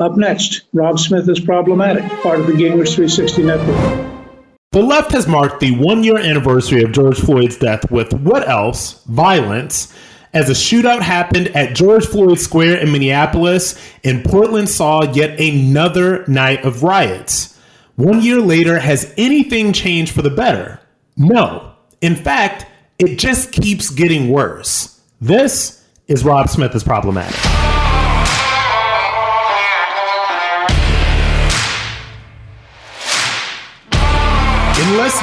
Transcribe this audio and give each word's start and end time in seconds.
Up 0.00 0.16
next, 0.16 0.62
Rob 0.72 0.98
Smith 0.98 1.28
is 1.28 1.38
problematic, 1.38 2.04
part 2.22 2.40
of 2.40 2.46
the 2.46 2.54
Gingrich 2.54 2.94
360 2.94 3.42
Network. 3.42 4.10
The 4.72 4.82
left 4.82 5.12
has 5.12 5.28
marked 5.28 5.60
the 5.60 5.76
one 5.76 6.02
year 6.02 6.16
anniversary 6.16 6.82
of 6.82 6.92
George 6.92 7.20
Floyd's 7.20 7.58
death 7.58 7.90
with 7.90 8.14
what 8.14 8.48
else? 8.48 9.04
Violence. 9.04 9.94
As 10.32 10.48
a 10.48 10.54
shootout 10.54 11.02
happened 11.02 11.48
at 11.48 11.76
George 11.76 12.06
Floyd 12.06 12.38
Square 12.38 12.78
in 12.78 12.92
Minneapolis, 12.92 13.78
and 14.02 14.24
Portland 14.24 14.70
saw 14.70 15.12
yet 15.12 15.38
another 15.38 16.24
night 16.26 16.64
of 16.64 16.82
riots. 16.82 17.58
One 17.96 18.22
year 18.22 18.40
later, 18.40 18.78
has 18.78 19.12
anything 19.18 19.74
changed 19.74 20.14
for 20.14 20.22
the 20.22 20.30
better? 20.30 20.80
No. 21.18 21.74
In 22.00 22.16
fact, 22.16 22.64
it 22.98 23.18
just 23.18 23.52
keeps 23.52 23.90
getting 23.90 24.30
worse. 24.30 25.02
This 25.20 25.84
is 26.06 26.24
Rob 26.24 26.48
Smith 26.48 26.74
is 26.74 26.84
problematic. 26.84 27.69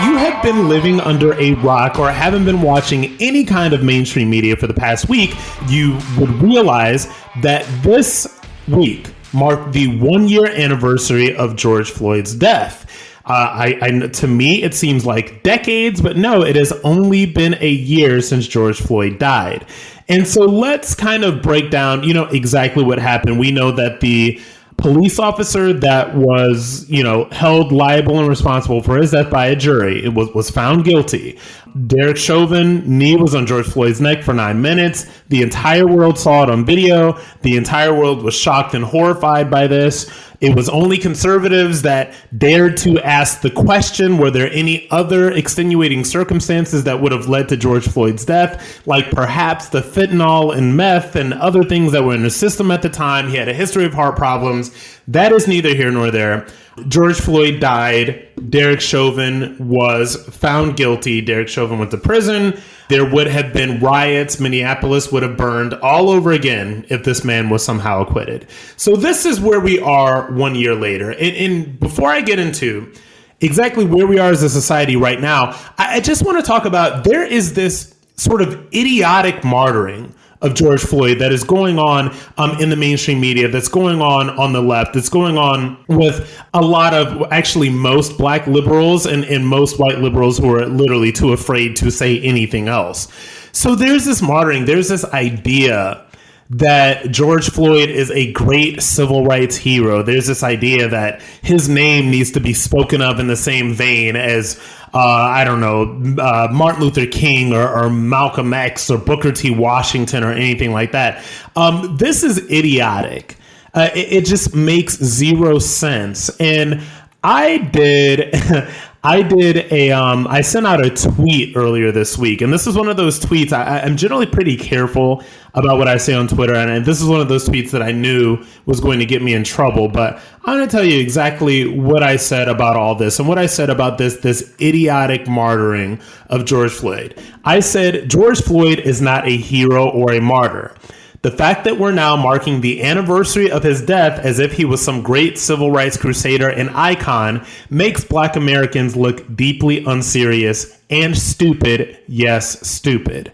You 0.03 0.15
have 0.17 0.43
been 0.43 0.69
living 0.69 0.99
under 1.01 1.33
a 1.39 1.53
rock 1.55 1.97
or 1.97 2.11
haven't 2.11 2.45
been 2.45 2.61
watching 2.61 3.15
any 3.19 3.43
kind 3.43 3.73
of 3.73 3.83
mainstream 3.83 4.29
media 4.29 4.55
for 4.55 4.67
the 4.67 4.73
past 4.73 5.09
week, 5.09 5.35
you 5.67 5.97
would 6.17 6.29
realize 6.41 7.07
that 7.41 7.65
this 7.81 8.39
week 8.67 9.11
marked 9.33 9.73
the 9.73 9.97
one 9.99 10.27
year 10.27 10.45
anniversary 10.45 11.35
of 11.35 11.55
George 11.55 11.91
Floyd's 11.91 12.35
death. 12.35 12.85
Uh, 13.25 13.33
I, 13.33 13.77
I, 13.81 14.07
to 14.07 14.27
me, 14.27 14.63
it 14.63 14.73
seems 14.73 15.05
like 15.05 15.43
decades, 15.43 16.01
but 16.01 16.15
no, 16.15 16.43
it 16.43 16.55
has 16.55 16.71
only 16.84 17.25
been 17.25 17.55
a 17.59 17.70
year 17.70 18.21
since 18.21 18.48
George 18.48 18.79
Floyd 18.79 19.20
died. 19.20 19.65
And 20.07 20.25
so 20.25 20.45
let's 20.45 20.95
kind 20.95 21.25
of 21.25 21.41
break 21.41 21.70
down, 21.70 22.03
you 22.03 22.13
know, 22.13 22.25
exactly 22.25 22.84
what 22.84 22.99
happened. 22.99 23.37
We 23.37 23.51
know 23.51 23.71
that 23.71 23.99
the 23.99 24.39
police 24.77 25.20
officer 25.20 25.73
that 25.73 26.16
was, 26.16 26.88
you 26.90 27.04
know, 27.04 27.26
held 27.31 27.72
liable 27.72 28.20
and 28.20 28.27
responsible 28.27 28.82
for 28.82 28.98
his 28.98 29.12
death 29.12 29.29
by 29.29 29.48
a 29.48 29.55
jury 29.55 30.04
it 30.04 30.13
was, 30.13 30.29
was 30.29 30.49
found 30.49 30.85
guilty. 30.85 31.38
Derek 31.87 32.18
Chauvin 32.18 32.98
knee 32.98 33.15
was 33.15 33.35
on 33.35 33.46
George 33.46 33.68
Floyd's 33.68 34.01
neck 34.01 34.23
for 34.23 34.34
nine 34.34 34.62
minutes. 34.62 35.05
The 35.29 35.41
entire 35.41 35.87
world 35.87 36.18
saw 36.18 36.43
it 36.43 36.49
on 36.49 36.65
video. 36.65 37.20
The 37.41 37.57
entire 37.57 37.93
world 37.93 38.23
was 38.23 38.35
shocked 38.35 38.73
and 38.73 38.84
horrified 38.84 39.49
by 39.49 39.68
this. 39.68 40.10
It 40.40 40.55
was 40.55 40.70
only 40.70 40.98
conservatives 40.98 41.82
that 41.82 42.13
dared 42.38 42.77
to 42.77 42.99
ask 42.99 43.41
the 43.41 43.49
question 43.49 44.18
were 44.18 44.29
there 44.29 44.51
any 44.51 44.90
other 44.91 45.32
extenuating 45.32 46.04
circumstances 46.04 46.84
that 46.84 47.01
would 47.01 47.12
have 47.12 47.27
led 47.27 47.49
to 47.49 47.57
George 47.57 47.88
Floyd's 47.88 48.23
death, 48.23 48.85
like 48.85 49.10
perhaps 49.10 49.70
the 49.70 49.82
fentanyl 49.82 50.55
and 50.55 50.77
meth 50.77 51.15
and 51.15 51.34
other 51.34 51.63
things 51.63 51.91
that 51.91 52.04
were 52.04 52.13
in 52.13 52.23
his 52.23 52.35
system 52.35 52.70
at 52.70 52.84
the 52.84 52.90
time? 52.90 53.29
He 53.29 53.38
had 53.38 53.49
a 53.49 53.54
history 53.54 53.85
of 53.85 53.93
heart 53.93 54.15
problems. 54.15 54.71
That 55.07 55.32
is 55.32 55.48
neither 55.48 55.73
here 55.73 55.91
nor 55.91 56.12
there. 56.12 56.45
George 56.88 57.20
Floyd 57.20 57.60
died. 57.60 58.26
Derek 58.49 58.82
Chauvin 58.82 59.55
was 59.60 60.16
found 60.27 60.77
guilty. 60.77 61.21
Derek 61.21 61.48
Chauvin 61.48 61.80
went 61.80 61.91
to 61.91 61.98
prison. 61.98 62.60
There 62.90 63.10
would 63.10 63.27
have 63.27 63.54
been 63.54 63.79
riots. 63.79 64.40
Minneapolis 64.40 65.12
would 65.12 65.24
have 65.24 65.35
burned 65.38 65.74
all 65.75 66.09
over 66.09 66.31
again 66.31 66.85
if 66.90 67.03
this 67.03 67.24
man 67.24 67.50
was 67.50 67.63
somehow 67.63 68.02
acquitted. 68.02 68.47
So 68.78 68.96
this 68.96 69.25
is 69.25 69.40
where 69.40 69.59
we 69.59 69.79
are 69.79 70.31
one 70.31 70.56
year 70.56 70.75
later. 70.75 71.12
And, 71.12 71.35
and 71.35 71.79
before 71.79 72.09
I 72.09 72.22
get 72.22 72.40
into 72.40 72.94
exactly 73.41 73.85
where 73.85 74.07
we 74.07 74.19
are 74.19 74.31
as 74.31 74.44
a 74.44 74.50
society 74.50 74.96
right 74.96 75.19
now, 75.19 75.51
I, 75.78 75.96
I 75.96 76.00
just 76.00 76.24
want 76.24 76.38
to 76.38 76.44
talk 76.44 76.66
about 76.66 77.03
there 77.03 77.25
is 77.25 77.53
this 77.53 77.96
sort 78.16 78.41
of 78.41 78.53
idiotic 78.74 79.35
martyring 79.41 80.13
of 80.41 80.53
George 80.53 80.81
Floyd 80.81 81.19
that 81.19 81.31
is 81.31 81.44
going 81.44 81.80
on 81.80 82.16
um, 82.38 82.52
in 82.59 82.69
the 82.69 82.75
mainstream 82.75 83.19
media, 83.19 83.47
that's 83.47 83.68
going 83.68 84.02
on 84.02 84.30
on 84.31 84.53
the 84.53 84.62
left, 84.62 84.94
that's 84.94 85.09
going 85.09 85.38
on 85.38 85.84
with 85.88 86.44
a 86.53 86.62
lot 86.62 86.94
of 86.94 87.31
actually 87.31 87.69
most 87.69 88.18
black 88.18 88.46
liberals 88.47 89.06
and, 89.06 89.24
and 89.25 89.47
most 89.47 89.79
white 89.79 90.00
liberals 90.00 90.38
who 90.38 90.53
are 90.53 90.66
literally 90.66 91.12
too 91.12 91.34
afraid 91.34 91.75
to 91.78 91.91
say 91.91 92.19
anything 92.22 92.67
else. 92.67 93.07
So 93.51 93.75
there's 93.75 94.06
this 94.06 94.22
martyring, 94.22 94.66
there's 94.66 94.89
this 94.89 95.06
idea 95.06 96.06
that 96.50 97.12
George 97.12 97.50
Floyd 97.50 97.90
is 97.90 98.09
a 98.12 98.31
great 98.31 98.81
civil 98.81 99.25
rights 99.25 99.58
hero. 99.58 100.02
There's 100.02 100.28
this 100.28 100.44
idea 100.44 100.88
that 100.88 101.22
his 101.41 101.68
name 101.68 102.09
needs 102.09 102.31
to 102.31 102.40
be 102.40 102.53
spoken 102.53 103.02
of 103.02 103.19
in 103.19 103.28
the 103.28 103.35
same 103.35 103.74
vein 103.74 104.16
as 104.16 104.59
uh, 104.94 105.00
I 105.00 105.44
don't 105.44 105.59
know, 105.59 106.22
uh, 106.24 106.47
Martin 106.52 106.81
Luther 106.81 107.06
King 107.06 107.53
or, 107.53 107.68
or, 107.68 107.90
Malcolm 107.90 108.53
X 108.53 108.90
or 108.90 108.97
Booker 108.97 109.34
T. 109.34 109.52
Washington 109.52 110.24
or 110.24 110.31
anything 110.31 110.72
like 110.72 110.94
that. 110.94 111.24
Um, 111.58 111.97
this 111.97 112.24
is 112.24 112.50
idiotic. 112.50 113.35
Uh, 113.74 113.90
it, 113.94 114.14
it, 114.14 114.25
just 114.25 114.56
makes 114.56 114.96
zero 114.96 115.59
sense. 115.59 116.29
And 116.40 116.81
I 117.24 117.58
did. 117.58 118.34
I 119.03 119.22
did 119.22 119.72
a 119.72 119.91
um, 119.91 120.28
I 120.28 120.41
sent 120.41 120.66
out 120.68 120.85
a 120.85 120.90
tweet 120.90 121.56
earlier 121.56 121.91
this 121.91 122.18
week, 122.18 122.41
and 122.41 122.52
this 122.52 122.68
is 122.68 122.75
one 122.75 122.90
of 122.90 122.97
those 122.97 123.19
tweets. 123.19 123.53
I, 123.53 123.79
I'm 123.79 123.96
generally 123.96 124.25
pretty 124.25 124.58
careful 124.58 125.24
about 125.57 125.79
what 125.79 125.88
I 125.88 125.97
say 125.97 126.13
on 126.13 126.28
Twitter, 126.28 126.53
and, 126.53 126.85
this 126.85 127.01
is 127.01 127.07
one 127.07 127.19
of 127.19 127.29
those 127.29 127.50
tweets 127.50 127.72
that 127.72 127.81
I 127.81 127.91
knew 127.91 128.44
was 128.66 128.79
going 128.79 129.00
to 129.00 129.06
get 129.06 129.22
me 129.22 129.34
in 129.34 129.44
trouble. 129.44 129.88
But 129.88 130.22
I'm 130.45 130.57
going 130.57 130.68
to 130.68 130.72
tell 130.72 130.85
you 130.85 131.00
exactly 131.00 131.68
what 131.68 132.03
I 132.03 132.16
said 132.16 132.47
about 132.47 132.75
all 132.75 132.95
this, 132.95 133.19
and 133.19 133.28
what 133.28 133.40
I 133.40 133.47
said 133.47 133.69
about 133.69 133.97
this 133.97 134.17
this 134.17 134.53
idiotic 134.62 135.25
martyring 135.25 136.01
of 136.29 136.46
George 136.46 136.72
Floyd. 136.72 137.19
I 137.44 137.59
said 137.59 138.09
George 138.09 138.41
Floyd 138.41 138.79
is 138.79 139.01
not 139.01 139.28
a 139.28 139.35
hero 139.35 139.90
or 139.90 140.13
a 140.13 140.22
martyr. 140.22 140.75
The 141.23 141.31
fact 141.31 141.63
that 141.63 141.79
we're 141.79 141.91
now 141.91 142.16
marking 142.16 142.62
the 142.62 142.84
anniversary 142.84 143.50
of 143.50 143.63
his 143.63 143.81
death 143.81 144.19
as 144.19 144.38
if 144.38 144.53
he 144.53 144.66
was 144.66 144.84
some 144.84 145.01
great 145.01 145.40
civil 145.40 145.72
rights 145.72 145.97
crusader 145.97 146.50
and 146.50 146.69
icon 146.69 147.44
makes 147.72 148.03
black 148.03 148.35
Americans 148.35 148.96
look 148.96 149.35
deeply 149.35 149.84
unserious 149.84 150.79
and 150.91 151.17
stupid. 151.17 152.00
Yes, 152.07 152.66
stupid. 152.67 153.31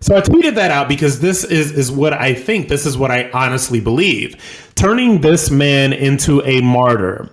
So 0.00 0.16
I 0.16 0.20
tweeted 0.20 0.54
that 0.54 0.70
out 0.70 0.88
because 0.88 1.20
this 1.20 1.44
is, 1.44 1.72
is 1.72 1.92
what 1.92 2.12
I 2.12 2.34
think. 2.34 2.68
This 2.68 2.86
is 2.86 2.96
what 2.96 3.10
I 3.10 3.30
honestly 3.32 3.80
believe. 3.80 4.36
Turning 4.74 5.20
this 5.20 5.50
man 5.50 5.92
into 5.92 6.42
a 6.44 6.60
martyr 6.62 7.30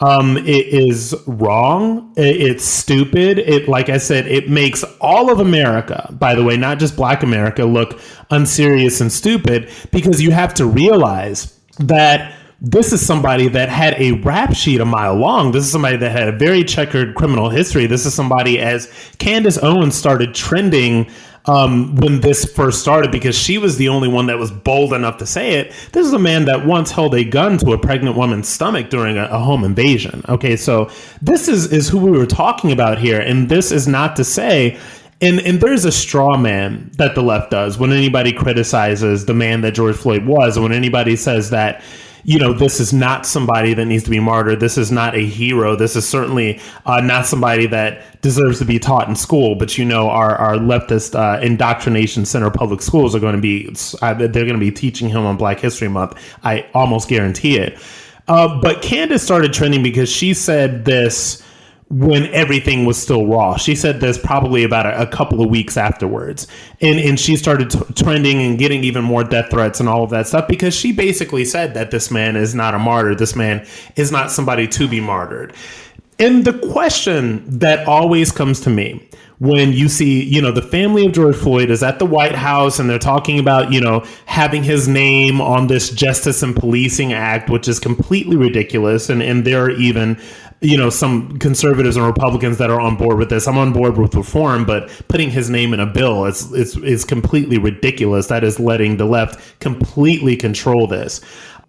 um, 0.00 0.38
it 0.38 0.66
is 0.68 1.14
wrong. 1.26 2.12
It's 2.16 2.64
stupid. 2.64 3.38
It, 3.38 3.68
like 3.68 3.90
I 3.90 3.98
said, 3.98 4.26
it 4.26 4.48
makes 4.48 4.82
all 5.00 5.30
of 5.30 5.40
America, 5.40 6.14
by 6.18 6.34
the 6.34 6.42
way, 6.42 6.56
not 6.56 6.78
just 6.78 6.96
Black 6.96 7.22
America, 7.22 7.64
look 7.64 8.00
unserious 8.30 9.00
and 9.02 9.12
stupid 9.12 9.70
because 9.90 10.22
you 10.22 10.30
have 10.30 10.54
to 10.54 10.64
realize 10.64 11.58
that 11.78 12.34
this 12.62 12.92
is 12.92 13.04
somebody 13.04 13.48
that 13.48 13.68
had 13.68 13.94
a 13.94 14.12
rap 14.12 14.54
sheet 14.54 14.80
a 14.80 14.84
mile 14.84 15.16
long. 15.16 15.52
This 15.52 15.64
is 15.64 15.72
somebody 15.72 15.96
that 15.98 16.12
had 16.12 16.28
a 16.28 16.32
very 16.36 16.64
checkered 16.64 17.14
criminal 17.14 17.50
history. 17.50 17.86
This 17.86 18.06
is 18.06 18.14
somebody, 18.14 18.58
as 18.58 18.90
Candace 19.18 19.58
Owens 19.62 19.94
started 19.94 20.34
trending 20.34 21.10
um, 21.46 21.96
when 21.96 22.20
this 22.20 22.44
first 22.44 22.80
started 22.80 23.10
because 23.10 23.36
she 23.36 23.58
was 23.58 23.76
the 23.76 23.88
only 23.88 24.08
one 24.08 24.26
that 24.26 24.38
was 24.38 24.50
bold 24.50 24.92
enough 24.92 25.16
to 25.18 25.26
say 25.26 25.54
it. 25.54 25.72
This 25.92 26.06
is 26.06 26.12
a 26.12 26.18
man 26.18 26.44
that 26.44 26.66
once 26.66 26.90
held 26.90 27.14
a 27.14 27.24
gun 27.24 27.58
to 27.58 27.72
a 27.72 27.78
pregnant 27.78 28.16
woman's 28.16 28.48
stomach 28.48 28.90
during 28.90 29.16
a, 29.16 29.24
a 29.24 29.38
home 29.38 29.64
invasion. 29.64 30.22
Okay, 30.28 30.56
so 30.56 30.90
this 31.22 31.48
is 31.48 31.72
is 31.72 31.88
who 31.88 31.98
we 31.98 32.10
were 32.10 32.26
talking 32.26 32.72
about 32.72 32.98
here, 32.98 33.20
and 33.20 33.48
this 33.48 33.72
is 33.72 33.88
not 33.88 34.16
to 34.16 34.24
say 34.24 34.78
and 35.20 35.40
and 35.40 35.60
there's 35.60 35.84
a 35.84 35.92
straw 35.92 36.36
man 36.36 36.90
that 36.96 37.14
the 37.14 37.22
left 37.22 37.50
does 37.50 37.78
when 37.78 37.92
anybody 37.92 38.32
criticizes 38.32 39.26
the 39.26 39.34
man 39.34 39.60
that 39.60 39.72
George 39.72 39.96
Floyd 39.96 40.24
was, 40.24 40.58
when 40.58 40.72
anybody 40.72 41.16
says 41.16 41.50
that 41.50 41.82
you 42.24 42.38
know, 42.38 42.52
this 42.52 42.80
is 42.80 42.92
not 42.92 43.26
somebody 43.26 43.74
that 43.74 43.86
needs 43.86 44.04
to 44.04 44.10
be 44.10 44.20
martyred. 44.20 44.60
This 44.60 44.76
is 44.78 44.90
not 44.90 45.14
a 45.14 45.24
hero. 45.24 45.76
This 45.76 45.96
is 45.96 46.08
certainly 46.08 46.60
uh, 46.86 47.00
not 47.00 47.26
somebody 47.26 47.66
that 47.66 48.20
deserves 48.22 48.58
to 48.58 48.64
be 48.64 48.78
taught 48.78 49.08
in 49.08 49.16
school. 49.16 49.54
But 49.54 49.78
you 49.78 49.84
know, 49.84 50.10
our 50.10 50.36
our 50.36 50.56
leftist 50.56 51.14
uh, 51.14 51.40
indoctrination 51.40 52.24
center 52.24 52.50
public 52.50 52.82
schools 52.82 53.14
are 53.14 53.20
going 53.20 53.36
to 53.36 53.40
be 53.40 53.74
uh, 54.02 54.14
they're 54.14 54.28
going 54.28 54.48
to 54.48 54.58
be 54.58 54.72
teaching 54.72 55.08
him 55.08 55.24
on 55.24 55.36
Black 55.36 55.60
History 55.60 55.88
Month. 55.88 56.18
I 56.42 56.66
almost 56.74 57.08
guarantee 57.08 57.58
it. 57.58 57.78
Uh, 58.28 58.60
but 58.60 58.80
Candace 58.80 59.22
started 59.22 59.52
trending 59.52 59.82
because 59.82 60.08
she 60.08 60.34
said 60.34 60.84
this 60.84 61.42
when 61.90 62.26
everything 62.26 62.84
was 62.84 63.00
still 63.00 63.26
raw. 63.26 63.56
She 63.56 63.74
said 63.74 64.00
this 64.00 64.16
probably 64.16 64.62
about 64.62 64.86
a, 64.86 65.02
a 65.02 65.06
couple 65.08 65.42
of 65.42 65.50
weeks 65.50 65.76
afterwards. 65.76 66.46
And, 66.80 67.00
and 67.00 67.18
she 67.18 67.36
started 67.36 67.70
t- 67.70 67.80
trending 67.94 68.40
and 68.40 68.58
getting 68.58 68.84
even 68.84 69.02
more 69.02 69.24
death 69.24 69.50
threats 69.50 69.80
and 69.80 69.88
all 69.88 70.04
of 70.04 70.10
that 70.10 70.28
stuff 70.28 70.46
because 70.46 70.74
she 70.74 70.92
basically 70.92 71.44
said 71.44 71.74
that 71.74 71.90
this 71.90 72.10
man 72.10 72.36
is 72.36 72.54
not 72.54 72.74
a 72.74 72.78
martyr. 72.78 73.16
This 73.16 73.34
man 73.34 73.66
is 73.96 74.12
not 74.12 74.30
somebody 74.30 74.68
to 74.68 74.86
be 74.86 75.00
martyred. 75.00 75.52
And 76.20 76.44
the 76.44 76.56
question 76.70 77.42
that 77.58 77.88
always 77.88 78.30
comes 78.30 78.60
to 78.60 78.70
me 78.70 79.08
when 79.40 79.72
you 79.72 79.88
see, 79.88 80.22
you 80.22 80.40
know, 80.40 80.52
the 80.52 80.62
family 80.62 81.06
of 81.06 81.12
George 81.12 81.34
Floyd 81.34 81.70
is 81.70 81.82
at 81.82 81.98
the 81.98 82.04
White 82.04 82.34
House 82.34 82.78
and 82.78 82.90
they're 82.90 82.98
talking 82.98 83.38
about, 83.38 83.72
you 83.72 83.80
know, 83.80 84.04
having 84.26 84.62
his 84.62 84.86
name 84.86 85.40
on 85.40 85.66
this 85.66 85.88
Justice 85.90 86.42
and 86.42 86.54
Policing 86.54 87.14
Act, 87.14 87.48
which 87.48 87.66
is 87.66 87.80
completely 87.80 88.36
ridiculous. 88.36 89.08
And, 89.08 89.22
and 89.22 89.46
there 89.46 89.64
are 89.64 89.70
even 89.70 90.20
you 90.60 90.76
know 90.76 90.90
some 90.90 91.38
conservatives 91.38 91.96
and 91.96 92.04
Republicans 92.04 92.58
that 92.58 92.70
are 92.70 92.80
on 92.80 92.96
board 92.96 93.18
with 93.18 93.30
this. 93.30 93.48
I'm 93.48 93.58
on 93.58 93.72
board 93.72 93.96
with 93.96 94.14
reform, 94.14 94.64
but 94.64 94.88
putting 95.08 95.30
his 95.30 95.48
name 95.48 95.72
in 95.72 95.80
a 95.80 95.86
bill 95.86 96.26
is 96.26 96.52
is 96.52 96.76
is 96.78 97.04
completely 97.04 97.58
ridiculous. 97.58 98.26
That 98.26 98.44
is 98.44 98.60
letting 98.60 98.96
the 98.96 99.06
left 99.06 99.60
completely 99.60 100.36
control 100.36 100.86
this. 100.86 101.20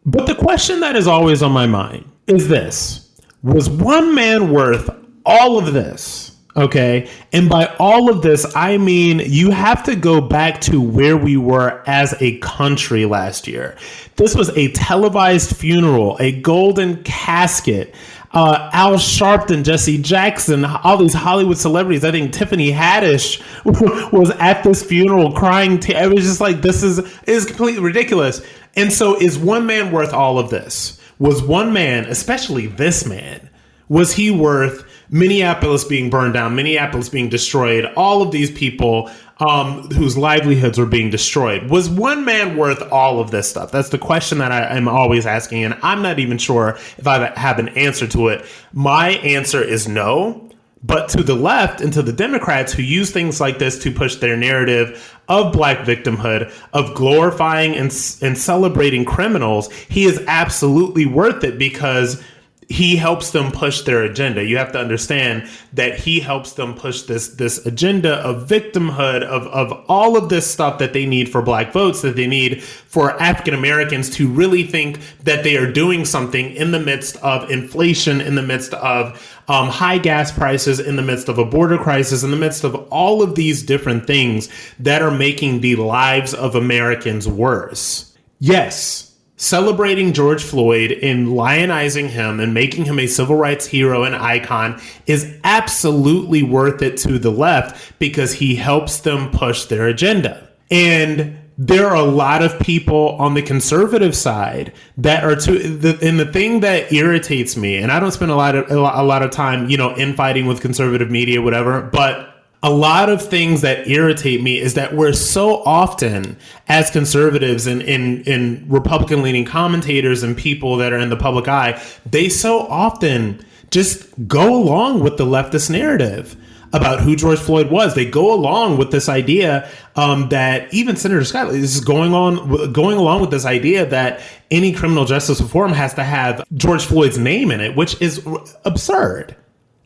But 0.06 0.26
the 0.26 0.36
question 0.36 0.80
that 0.80 0.96
is 0.96 1.08
always 1.08 1.44
on 1.44 1.52
my 1.52 1.68
mind 1.68 2.10
is 2.28 2.48
this 2.48 3.10
Was 3.44 3.70
one 3.70 4.14
man 4.14 4.52
worth 4.52 4.90
all 5.26 5.58
of 5.58 5.74
this? 5.74 6.32
Okay. 6.56 7.10
And 7.32 7.48
by 7.48 7.74
all 7.80 8.10
of 8.10 8.22
this, 8.22 8.46
I 8.58 8.78
mean 8.78 9.22
you 9.26 9.52
have 9.52 9.84
to 9.84 9.96
go 9.96 10.20
back 10.20 10.60
to 10.62 10.82
where 10.82 11.16
we 11.16 11.38
were 11.38 11.82
as 11.88 12.14
a 12.20 12.40
country 12.40 13.06
last 13.06 13.48
year. 13.48 13.78
This 14.18 14.36
was 14.36 14.50
a 14.58 14.72
televised 14.74 15.56
funeral, 15.56 16.18
a 16.20 16.42
golden 16.42 17.02
casket. 17.04 17.96
Uh, 18.34 18.70
Al 18.72 18.94
Sharpton, 18.94 19.64
Jesse 19.64 19.98
Jackson, 20.02 20.64
all 20.64 20.98
these 20.98 21.14
Hollywood 21.14 21.58
celebrities. 21.58 22.06
I 22.06 22.12
think 22.12 22.32
Tiffany 22.32 22.72
Haddish 22.72 23.42
was 24.14 24.30
at 24.32 24.64
this 24.64 24.82
funeral 24.84 25.34
crying. 25.34 25.80
T- 25.80 25.94
it 25.94 26.10
was 26.10 26.24
just 26.24 26.40
like 26.40 26.62
this 26.62 26.82
is 26.82 27.00
is 27.28 27.46
completely 27.46 27.82
ridiculous. 27.82 28.42
And 28.76 28.92
so, 28.92 29.20
is 29.20 29.38
one 29.38 29.66
man 29.66 29.92
worth 29.92 30.14
all 30.14 30.40
of 30.40 30.50
this? 30.50 31.00
Was 31.20 31.44
one 31.44 31.74
man, 31.74 32.06
especially 32.06 32.68
this 32.68 33.06
man, 33.06 33.50
was 33.90 34.14
he 34.14 34.32
worth 34.32 34.86
Minneapolis 35.12 35.84
being 35.84 36.10
burned 36.10 36.34
down, 36.34 36.56
Minneapolis 36.56 37.10
being 37.10 37.28
destroyed, 37.28 37.86
all 37.98 38.22
of 38.22 38.32
these 38.32 38.50
people 38.50 39.12
um, 39.40 39.90
whose 39.90 40.18
livelihoods 40.18 40.78
were 40.78 40.86
being 40.86 41.10
destroyed. 41.10 41.70
Was 41.70 41.90
one 41.90 42.24
man 42.24 42.56
worth 42.56 42.82
all 42.92 43.20
of 43.20 43.30
this 43.30 43.50
stuff? 43.50 43.72
That's 43.72 43.90
the 43.90 43.98
question 43.98 44.38
that 44.38 44.54
I 44.54 44.76
am 44.78 44.88
always 44.88 45.26
asking, 45.26 45.66
and 45.66 45.78
I'm 45.84 46.02
not 46.02 46.20
even 46.20 46.38
sure 46.38 46.78
if 46.98 47.08
I 47.08 47.38
have 47.38 47.60
an 47.60 47.70
answer 47.70 48.08
to 48.08 48.30
it. 48.30 48.46
My 48.72 49.10
answer 49.10 49.62
is 49.62 49.88
no. 49.88 50.48
But 50.84 51.10
to 51.10 51.22
the 51.22 51.36
left 51.36 51.80
and 51.80 51.94
to 51.94 52.02
the 52.02 52.12
Democrats 52.12 52.74
who 52.74 52.82
use 52.82 53.12
things 53.12 53.40
like 53.40 53.60
this 53.60 53.78
to 53.84 53.92
push 53.92 54.16
their 54.16 54.36
narrative 54.36 55.16
of 55.30 55.54
black 55.54 55.86
victimhood, 55.86 56.52
of 56.74 56.96
glorifying 56.96 57.76
and, 57.76 57.92
and 58.24 58.36
celebrating 58.36 59.06
criminals, 59.06 59.72
he 59.72 60.06
is 60.06 60.20
absolutely 60.26 61.06
worth 61.06 61.44
it 61.44 61.60
because 61.60 62.24
he 62.72 62.96
helps 62.96 63.32
them 63.32 63.52
push 63.52 63.82
their 63.82 64.04
agenda. 64.04 64.44
You 64.44 64.58
have 64.58 64.72
to 64.72 64.80
understand 64.80 65.50
that 65.74 66.00
he 66.00 66.22
helps 66.22 66.54
them 66.54 66.74
push 66.74 67.02
this 67.02 67.30
this 67.30 67.66
agenda 67.66 68.16
of 68.16 68.48
victimhood 68.48 69.24
of 69.24 69.46
of 69.48 69.86
all 69.90 70.16
of 70.16 70.30
this 70.30 70.50
stuff 70.50 70.80
that 70.80 70.94
they 70.94 71.06
need 71.06 71.30
for 71.30 71.42
black 71.42 71.74
votes 71.74 72.02
that 72.02 72.16
they 72.16 72.28
need 72.28 72.64
for 72.64 73.22
African 73.22 73.54
Americans 73.54 74.10
to 74.12 74.28
really 74.30 74.64
think 74.64 75.00
that 75.24 75.44
they 75.44 75.58
are 75.58 75.70
doing 75.70 76.06
something 76.06 76.56
in 76.56 76.72
the 76.72 76.80
midst 76.80 77.18
of 77.18 77.52
inflation, 77.52 78.22
in 78.22 78.36
the 78.36 78.42
midst 78.42 78.74
of 78.76 79.42
um, 79.50 79.68
high 79.68 79.98
gas 79.98 80.32
prices, 80.32 80.80
in 80.80 80.96
the 80.96 81.02
midst 81.02 81.28
of 81.28 81.38
a 81.38 81.46
border 81.46 81.78
crisis, 81.78 82.24
in 82.24 82.32
the 82.32 82.38
midst 82.38 82.64
of 82.64 82.76
all 82.90 83.22
of 83.22 83.36
these 83.36 83.64
different 83.64 84.08
things 84.08 84.48
that 84.80 85.02
are 85.02 85.12
making 85.12 85.60
the 85.60 85.76
lives 85.76 86.34
of 86.34 86.56
Americans 86.56 87.28
worse. 87.28 88.16
Yes, 88.40 89.11
celebrating 89.42 90.14
George 90.14 90.44
Floyd 90.44 90.92
and 91.02 91.30
lionizing 91.30 92.08
him 92.08 92.40
and 92.40 92.54
making 92.54 92.86
him 92.86 93.00
a 93.00 93.08
civil 93.08 93.36
rights 93.36 93.66
hero 93.66 94.04
and 94.04 94.16
icon 94.16 94.80
is 95.08 95.36
absolutely 95.44 96.44
worth 96.44 96.84
it 96.84 96.96
to 96.98 97.18
the 97.18 97.32
left 97.32 97.98
because 97.98 98.34
he 98.34 98.56
helps 98.56 99.00
them 99.00 99.32
push 99.32 99.66
their 99.66 99.88
agenda. 99.88 100.48
And 100.70 101.40
there 101.58 101.88
are 101.88 101.96
a 101.96 102.04
lot 102.04 102.44
of 102.44 102.60
people 102.60 103.10
on 103.20 103.34
the 103.34 103.42
conservative 103.42 104.16
side 104.16 104.74
that 104.98 105.24
are 105.24 105.36
too 105.36 105.58
the, 105.58 105.98
and 106.08 106.20
the 106.20 106.26
thing 106.32 106.60
that 106.62 106.92
irritates 106.92 107.56
me 107.56 107.76
and 107.76 107.92
i 107.92 108.00
don't 108.00 108.14
spend 108.14 108.32
a 108.32 108.36
lot 108.36 108.56
of 108.56 108.72
a 108.72 109.04
lot 109.04 109.22
of 109.22 109.30
time 109.30 109.70
you 109.70 109.78
know 109.78 109.96
infighting 109.96 110.48
with 110.48 110.60
conservative 110.60 111.12
media 111.12 111.40
whatever 111.40 111.82
but 111.82 112.31
a 112.64 112.70
lot 112.70 113.10
of 113.10 113.28
things 113.28 113.62
that 113.62 113.88
irritate 113.88 114.42
me 114.42 114.60
is 114.60 114.76
that 114.76 114.96
we're 114.96 115.14
so 115.14 115.64
often 115.64 116.38
as 116.68 116.90
conservatives 116.92 117.68
and 117.68 117.82
in 117.82 118.22
in 118.24 118.66
republican 118.68 119.22
leaning 119.22 119.46
commentators 119.46 120.24
and 120.24 120.38
people 120.38 120.78
that 120.78 120.94
are 120.94 121.00
in 121.00 121.10
the 121.10 121.18
public 121.18 121.48
eye 121.48 121.82
they 122.06 122.30
so 122.30 122.60
often 122.68 123.44
just 123.72 124.06
go 124.28 124.56
along 124.56 125.00
with 125.00 125.18
the 125.18 125.26
leftist 125.26 125.70
narrative 125.70 126.36
about 126.74 127.02
who 127.02 127.16
George 127.16 127.40
Floyd 127.40 127.70
was. 127.70 127.96
They 127.96 128.06
go 128.06 128.34
along 128.34 128.78
with 128.78 128.92
this 128.92 129.10
idea 129.10 129.70
um, 129.96 130.30
that 130.30 130.74
even 130.74 130.96
Senator 130.96 131.24
Scott 131.26 131.50
is 131.50 131.82
going 131.82 132.14
on 132.14 132.72
going 132.72 132.98
along 132.98 133.22
with 133.22 133.32
this 133.32 133.46
idea 133.46 133.86
that 133.88 134.22
any 134.50 134.72
criminal 134.72 135.06
justice 135.06 135.42
reform 135.42 135.74
has 135.74 135.94
to 135.96 136.04
have 136.04 136.44
George 136.54 136.86
Floyd's 136.86 137.18
name 137.18 137.52
in 137.52 137.60
it, 137.60 137.76
which 137.76 138.02
is 138.02 138.26
absurd. 138.64 139.36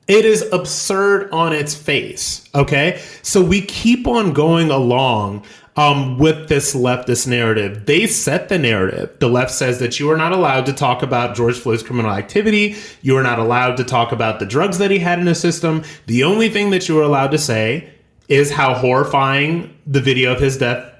It 0.07 0.25
is 0.25 0.43
absurd 0.51 1.31
on 1.31 1.53
its 1.53 1.73
face. 1.73 2.47
Okay. 2.53 3.01
So 3.23 3.43
we 3.43 3.61
keep 3.61 4.07
on 4.07 4.33
going 4.33 4.69
along 4.69 5.45
um, 5.77 6.17
with 6.17 6.47
this 6.47 6.75
leftist 6.75 7.27
narrative. 7.27 7.85
They 7.85 8.07
set 8.07 8.47
the 8.49 8.57
narrative. 8.57 9.17
The 9.19 9.27
left 9.27 9.51
says 9.51 9.79
that 9.79 9.99
you 9.99 10.09
are 10.11 10.17
not 10.17 10.31
allowed 10.31 10.65
to 10.67 10.73
talk 10.73 11.03
about 11.03 11.35
George 11.35 11.57
Floyd's 11.57 11.83
criminal 11.83 12.11
activity. 12.11 12.75
You 13.01 13.17
are 13.17 13.23
not 13.23 13.39
allowed 13.39 13.77
to 13.77 13.83
talk 13.83 14.11
about 14.11 14.39
the 14.39 14.45
drugs 14.45 14.77
that 14.77 14.91
he 14.91 14.99
had 14.99 15.19
in 15.19 15.25
his 15.25 15.39
system. 15.39 15.83
The 16.05 16.23
only 16.23 16.49
thing 16.49 16.69
that 16.69 16.87
you 16.87 16.99
are 16.99 17.03
allowed 17.03 17.31
to 17.31 17.37
say 17.37 17.91
is 18.27 18.51
how 18.51 18.73
horrifying 18.73 19.75
the 19.85 20.01
video 20.01 20.33
of 20.33 20.39
his 20.39 20.57
death 20.57 20.91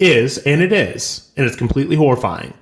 is. 0.00 0.38
And 0.38 0.62
it 0.62 0.72
is. 0.72 1.30
And 1.36 1.46
it's 1.46 1.56
completely 1.56 1.96
horrifying. 1.96 2.54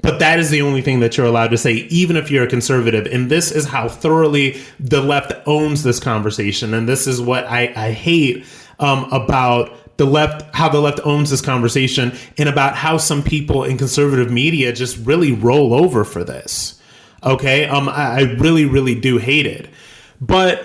But 0.00 0.20
that 0.20 0.38
is 0.38 0.50
the 0.50 0.62
only 0.62 0.80
thing 0.80 1.00
that 1.00 1.16
you're 1.16 1.26
allowed 1.26 1.48
to 1.48 1.58
say, 1.58 1.72
even 1.72 2.16
if 2.16 2.30
you're 2.30 2.44
a 2.44 2.48
conservative. 2.48 3.06
And 3.06 3.30
this 3.30 3.50
is 3.50 3.66
how 3.66 3.88
thoroughly 3.88 4.60
the 4.78 5.00
left 5.00 5.32
owns 5.46 5.82
this 5.82 5.98
conversation. 5.98 6.72
And 6.72 6.88
this 6.88 7.06
is 7.06 7.20
what 7.20 7.44
I, 7.46 7.72
I 7.74 7.90
hate 7.92 8.46
um, 8.78 9.04
about 9.12 9.96
the 9.96 10.04
left, 10.06 10.54
how 10.54 10.68
the 10.68 10.80
left 10.80 11.00
owns 11.04 11.30
this 11.30 11.40
conversation, 11.40 12.16
and 12.36 12.48
about 12.48 12.76
how 12.76 12.96
some 12.96 13.22
people 13.22 13.64
in 13.64 13.76
conservative 13.76 14.30
media 14.30 14.72
just 14.72 14.96
really 15.04 15.32
roll 15.32 15.74
over 15.74 16.04
for 16.04 16.22
this. 16.22 16.80
Okay. 17.24 17.66
Um, 17.66 17.88
I, 17.88 18.20
I 18.20 18.20
really, 18.38 18.66
really 18.66 18.94
do 18.94 19.18
hate 19.18 19.46
it. 19.46 19.68
But 20.20 20.64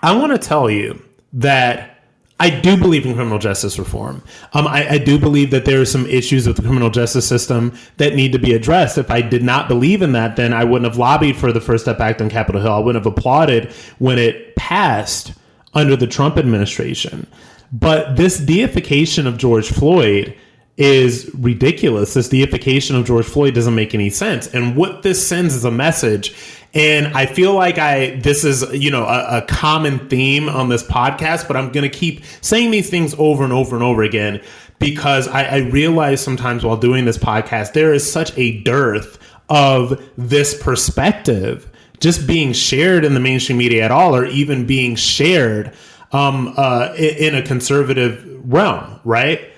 I 0.00 0.16
want 0.16 0.32
to 0.32 0.38
tell 0.38 0.70
you 0.70 1.02
that 1.32 1.97
I 2.40 2.50
do 2.50 2.76
believe 2.76 3.04
in 3.04 3.14
criminal 3.14 3.38
justice 3.38 3.78
reform. 3.78 4.22
Um, 4.52 4.68
I, 4.68 4.88
I, 4.90 4.98
do 4.98 5.18
believe 5.18 5.50
that 5.50 5.64
there 5.64 5.80
are 5.80 5.84
some 5.84 6.06
issues 6.06 6.46
with 6.46 6.56
the 6.56 6.62
criminal 6.62 6.88
justice 6.88 7.26
system 7.26 7.76
that 7.96 8.14
need 8.14 8.30
to 8.32 8.38
be 8.38 8.54
addressed. 8.54 8.96
If 8.96 9.10
I 9.10 9.22
did 9.22 9.42
not 9.42 9.66
believe 9.66 10.02
in 10.02 10.12
that, 10.12 10.36
then 10.36 10.52
I 10.52 10.62
wouldn't 10.62 10.88
have 10.88 10.98
lobbied 10.98 11.36
for 11.36 11.52
the 11.52 11.60
First 11.60 11.84
Step 11.84 11.98
Act 11.98 12.22
on 12.22 12.30
Capitol 12.30 12.60
Hill. 12.60 12.72
I 12.72 12.78
wouldn't 12.78 13.04
have 13.04 13.12
applauded 13.12 13.72
when 13.98 14.18
it 14.18 14.54
passed 14.54 15.32
under 15.74 15.96
the 15.96 16.06
Trump 16.06 16.36
administration. 16.36 17.26
But 17.72 18.16
this 18.16 18.38
deification 18.38 19.26
of 19.26 19.36
George 19.36 19.68
Floyd 19.68 20.36
is 20.78 21.30
ridiculous. 21.34 22.14
This 22.14 22.28
deification 22.28 22.96
of 22.96 23.04
George 23.04 23.26
Floyd 23.26 23.54
doesn't 23.54 23.74
make 23.74 23.94
any 23.94 24.08
sense. 24.08 24.46
And 24.46 24.76
what 24.76 25.02
this 25.02 25.26
sends 25.26 25.54
is 25.54 25.64
a 25.64 25.70
message 25.70 26.34
and 26.74 27.06
I 27.08 27.26
feel 27.26 27.54
like 27.54 27.78
I 27.78 28.16
this 28.16 28.44
is 28.44 28.62
you 28.72 28.90
know 28.90 29.04
a, 29.04 29.38
a 29.38 29.42
common 29.42 30.08
theme 30.08 30.48
on 30.48 30.68
this 30.68 30.82
podcast, 30.82 31.48
but 31.48 31.56
I'm 31.56 31.72
going 31.72 31.90
to 31.90 31.98
keep 31.98 32.24
saying 32.40 32.70
these 32.70 32.90
things 32.90 33.14
over 33.18 33.42
and 33.42 33.52
over 33.52 33.74
and 33.74 33.84
over 33.84 34.02
again 34.02 34.42
because 34.78 35.28
I, 35.28 35.44
I 35.44 35.56
realize 35.58 36.20
sometimes 36.20 36.64
while 36.64 36.76
doing 36.76 37.04
this 37.04 37.18
podcast 37.18 37.72
there 37.72 37.92
is 37.92 38.10
such 38.10 38.36
a 38.36 38.60
dearth 38.62 39.18
of 39.48 40.02
this 40.16 40.60
perspective 40.62 41.70
just 42.00 42.26
being 42.26 42.52
shared 42.52 43.04
in 43.04 43.14
the 43.14 43.20
mainstream 43.20 43.58
media 43.58 43.84
at 43.84 43.90
all, 43.90 44.14
or 44.14 44.24
even 44.26 44.66
being 44.66 44.94
shared 44.94 45.74
um, 46.12 46.54
uh, 46.56 46.94
in, 46.96 47.34
in 47.34 47.34
a 47.34 47.42
conservative 47.42 48.24
realm, 48.44 49.00
right? 49.04 49.50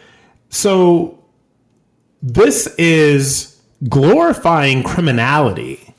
So 0.50 1.18
this 2.22 2.66
is 2.76 3.60
glorifying 3.88 4.82
criminality 4.82 5.90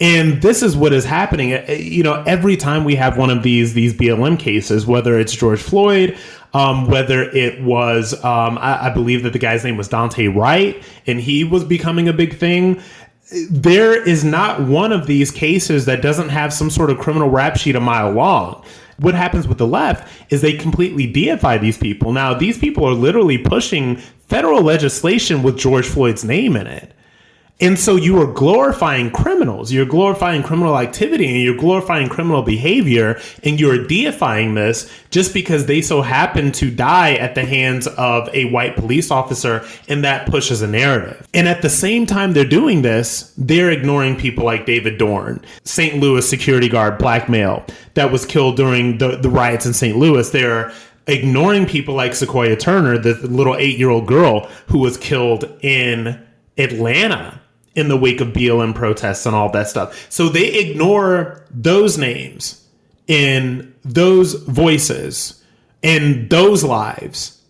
and 0.00 0.42
this 0.42 0.62
is 0.62 0.76
what 0.76 0.92
is 0.92 1.04
happening. 1.04 1.54
Uh, 1.54 1.72
you 1.72 2.02
know, 2.02 2.22
every 2.26 2.56
time 2.56 2.84
we 2.84 2.94
have 2.96 3.16
one 3.16 3.30
of 3.30 3.42
these 3.42 3.72
these 3.72 3.94
BLM 3.94 4.38
cases, 4.38 4.86
whether 4.86 5.18
it's 5.18 5.34
George 5.34 5.62
Floyd, 5.62 6.16
um, 6.52 6.86
whether 6.86 7.22
it 7.22 7.62
was, 7.62 8.12
um, 8.24 8.58
I, 8.58 8.86
I 8.86 8.90
believe 8.90 9.22
that 9.22 9.32
the 9.32 9.38
guy's 9.38 9.64
name 9.64 9.76
was 9.76 9.88
Daunte 9.88 10.34
Wright, 10.34 10.82
and 11.06 11.20
he 11.20 11.44
was 11.44 11.64
becoming 11.64 12.08
a 12.08 12.12
big 12.12 12.36
thing. 12.36 12.82
There 13.50 14.00
is 14.00 14.22
not 14.22 14.60
one 14.60 14.92
of 14.92 15.06
these 15.06 15.30
cases 15.30 15.86
that 15.86 16.02
doesn't 16.02 16.28
have 16.28 16.52
some 16.52 16.70
sort 16.70 16.90
of 16.90 16.98
criminal 16.98 17.28
rap 17.28 17.56
sheet 17.56 17.74
a 17.74 17.80
mile 17.80 18.12
long. 18.12 18.64
What 18.98 19.14
happens 19.14 19.46
with 19.46 19.58
the 19.58 19.66
left 19.66 20.08
is 20.30 20.40
they 20.40 20.54
completely 20.54 21.06
deify 21.06 21.58
these 21.58 21.76
people. 21.76 22.12
Now, 22.12 22.34
these 22.34 22.58
people 22.58 22.84
are 22.86 22.94
literally 22.94 23.38
pushing 23.38 23.96
federal 24.28 24.62
legislation 24.62 25.42
with 25.42 25.58
George 25.58 25.86
Floyd's 25.86 26.24
name 26.24 26.56
in 26.56 26.66
it. 26.66 26.95
And 27.58 27.78
so 27.78 27.96
you 27.96 28.20
are 28.20 28.30
glorifying 28.30 29.10
criminals, 29.10 29.72
you're 29.72 29.86
glorifying 29.86 30.42
criminal 30.42 30.78
activity, 30.78 31.26
and 31.26 31.40
you're 31.40 31.56
glorifying 31.56 32.06
criminal 32.06 32.42
behavior, 32.42 33.18
and 33.44 33.58
you're 33.58 33.86
deifying 33.86 34.54
this 34.54 34.92
just 35.08 35.32
because 35.32 35.64
they 35.64 35.80
so 35.80 36.02
happen 36.02 36.52
to 36.52 36.70
die 36.70 37.14
at 37.14 37.34
the 37.34 37.46
hands 37.46 37.86
of 37.86 38.28
a 38.34 38.44
white 38.50 38.76
police 38.76 39.10
officer, 39.10 39.66
and 39.88 40.04
that 40.04 40.28
pushes 40.28 40.60
a 40.60 40.66
narrative. 40.66 41.26
And 41.32 41.48
at 41.48 41.62
the 41.62 41.70
same 41.70 42.04
time 42.04 42.34
they're 42.34 42.44
doing 42.44 42.82
this, 42.82 43.32
they're 43.38 43.70
ignoring 43.70 44.16
people 44.16 44.44
like 44.44 44.66
David 44.66 44.98
Dorn, 44.98 45.42
St. 45.64 45.98
Louis 45.98 46.28
security 46.28 46.68
guard, 46.68 46.98
black 46.98 47.26
male, 47.26 47.64
that 47.94 48.12
was 48.12 48.26
killed 48.26 48.56
during 48.56 48.98
the, 48.98 49.16
the 49.16 49.30
riots 49.30 49.64
in 49.64 49.72
St. 49.72 49.96
Louis. 49.96 50.28
They're 50.28 50.74
ignoring 51.06 51.64
people 51.64 51.94
like 51.94 52.14
Sequoia 52.14 52.56
Turner, 52.56 52.98
the 52.98 53.14
little 53.14 53.56
eight 53.56 53.78
year 53.78 53.88
old 53.88 54.06
girl 54.06 54.40
who 54.66 54.78
was 54.78 54.98
killed 54.98 55.44
in 55.62 56.22
Atlanta 56.58 57.40
in 57.76 57.88
the 57.88 57.96
wake 57.96 58.20
of 58.20 58.28
BLM 58.28 58.74
protests 58.74 59.26
and 59.26 59.36
all 59.36 59.50
that 59.52 59.68
stuff. 59.68 60.06
So 60.10 60.28
they 60.28 60.54
ignore 60.54 61.44
those 61.50 61.96
names 61.96 62.66
in 63.06 63.74
those 63.84 64.34
voices 64.34 65.44
in 65.82 66.26
those 66.28 66.64
lives 66.64 67.40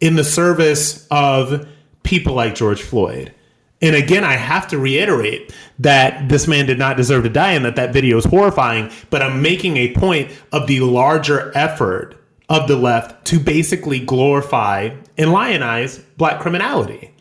in 0.00 0.16
the 0.16 0.24
service 0.24 1.06
of 1.10 1.66
people 2.02 2.34
like 2.34 2.54
George 2.54 2.82
Floyd. 2.82 3.32
And 3.80 3.96
again, 3.96 4.24
I 4.24 4.34
have 4.34 4.68
to 4.68 4.78
reiterate 4.78 5.54
that 5.78 6.28
this 6.28 6.46
man 6.46 6.66
did 6.66 6.78
not 6.78 6.98
deserve 6.98 7.24
to 7.24 7.30
die 7.30 7.52
and 7.52 7.64
that 7.64 7.76
that 7.76 7.94
video 7.94 8.18
is 8.18 8.24
horrifying, 8.26 8.90
but 9.08 9.22
I'm 9.22 9.40
making 9.40 9.78
a 9.78 9.94
point 9.94 10.30
of 10.52 10.66
the 10.66 10.80
larger 10.80 11.52
effort 11.56 12.22
of 12.48 12.68
the 12.68 12.76
left 12.76 13.26
to 13.26 13.40
basically 13.40 14.00
glorify 14.00 14.90
and 15.16 15.32
lionize 15.32 16.02
black 16.18 16.40
criminality 16.40 17.15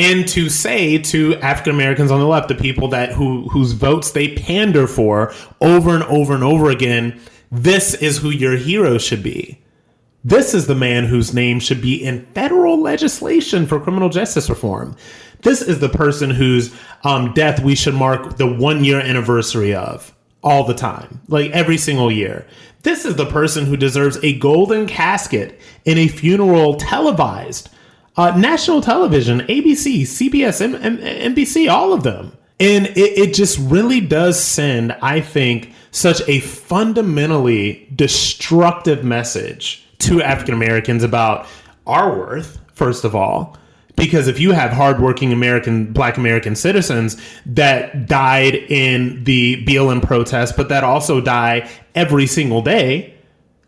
and 0.00 0.26
to 0.28 0.48
say 0.48 0.96
to 0.96 1.36
African 1.36 1.74
Americans 1.74 2.10
on 2.10 2.20
the 2.20 2.26
left, 2.26 2.48
the 2.48 2.54
people 2.54 2.88
that 2.88 3.12
who 3.12 3.46
whose 3.50 3.72
votes 3.72 4.12
they 4.12 4.34
pander 4.34 4.86
for 4.86 5.34
over 5.60 5.94
and 5.94 6.02
over 6.04 6.34
and 6.34 6.42
over 6.42 6.70
again, 6.70 7.20
this 7.52 7.92
is 7.94 8.16
who 8.16 8.30
your 8.30 8.56
hero 8.56 8.96
should 8.96 9.22
be. 9.22 9.60
This 10.24 10.54
is 10.54 10.66
the 10.66 10.74
man 10.74 11.04
whose 11.04 11.34
name 11.34 11.60
should 11.60 11.82
be 11.82 12.02
in 12.02 12.24
federal 12.34 12.80
legislation 12.80 13.66
for 13.66 13.78
criminal 13.78 14.08
justice 14.08 14.48
reform. 14.48 14.96
This 15.42 15.60
is 15.60 15.80
the 15.80 15.88
person 15.90 16.30
whose 16.30 16.74
um, 17.04 17.34
death 17.34 17.62
we 17.62 17.74
should 17.74 17.94
mark 17.94 18.38
the 18.38 18.46
one 18.46 18.84
year 18.84 19.00
anniversary 19.00 19.74
of 19.74 20.14
all 20.42 20.64
the 20.64 20.74
time, 20.74 21.20
like 21.28 21.50
every 21.50 21.76
single 21.76 22.10
year. 22.10 22.46
This 22.84 23.04
is 23.04 23.16
the 23.16 23.26
person 23.26 23.66
who 23.66 23.76
deserves 23.76 24.18
a 24.22 24.38
golden 24.38 24.86
casket 24.86 25.60
in 25.84 25.98
a 25.98 26.08
funeral 26.08 26.76
televised. 26.76 27.68
Uh, 28.16 28.36
national 28.36 28.80
television, 28.80 29.40
ABC, 29.42 30.02
CBS, 30.02 30.60
M- 30.60 30.74
M- 30.74 30.98
NBC, 30.98 31.70
all 31.70 31.92
of 31.92 32.02
them. 32.02 32.36
And 32.58 32.86
it, 32.88 33.18
it 33.18 33.34
just 33.34 33.58
really 33.58 34.00
does 34.00 34.42
send, 34.42 34.92
I 35.00 35.20
think, 35.20 35.72
such 35.92 36.20
a 36.28 36.40
fundamentally 36.40 37.88
destructive 37.94 39.04
message 39.04 39.86
to 39.98 40.22
African 40.22 40.54
Americans 40.54 41.02
about 41.02 41.46
our 41.86 42.16
worth, 42.16 42.58
first 42.74 43.04
of 43.04 43.14
all. 43.14 43.56
Because 43.96 44.28
if 44.28 44.40
you 44.40 44.52
have 44.52 44.70
hardworking 44.70 45.32
American, 45.32 45.92
black 45.92 46.16
American 46.16 46.56
citizens 46.56 47.20
that 47.44 48.06
died 48.06 48.54
in 48.54 49.24
the 49.24 49.64
BLM 49.66 50.02
protest, 50.02 50.56
but 50.56 50.68
that 50.70 50.84
also 50.84 51.20
die 51.20 51.68
every 51.94 52.26
single 52.26 52.62
day 52.62 53.14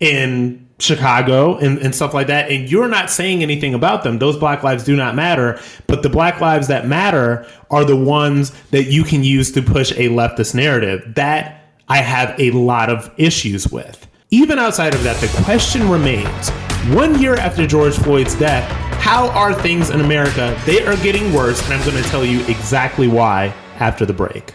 in 0.00 0.62
Chicago 0.79 1.57
and, 1.59 1.79
and 1.79 1.95
stuff 1.95 2.12
like 2.12 2.26
that, 2.26 2.50
and 2.50 2.71
you're 2.71 2.88
not 2.88 3.11
saying 3.11 3.43
anything 3.43 3.75
about 3.75 4.02
them, 4.02 4.19
those 4.19 4.37
black 4.37 4.62
lives 4.62 4.85
do 4.85 4.97
not 4.97 5.14
matter. 5.14 5.61
But 5.87 6.02
the 6.02 6.09
black 6.09 6.41
lives 6.41 6.69
that 6.69 6.87
matter 6.87 7.47
are 7.71 7.85
the 7.85 7.97
ones 7.97 8.50
that 8.71 8.85
you 8.85 9.05
can 9.05 9.23
use 9.23 9.52
to 9.52 9.62
push 9.62 9.93
a 9.93 10.09
leftist 10.09 10.55
narrative. 10.55 11.14
That 11.14 11.64
I 11.88 11.99
have 11.99 12.38
a 12.41 12.50
lot 12.52 12.91
of 12.91 13.11
issues 13.17 13.69
with. 13.71 14.07
Even 14.31 14.59
outside 14.59 14.95
of 14.95 15.02
that, 15.02 15.21
the 15.21 15.29
question 15.45 15.88
remains 15.88 16.49
one 16.88 17.21
year 17.21 17.35
after 17.35 17.67
George 17.67 17.95
Floyd's 17.95 18.35
death, 18.35 18.69
how 18.99 19.29
are 19.31 19.55
things 19.55 19.91
in 19.91 20.00
America? 20.00 20.59
They 20.64 20.85
are 20.85 20.97
getting 20.97 21.33
worse, 21.33 21.62
and 21.64 21.75
I'm 21.75 21.85
going 21.85 22.02
to 22.02 22.09
tell 22.09 22.25
you 22.25 22.41
exactly 22.47 23.09
why 23.09 23.55
after 23.79 24.05
the 24.05 24.12
break. 24.12 24.55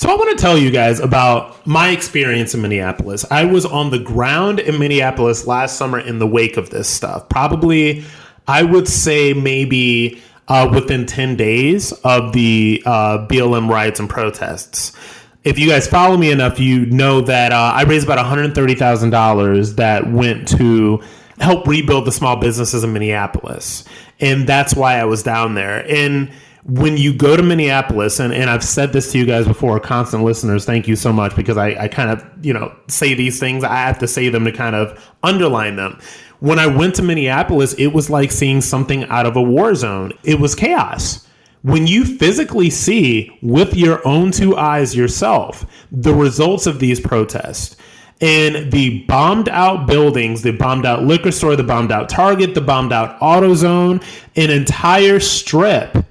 So, 0.00 0.10
I 0.10 0.14
want 0.14 0.30
to 0.30 0.42
tell 0.42 0.56
you 0.56 0.70
guys 0.70 0.98
about 0.98 1.66
my 1.66 1.90
experience 1.90 2.54
in 2.54 2.62
Minneapolis. 2.62 3.26
I 3.30 3.44
was 3.44 3.66
on 3.66 3.90
the 3.90 3.98
ground 3.98 4.58
in 4.58 4.78
Minneapolis 4.78 5.46
last 5.46 5.76
summer 5.76 6.00
in 6.00 6.18
the 6.18 6.26
wake 6.26 6.56
of 6.56 6.70
this 6.70 6.88
stuff. 6.88 7.28
Probably, 7.28 8.02
I 8.48 8.62
would 8.62 8.88
say 8.88 9.34
maybe 9.34 10.18
uh, 10.48 10.70
within 10.72 11.04
10 11.04 11.36
days 11.36 11.92
of 12.02 12.32
the 12.32 12.82
uh, 12.86 13.26
BLM 13.26 13.68
riots 13.68 14.00
and 14.00 14.08
protests 14.08 14.96
if 15.44 15.58
you 15.58 15.68
guys 15.68 15.86
follow 15.86 16.16
me 16.16 16.30
enough, 16.30 16.58
you 16.58 16.86
know 16.86 17.20
that 17.22 17.52
uh, 17.52 17.72
I 17.74 17.82
raised 17.82 18.06
about 18.06 18.18
$130,000 18.24 19.76
that 19.76 20.10
went 20.10 20.48
to 20.48 21.02
help 21.38 21.66
rebuild 21.66 22.06
the 22.06 22.12
small 22.12 22.36
businesses 22.36 22.84
in 22.84 22.92
Minneapolis. 22.92 23.84
And 24.18 24.46
that's 24.46 24.74
why 24.74 24.98
I 24.98 25.04
was 25.04 25.22
down 25.22 25.54
there. 25.54 25.84
And 25.90 26.30
when 26.64 26.96
you 26.96 27.14
go 27.14 27.36
to 27.36 27.42
Minneapolis, 27.42 28.20
and, 28.20 28.32
and 28.32 28.50
I've 28.50 28.64
said 28.64 28.92
this 28.92 29.12
to 29.12 29.18
you 29.18 29.24
guys 29.24 29.46
before, 29.46 29.80
constant 29.80 30.22
listeners, 30.24 30.64
thank 30.64 30.86
you 30.86 30.96
so 30.96 31.12
much 31.12 31.34
because 31.34 31.56
I, 31.56 31.84
I 31.84 31.88
kind 31.88 32.10
of, 32.10 32.24
you 32.44 32.52
know, 32.52 32.74
say 32.88 33.14
these 33.14 33.40
things. 33.40 33.64
I 33.64 33.76
have 33.76 33.98
to 34.00 34.08
say 34.08 34.28
them 34.28 34.44
to 34.44 34.52
kind 34.52 34.76
of 34.76 35.02
underline 35.22 35.76
them. 35.76 35.98
When 36.40 36.58
I 36.58 36.66
went 36.66 36.94
to 36.96 37.02
Minneapolis, 37.02 37.74
it 37.74 37.88
was 37.88 38.10
like 38.10 38.30
seeing 38.30 38.60
something 38.60 39.04
out 39.04 39.26
of 39.26 39.36
a 39.36 39.42
war 39.42 39.74
zone. 39.74 40.12
It 40.24 40.40
was 40.40 40.54
chaos 40.54 41.26
when 41.62 41.86
you 41.86 42.04
physically 42.04 42.70
see 42.70 43.38
with 43.42 43.74
your 43.74 44.06
own 44.06 44.30
two 44.30 44.56
eyes 44.56 44.96
yourself 44.96 45.66
the 45.92 46.14
results 46.14 46.66
of 46.66 46.78
these 46.78 47.00
protests 47.00 47.76
and 48.22 48.70
the 48.70 49.04
bombed 49.04 49.48
out 49.48 49.86
buildings, 49.86 50.42
the 50.42 50.50
bombed 50.52 50.84
out 50.84 51.04
liquor 51.04 51.30
store, 51.30 51.56
the 51.56 51.64
bombed 51.64 51.90
out 51.90 52.08
Target, 52.08 52.54
the 52.54 52.60
bombed 52.60 52.92
out 52.92 53.18
AutoZone, 53.20 54.02
an 54.36 54.50
entire 54.50 55.20
strip 55.20 56.04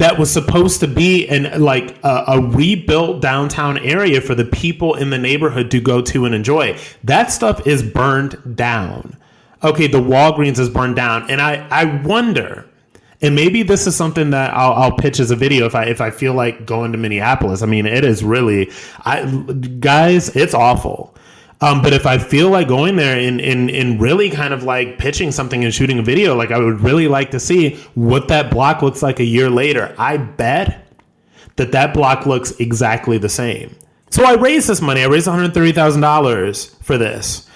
that 0.00 0.18
was 0.18 0.32
supposed 0.32 0.80
to 0.80 0.88
be 0.88 1.26
in 1.26 1.60
like 1.60 1.94
a, 2.02 2.24
a, 2.28 2.40
rebuilt 2.40 3.20
downtown 3.20 3.76
area 3.78 4.18
for 4.18 4.34
the 4.34 4.46
people 4.46 4.94
in 4.94 5.10
the 5.10 5.18
neighborhood 5.18 5.70
to 5.70 5.78
go 5.78 6.00
to 6.00 6.24
and 6.24 6.34
enjoy. 6.34 6.74
That 7.04 7.30
stuff 7.30 7.66
is 7.66 7.82
burned 7.82 8.56
down. 8.56 9.14
Okay, 9.62 9.86
the 9.88 10.00
Walgreens 10.00 10.58
is 10.58 10.70
burned 10.70 10.96
down. 10.96 11.30
And 11.30 11.38
I, 11.38 11.68
I 11.70 11.84
wonder 12.02 12.66
and 13.22 13.34
maybe 13.34 13.62
this 13.62 13.86
is 13.86 13.94
something 13.94 14.30
that 14.30 14.54
I'll, 14.54 14.72
I'll, 14.72 14.96
pitch 14.96 15.20
as 15.20 15.30
a 15.30 15.36
video 15.36 15.66
if 15.66 15.74
I 15.74 15.84
if 15.84 16.00
I 16.00 16.10
feel 16.10 16.32
like 16.32 16.64
going 16.64 16.92
to 16.92 16.96
Minneapolis. 16.96 17.60
I 17.60 17.66
mean, 17.66 17.84
it 17.84 18.02
is 18.02 18.24
really, 18.24 18.70
I 19.00 19.26
guys, 19.80 20.34
it's 20.34 20.54
awful. 20.54 21.14
Um, 21.62 21.82
but 21.82 21.92
if 21.92 22.06
I 22.06 22.16
feel 22.16 22.48
like 22.48 22.68
going 22.68 22.96
there 22.96 23.18
and, 23.18 23.40
and, 23.40 23.70
and 23.70 24.00
really 24.00 24.30
kind 24.30 24.54
of 24.54 24.62
like 24.62 24.96
pitching 24.98 25.30
something 25.30 25.62
and 25.62 25.74
shooting 25.74 25.98
a 25.98 26.02
video, 26.02 26.34
like 26.34 26.50
I 26.50 26.58
would 26.58 26.80
really 26.80 27.06
like 27.06 27.30
to 27.32 27.40
see 27.40 27.74
what 27.94 28.28
that 28.28 28.50
block 28.50 28.80
looks 28.80 29.02
like 29.02 29.20
a 29.20 29.24
year 29.24 29.50
later. 29.50 29.94
I 29.98 30.16
bet 30.16 30.86
that 31.56 31.72
that 31.72 31.92
block 31.92 32.24
looks 32.24 32.52
exactly 32.52 33.18
the 33.18 33.28
same. 33.28 33.76
So 34.10 34.24
I 34.24 34.34
raised 34.34 34.68
this 34.68 34.80
money. 34.80 35.02
I 35.02 35.06
raised 35.06 35.26
$130,000 35.26 36.82
for 36.82 36.96
this. 36.96 37.46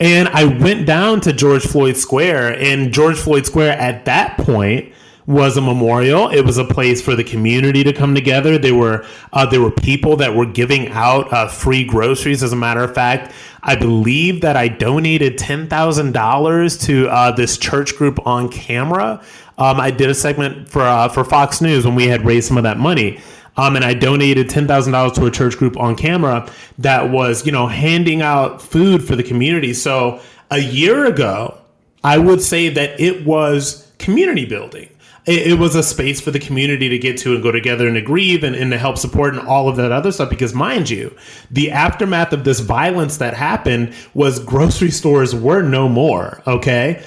And 0.00 0.28
I 0.28 0.44
went 0.44 0.86
down 0.86 1.20
to 1.20 1.32
George 1.32 1.62
Floyd 1.62 1.96
Square, 1.96 2.58
and 2.58 2.92
George 2.92 3.16
Floyd 3.16 3.46
Square 3.46 3.78
at 3.78 4.04
that 4.06 4.36
point 4.38 4.92
was 5.26 5.56
a 5.56 5.60
memorial. 5.60 6.28
It 6.28 6.42
was 6.42 6.58
a 6.58 6.64
place 6.64 7.00
for 7.00 7.16
the 7.16 7.24
community 7.24 7.82
to 7.84 7.92
come 7.92 8.14
together. 8.14 8.58
There 8.58 8.74
were 8.74 9.06
uh, 9.32 9.46
there 9.46 9.60
were 9.60 9.70
people 9.70 10.16
that 10.16 10.34
were 10.34 10.46
giving 10.46 10.88
out 10.88 11.32
uh, 11.32 11.48
free 11.48 11.84
groceries. 11.84 12.42
As 12.42 12.52
a 12.52 12.56
matter 12.56 12.82
of 12.84 12.94
fact, 12.94 13.32
I 13.62 13.76
believe 13.76 14.42
that 14.42 14.56
I 14.56 14.68
donated 14.68 15.38
ten 15.38 15.68
thousand 15.68 16.12
dollars 16.12 16.76
to 16.86 17.08
uh, 17.08 17.30
this 17.30 17.56
church 17.56 17.96
group 17.96 18.26
on 18.26 18.48
camera. 18.50 19.22
Um, 19.56 19.80
I 19.80 19.90
did 19.90 20.10
a 20.10 20.14
segment 20.14 20.68
for 20.68 20.82
uh, 20.82 21.08
for 21.08 21.24
Fox 21.24 21.60
News 21.60 21.86
when 21.86 21.94
we 21.94 22.06
had 22.06 22.24
raised 22.24 22.48
some 22.48 22.58
of 22.58 22.64
that 22.64 22.78
money. 22.78 23.20
Um, 23.56 23.76
and 23.76 23.84
I 23.84 23.94
donated 23.94 24.50
ten 24.50 24.66
thousand 24.66 24.92
dollars 24.92 25.12
to 25.12 25.26
a 25.26 25.30
church 25.30 25.56
group 25.56 25.78
on 25.78 25.96
camera 25.96 26.50
that 26.78 27.10
was, 27.10 27.46
you 27.46 27.52
know, 27.52 27.66
handing 27.66 28.20
out 28.20 28.60
food 28.60 29.06
for 29.06 29.16
the 29.16 29.22
community. 29.22 29.72
So 29.72 30.20
a 30.50 30.58
year 30.58 31.06
ago, 31.06 31.56
I 32.02 32.18
would 32.18 32.42
say 32.42 32.68
that 32.68 33.00
it 33.00 33.24
was 33.24 33.90
community 33.98 34.44
building 34.44 34.88
it, 35.26 35.52
it, 35.52 35.58
was 35.58 35.74
a 35.74 35.82
space 35.82 36.20
for 36.20 36.30
the 36.30 36.38
community 36.38 36.88
to 36.88 36.98
get 36.98 37.16
to 37.18 37.34
and 37.34 37.42
go 37.42 37.50
together 37.50 37.86
and 37.86 37.96
to 37.96 38.02
grieve 38.02 38.44
and, 38.44 38.54
and 38.54 38.70
to 38.70 38.78
help 38.78 38.98
support 38.98 39.34
and 39.34 39.46
all 39.46 39.68
of 39.68 39.76
that 39.76 39.90
other 39.90 40.12
stuff. 40.12 40.28
Because 40.28 40.54
mind 40.54 40.90
you, 40.90 41.16
the 41.50 41.70
aftermath 41.70 42.32
of 42.32 42.44
this 42.44 42.60
violence 42.60 43.16
that 43.18 43.34
happened 43.34 43.94
was 44.12 44.38
grocery 44.40 44.90
stores 44.90 45.34
were 45.34 45.62
no 45.62 45.88
more. 45.88 46.42
Okay. 46.46 47.02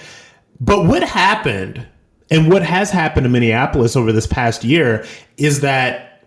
But 0.60 0.86
what 0.86 1.04
happened 1.04 1.86
and 2.30 2.52
what 2.52 2.64
has 2.64 2.90
happened 2.90 3.26
in 3.26 3.32
Minneapolis 3.32 3.96
over 3.96 4.12
this 4.12 4.28
past 4.28 4.64
year 4.64 5.06
is 5.38 5.62
that 5.62 6.24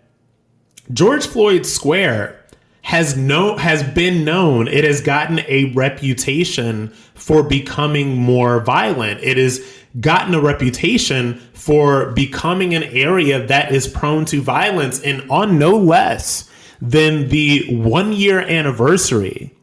George 0.93 1.27
Floyd 1.27 1.65
Square 1.65 2.37
has 2.83 3.15
no 3.15 3.57
has 3.57 3.83
been 3.83 4.25
known 4.25 4.67
it 4.67 4.83
has 4.83 5.01
gotten 5.01 5.39
a 5.47 5.65
reputation 5.73 6.87
for 7.13 7.43
becoming 7.43 8.17
more 8.17 8.59
violent 8.61 9.19
it 9.21 9.37
has 9.37 9.59
gotten 9.99 10.33
a 10.33 10.41
reputation 10.41 11.35
for 11.53 12.11
becoming 12.11 12.73
an 12.73 12.83
area 12.83 13.45
that 13.47 13.71
is 13.71 13.87
prone 13.87 14.25
to 14.25 14.41
violence 14.41 15.01
and 15.01 15.29
on 15.29 15.59
no 15.59 15.77
less 15.77 16.49
than 16.81 17.27
the 17.29 17.75
one 17.75 18.13
year 18.13 18.39
anniversary 18.39 19.53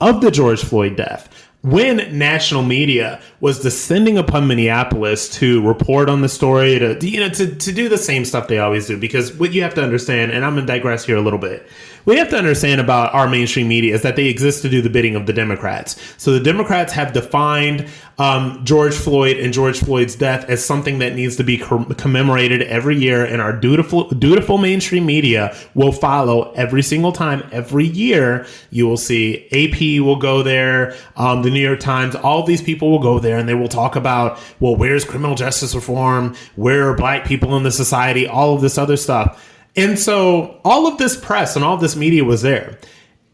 of 0.00 0.20
the 0.20 0.30
George 0.30 0.62
Floyd 0.62 0.96
death 0.96 1.46
when 1.66 2.16
national 2.16 2.62
media 2.62 3.20
was 3.40 3.58
descending 3.58 4.16
upon 4.16 4.46
Minneapolis 4.46 5.28
to 5.28 5.66
report 5.66 6.08
on 6.08 6.20
the 6.20 6.28
story, 6.28 6.78
to 6.78 6.96
you 7.04 7.18
know, 7.18 7.28
to, 7.28 7.56
to 7.56 7.72
do 7.72 7.88
the 7.88 7.98
same 7.98 8.24
stuff 8.24 8.46
they 8.46 8.60
always 8.60 8.86
do, 8.86 8.96
because 8.96 9.32
what 9.32 9.52
you 9.52 9.62
have 9.62 9.74
to 9.74 9.82
understand, 9.82 10.30
and 10.30 10.44
I'm 10.44 10.54
gonna 10.54 10.64
digress 10.64 11.04
here 11.04 11.16
a 11.16 11.20
little 11.20 11.40
bit, 11.40 11.68
we 12.04 12.18
have 12.18 12.30
to 12.30 12.38
understand 12.38 12.80
about 12.80 13.12
our 13.14 13.28
mainstream 13.28 13.66
media 13.66 13.96
is 13.96 14.02
that 14.02 14.14
they 14.14 14.26
exist 14.26 14.62
to 14.62 14.68
do 14.68 14.80
the 14.80 14.88
bidding 14.88 15.16
of 15.16 15.26
the 15.26 15.32
Democrats. 15.32 16.00
So 16.18 16.32
the 16.32 16.38
Democrats 16.38 16.92
have 16.92 17.12
defined 17.12 17.88
um, 18.18 18.64
George 18.64 18.94
Floyd 18.94 19.36
and 19.36 19.52
George 19.52 19.80
Floyd's 19.80 20.16
death 20.16 20.48
as 20.48 20.64
something 20.64 21.00
that 21.00 21.14
needs 21.14 21.36
to 21.36 21.44
be 21.44 21.58
commemorated 21.58 22.62
every 22.62 22.96
year, 22.96 23.24
and 23.24 23.42
our 23.42 23.52
dutiful, 23.52 24.08
dutiful 24.08 24.58
mainstream 24.58 25.04
media 25.04 25.54
will 25.74 25.92
follow 25.92 26.52
every 26.52 26.82
single 26.82 27.12
time, 27.12 27.46
every 27.52 27.86
year. 27.86 28.46
You 28.70 28.86
will 28.86 28.96
see 28.96 29.46
AP 29.52 30.02
will 30.02 30.16
go 30.16 30.42
there, 30.42 30.96
um, 31.16 31.42
the 31.42 31.50
New 31.50 31.60
York 31.60 31.80
Times, 31.80 32.14
all 32.14 32.42
these 32.42 32.62
people 32.62 32.90
will 32.90 33.00
go 33.00 33.18
there, 33.18 33.38
and 33.38 33.48
they 33.48 33.54
will 33.54 33.68
talk 33.68 33.96
about, 33.96 34.38
well, 34.60 34.76
where's 34.76 35.04
criminal 35.04 35.34
justice 35.34 35.74
reform? 35.74 36.34
Where 36.56 36.88
are 36.88 36.94
black 36.94 37.26
people 37.26 37.56
in 37.56 37.64
the 37.64 37.70
society? 37.70 38.26
All 38.26 38.54
of 38.54 38.62
this 38.62 38.78
other 38.78 38.96
stuff. 38.96 39.52
And 39.76 39.98
so 39.98 40.58
all 40.64 40.86
of 40.86 40.96
this 40.96 41.16
press 41.16 41.54
and 41.54 41.64
all 41.64 41.74
of 41.74 41.82
this 41.82 41.96
media 41.96 42.24
was 42.24 42.40
there. 42.40 42.78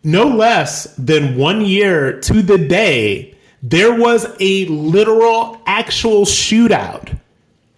No 0.02 0.26
less 0.26 0.92
than 0.96 1.36
one 1.36 1.64
year 1.64 2.20
to 2.22 2.42
the 2.42 2.58
day, 2.58 3.31
there 3.62 3.94
was 3.94 4.26
a 4.40 4.66
literal, 4.66 5.60
actual 5.66 6.24
shootout 6.24 7.16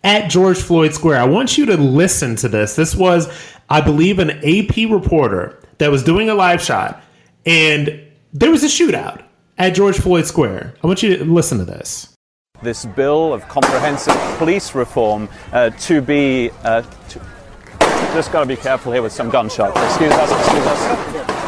at 0.02 0.30
George 0.30 0.58
Floyd 0.58 0.94
Square. 0.94 1.20
I 1.20 1.24
want 1.24 1.58
you 1.58 1.66
to 1.66 1.76
listen 1.76 2.36
to 2.36 2.48
this. 2.48 2.74
This 2.74 2.94
was, 2.94 3.28
I 3.68 3.80
believe, 3.82 4.18
an 4.18 4.30
AP 4.30 4.90
reporter 4.90 5.62
that 5.78 5.90
was 5.90 6.02
doing 6.02 6.30
a 6.30 6.34
live 6.34 6.62
shot, 6.62 7.02
and 7.44 8.00
there 8.32 8.50
was 8.50 8.64
a 8.64 8.68
shootout 8.68 9.22
at 9.58 9.74
George 9.74 9.96
Floyd 9.96 10.26
Square. 10.26 10.74
I 10.82 10.86
want 10.86 11.02
you 11.02 11.16
to 11.18 11.24
listen 11.24 11.58
to 11.58 11.64
this. 11.64 12.14
This 12.62 12.86
bill 12.86 13.34
of 13.34 13.46
comprehensive 13.48 14.16
police 14.38 14.74
reform 14.74 15.28
uh, 15.52 15.70
to 15.70 16.00
be. 16.00 16.50
Uh, 16.62 16.82
to 17.10 17.20
just 18.14 18.30
got 18.30 18.40
to 18.40 18.46
be 18.46 18.56
careful 18.56 18.92
here 18.92 19.02
with 19.02 19.12
some 19.12 19.28
gunshots. 19.28 19.76
Excuse 19.76 20.12
us, 20.12 20.30
excuse 20.30 20.66
us. 20.66 21.43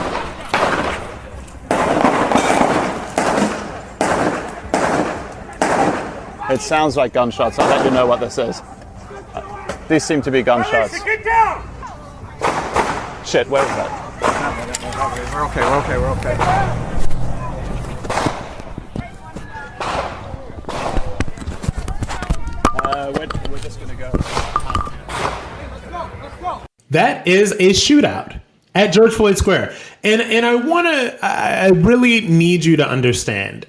It 6.56 6.62
sounds 6.62 6.96
like 6.96 7.12
gunshots. 7.12 7.58
I'll 7.58 7.68
let 7.68 7.84
you 7.84 7.90
know 7.90 8.06
what 8.06 8.18
this 8.18 8.38
is. 8.38 8.62
These 9.90 10.04
seem 10.04 10.22
to 10.22 10.30
be 10.30 10.42
gunshots. 10.42 11.02
Get 11.02 11.22
down! 11.22 11.62
Shit, 13.26 13.46
where 13.50 13.62
is 13.62 13.68
that? 13.68 13.92
We're 15.34 15.44
okay, 15.48 15.60
we're 15.60 15.76
okay, 15.80 15.98
we're 15.98 16.10
okay. 16.12 16.34
Uh, 22.82 23.12
we're, 23.14 23.28
we're 23.50 23.58
just 23.58 23.78
going 23.78 23.90
to 23.90 23.96
go. 23.96 24.10
That 26.88 27.28
is 27.28 27.52
a 27.52 27.74
shootout 27.74 28.40
at 28.74 28.94
George 28.94 29.12
Floyd 29.12 29.36
Square. 29.36 29.76
And 30.02 30.22
and 30.22 30.46
I 30.46 30.54
want 30.54 30.86
to 30.86 31.18
I 31.22 31.68
really 31.68 32.22
need 32.22 32.64
you 32.64 32.76
to 32.76 32.88
understand 32.88 33.66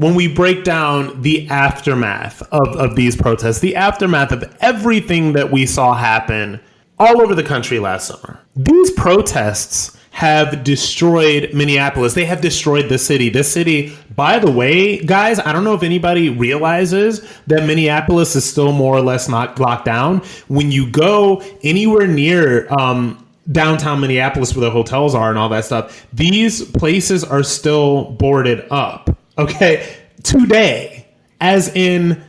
when 0.00 0.14
we 0.14 0.26
break 0.26 0.64
down 0.64 1.20
the 1.20 1.46
aftermath 1.50 2.40
of, 2.52 2.68
of 2.76 2.96
these 2.96 3.14
protests, 3.14 3.58
the 3.58 3.76
aftermath 3.76 4.32
of 4.32 4.56
everything 4.62 5.34
that 5.34 5.50
we 5.50 5.66
saw 5.66 5.92
happen 5.92 6.58
all 6.98 7.20
over 7.20 7.34
the 7.34 7.42
country 7.42 7.78
last 7.78 8.06
summer. 8.06 8.40
These 8.56 8.92
protests 8.92 9.98
have 10.12 10.64
destroyed 10.64 11.52
Minneapolis. 11.52 12.14
They 12.14 12.24
have 12.24 12.40
destroyed 12.40 12.88
the 12.88 12.96
city. 12.96 13.28
This 13.28 13.52
city, 13.52 13.94
by 14.16 14.38
the 14.38 14.50
way, 14.50 15.04
guys, 15.04 15.38
I 15.38 15.52
don't 15.52 15.64
know 15.64 15.74
if 15.74 15.82
anybody 15.82 16.30
realizes 16.30 17.30
that 17.48 17.66
Minneapolis 17.66 18.34
is 18.34 18.50
still 18.50 18.72
more 18.72 18.96
or 18.96 19.02
less 19.02 19.28
not 19.28 19.60
locked 19.60 19.84
down. 19.84 20.22
When 20.48 20.72
you 20.72 20.90
go 20.90 21.42
anywhere 21.62 22.06
near 22.06 22.72
um, 22.72 23.28
downtown 23.52 24.00
Minneapolis 24.00 24.56
where 24.56 24.64
the 24.64 24.70
hotels 24.70 25.14
are 25.14 25.28
and 25.28 25.38
all 25.38 25.50
that 25.50 25.66
stuff, 25.66 26.06
these 26.14 26.64
places 26.70 27.22
are 27.22 27.42
still 27.42 28.12
boarded 28.12 28.66
up. 28.70 29.14
Okay. 29.40 29.96
Today, 30.22 31.06
as 31.40 31.74
in 31.74 32.22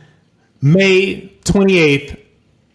May 0.62 1.30
28th, 1.44 2.18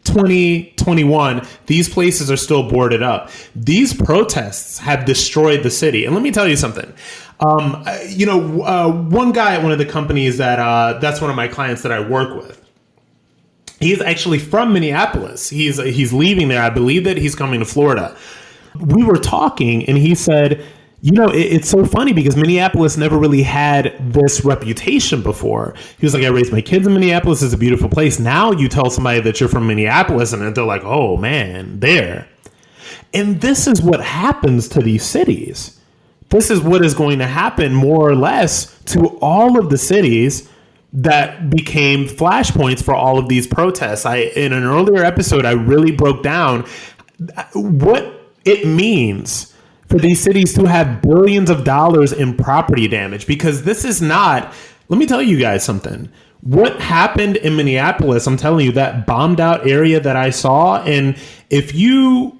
2021, 0.03 1.45
these 1.65 1.89
places 1.89 2.29
are 2.29 2.37
still 2.37 2.69
boarded 2.69 3.01
up. 3.01 3.31
These 3.55 3.95
protests 3.95 4.77
have 4.77 5.05
destroyed 5.05 5.63
the 5.63 5.71
city. 5.71 6.05
And 6.05 6.13
let 6.13 6.21
me 6.21 6.29
tell 6.29 6.47
you 6.47 6.55
something. 6.55 6.93
Um, 7.39 7.83
you 8.07 8.27
know, 8.27 8.61
uh, 8.61 8.91
one 8.91 9.31
guy 9.31 9.55
at 9.55 9.63
one 9.63 9.71
of 9.71 9.79
the 9.79 9.85
companies 9.85 10.37
that 10.37 10.59
uh, 10.59 10.99
that's 10.99 11.19
one 11.19 11.31
of 11.31 11.35
my 11.35 11.47
clients 11.47 11.81
that 11.81 11.91
I 11.91 11.99
work 11.99 12.35
with. 12.35 12.63
He's 13.79 14.01
actually 14.01 14.39
from 14.39 14.71
Minneapolis. 14.71 15.49
He's 15.49 15.77
he's 15.77 16.13
leaving 16.13 16.47
there. 16.47 16.61
I 16.61 16.69
believe 16.69 17.03
that 17.05 17.17
he's 17.17 17.35
coming 17.35 17.59
to 17.59 17.65
Florida. 17.65 18.15
We 18.79 19.03
were 19.03 19.17
talking, 19.17 19.83
and 19.85 19.97
he 19.97 20.13
said 20.13 20.63
you 21.07 21.13
know, 21.13 21.29
it, 21.29 21.39
it's 21.39 21.69
so 21.69 21.85
funny 21.85 22.11
because 22.11 22.35
Minneapolis 22.35 22.97
never 22.97 23.17
really 23.17 23.41
had 23.41 23.95
this 24.11 24.43
reputation 24.43 25.23
before. 25.23 25.73
He 25.97 26.05
was 26.05 26.13
like, 26.13 26.23
I 26.23 26.27
raised 26.27 26.51
my 26.51 26.59
kids 26.59 26.85
in 26.85 26.93
Minneapolis. 26.93 27.41
It's 27.41 27.53
a 27.53 27.57
beautiful 27.57 27.87
place. 27.87 28.19
Now 28.19 28.51
you 28.51 28.67
tell 28.67 28.89
somebody 28.89 29.21
that 29.21 29.39
you're 29.39 29.47
from 29.47 29.67
Minneapolis 29.67 30.33
and 30.33 30.53
they're 30.53 30.65
like, 30.65 30.83
oh 30.83 31.15
man, 31.15 31.79
there. 31.79 32.27
And 33.13 33.39
this 33.39 33.67
is 33.67 33.81
what 33.81 34.03
happens 34.03 34.67
to 34.69 34.81
these 34.81 35.05
cities. 35.05 35.79
This 36.27 36.51
is 36.51 36.59
what 36.59 36.83
is 36.83 36.93
going 36.93 37.19
to 37.19 37.25
happen 37.25 37.73
more 37.73 38.09
or 38.09 38.15
less 38.15 38.77
to 38.87 39.17
all 39.21 39.57
of 39.57 39.69
the 39.69 39.77
cities 39.77 40.49
that 40.91 41.49
became 41.49 42.05
flashpoints 42.05 42.83
for 42.83 42.93
all 42.93 43.17
of 43.17 43.29
these 43.29 43.47
protests. 43.47 44.05
I 44.05 44.17
in 44.17 44.51
an 44.51 44.65
earlier 44.65 45.05
episode 45.05 45.45
I 45.45 45.51
really 45.51 45.93
broke 45.93 46.21
down 46.21 46.65
what 47.53 48.33
it 48.43 48.67
means 48.67 49.53
for 49.87 49.97
these 49.97 50.21
cities 50.21 50.53
to 50.53 50.65
have 50.65 51.01
billions 51.01 51.49
of 51.49 51.63
dollars 51.63 52.11
in 52.11 52.35
property 52.35 52.87
damage 52.87 53.27
because 53.27 53.63
this 53.63 53.85
is 53.85 54.01
not 54.01 54.53
let 54.89 54.97
me 54.97 55.05
tell 55.05 55.21
you 55.21 55.39
guys 55.39 55.63
something 55.63 56.09
what 56.41 56.79
happened 56.79 57.37
in 57.37 57.55
Minneapolis 57.55 58.27
I'm 58.27 58.37
telling 58.37 58.65
you 58.65 58.71
that 58.73 59.05
bombed 59.05 59.39
out 59.39 59.67
area 59.67 59.99
that 59.99 60.15
I 60.15 60.29
saw 60.29 60.83
and 60.83 61.17
if 61.49 61.73
you 61.73 62.37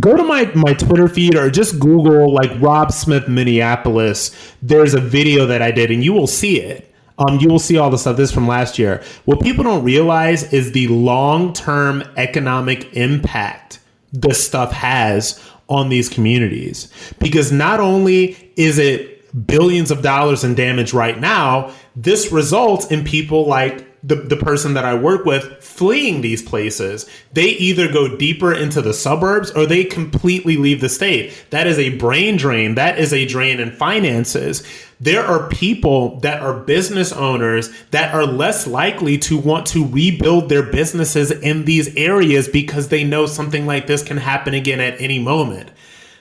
go 0.00 0.16
to 0.16 0.22
my 0.22 0.50
my 0.54 0.74
Twitter 0.74 1.08
feed 1.08 1.36
or 1.36 1.50
just 1.50 1.78
Google 1.78 2.32
like 2.32 2.50
Rob 2.60 2.92
Smith 2.92 3.28
Minneapolis 3.28 4.54
there's 4.62 4.94
a 4.94 5.00
video 5.00 5.46
that 5.46 5.62
I 5.62 5.70
did 5.70 5.90
and 5.90 6.02
you 6.02 6.12
will 6.12 6.26
see 6.26 6.60
it 6.60 6.88
um, 7.18 7.38
you 7.40 7.48
will 7.48 7.58
see 7.58 7.76
all 7.76 7.90
the 7.90 7.98
stuff. 7.98 8.16
This 8.16 8.32
from 8.32 8.48
last 8.48 8.78
year. 8.78 9.02
What 9.26 9.40
people 9.42 9.64
don't 9.64 9.84
realize 9.84 10.52
is 10.52 10.72
the 10.72 10.88
long 10.88 11.52
term 11.52 12.02
economic 12.16 12.94
impact 12.96 13.80
this 14.12 14.44
stuff 14.44 14.72
has 14.72 15.40
on 15.68 15.88
these 15.88 16.08
communities 16.08 16.92
because 17.18 17.52
not 17.52 17.80
only 17.80 18.52
is 18.56 18.78
it 18.78 19.12
billions 19.46 19.90
of 19.90 20.02
dollars 20.02 20.44
in 20.44 20.54
damage 20.54 20.92
right 20.92 21.18
now, 21.18 21.72
this 21.96 22.30
results 22.30 22.86
in 22.90 23.04
people 23.04 23.46
like 23.46 23.88
the, 24.02 24.16
the 24.16 24.36
person 24.36 24.74
that 24.74 24.84
I 24.84 24.94
work 24.94 25.24
with 25.24 25.62
fleeing 25.62 26.20
these 26.20 26.42
places. 26.42 27.08
They 27.32 27.50
either 27.50 27.90
go 27.90 28.16
deeper 28.16 28.52
into 28.52 28.82
the 28.82 28.92
suburbs 28.92 29.50
or 29.52 29.64
they 29.64 29.84
completely 29.84 30.56
leave 30.56 30.80
the 30.80 30.88
state. 30.88 31.32
That 31.50 31.66
is 31.66 31.78
a 31.78 31.96
brain 31.98 32.36
drain. 32.36 32.74
That 32.74 32.98
is 32.98 33.12
a 33.12 33.26
drain 33.26 33.60
in 33.60 33.70
finances. 33.70 34.66
There 35.02 35.26
are 35.26 35.48
people 35.48 36.20
that 36.20 36.40
are 36.40 36.54
business 36.54 37.12
owners 37.12 37.70
that 37.90 38.14
are 38.14 38.24
less 38.24 38.68
likely 38.68 39.18
to 39.18 39.36
want 39.36 39.66
to 39.66 39.84
rebuild 39.84 40.48
their 40.48 40.62
businesses 40.62 41.32
in 41.32 41.64
these 41.64 41.92
areas 41.96 42.46
because 42.46 42.86
they 42.86 43.02
know 43.02 43.26
something 43.26 43.66
like 43.66 43.88
this 43.88 44.04
can 44.04 44.16
happen 44.16 44.54
again 44.54 44.78
at 44.78 45.00
any 45.00 45.18
moment. 45.18 45.72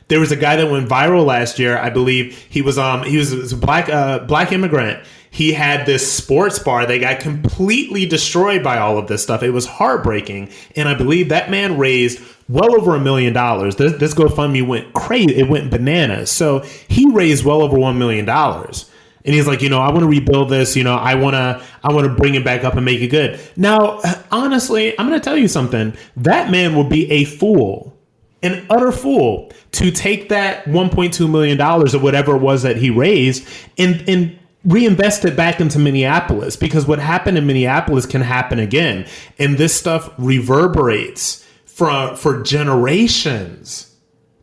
There 0.08 0.20
was 0.20 0.32
a 0.32 0.36
guy 0.36 0.56
that 0.56 0.72
went 0.72 0.90
viral 0.90 1.28
last 1.28 1.60
year. 1.60 1.78
I 1.78 1.92
believe 1.92 2.36
he 2.50 2.64
was 2.64 2.80
um 2.80 3.04
he 3.04 3.18
was, 3.18 3.36
was 3.36 3.54
a 3.54 3.58
black 3.58 3.88
uh, 3.88 4.18
black 4.26 4.52
immigrant. 4.52 5.06
He 5.34 5.54
had 5.54 5.86
this 5.86 6.12
sports 6.12 6.60
bar 6.60 6.86
that 6.86 6.98
got 7.00 7.22
completely 7.22 8.06
destroyed 8.06 8.62
by 8.62 8.78
all 8.78 8.98
of 8.98 9.08
this 9.08 9.24
stuff. 9.24 9.44
It 9.44 9.52
was 9.52 9.66
heartbreaking, 9.66 10.50
and 10.76 10.90
I 10.90 10.94
believe 10.94 11.30
that 11.30 11.50
man 11.50 11.78
raised 11.78 12.22
well 12.50 12.76
over 12.76 12.96
a 12.96 13.00
million 13.00 13.32
dollars. 13.32 13.78
This, 13.78 13.94
this 13.94 14.14
GoFundMe 14.14 14.68
went 14.68 14.92
crazy. 14.92 15.34
It 15.38 15.48
went 15.48 15.72
bananas. 15.72 16.30
So 16.30 16.60
he 16.90 17.10
raised 17.12 17.46
well 17.46 17.62
over 17.62 17.80
one 17.80 17.98
million 17.98 18.26
dollars. 18.26 18.92
And 19.24 19.34
he's 19.34 19.48
like, 19.48 19.62
you 19.62 19.70
know, 19.70 19.80
I 19.80 19.90
want 19.90 20.02
to 20.02 20.08
rebuild 20.08 20.50
this. 20.50 20.76
You 20.76 20.84
know, 20.84 20.96
I 20.96 21.16
want 21.16 21.36
to, 21.36 21.64
I 21.82 21.94
want 21.94 22.08
to 22.08 22.14
bring 22.14 22.36
it 22.36 22.44
back 22.44 22.66
up 22.66 22.76
and 22.76 22.84
make 22.84 23.00
it 23.00 23.08
good. 23.08 23.40
Now, 23.56 24.02
honestly, 24.32 25.00
I'm 25.00 25.08
going 25.08 25.20
to 25.20 25.24
tell 25.24 25.38
you 25.38 25.48
something. 25.48 25.94
That 26.18 26.52
man 26.52 26.76
would 26.76 26.90
be 26.90 27.10
a 27.10 27.24
fool 27.24 27.98
an 28.44 28.66
utter 28.70 28.92
fool 28.92 29.52
to 29.72 29.92
take 29.92 30.30
that 30.30 30.66
1.2 30.66 31.30
million 31.30 31.58
dollars 31.58 31.94
or 31.94 32.00
whatever 32.00 32.36
it 32.36 32.40
was 32.40 32.64
that 32.64 32.76
he 32.76 32.90
raised 32.90 33.48
and 33.78 34.04
and 34.08 34.38
reinvest 34.64 35.26
it 35.26 35.36
back 35.36 35.60
into 35.60 35.80
Minneapolis 35.80 36.56
because 36.56 36.86
what 36.86 37.00
happened 37.00 37.38
in 37.38 37.48
Minneapolis 37.48 38.06
can 38.06 38.22
happen 38.22 38.60
again. 38.60 39.08
And 39.40 39.58
this 39.58 39.76
stuff 39.76 40.14
reverberates 40.18 41.46
for 41.66 42.16
for 42.16 42.44
generations. 42.44 43.96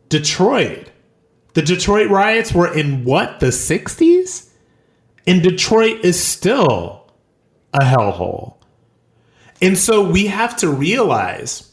Detroit. 0.09 0.89
The 1.53 1.61
Detroit 1.61 2.09
riots 2.09 2.53
were 2.53 2.71
in 2.71 3.03
what 3.03 3.39
the 3.39 3.47
60s 3.47 4.49
and 5.29 5.43
Detroit 5.43 6.03
is 6.03 6.21
still 6.21 7.11
a 7.73 7.79
hellhole. 7.79 8.55
And 9.61 9.77
so 9.77 10.09
we 10.09 10.25
have 10.25 10.55
to 10.57 10.69
realize 10.69 11.71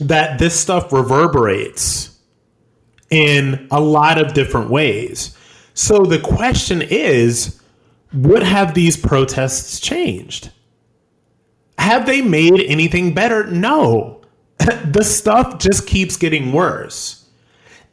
that 0.00 0.38
this 0.38 0.58
stuff 0.58 0.92
reverberates 0.92 2.18
in 3.10 3.68
a 3.70 3.80
lot 3.80 4.18
of 4.18 4.34
different 4.34 4.70
ways. 4.70 5.36
So 5.74 6.04
the 6.04 6.20
question 6.20 6.80
is 6.82 7.60
what 8.12 8.44
have 8.44 8.74
these 8.74 8.96
protests 8.96 9.80
changed? 9.80 10.52
Have 11.78 12.06
they 12.06 12.22
made 12.22 12.60
anything 12.60 13.12
better? 13.12 13.44
No. 13.46 14.22
the 14.58 15.02
stuff 15.02 15.58
just 15.58 15.86
keeps 15.86 16.16
getting 16.16 16.52
worse. 16.52 17.26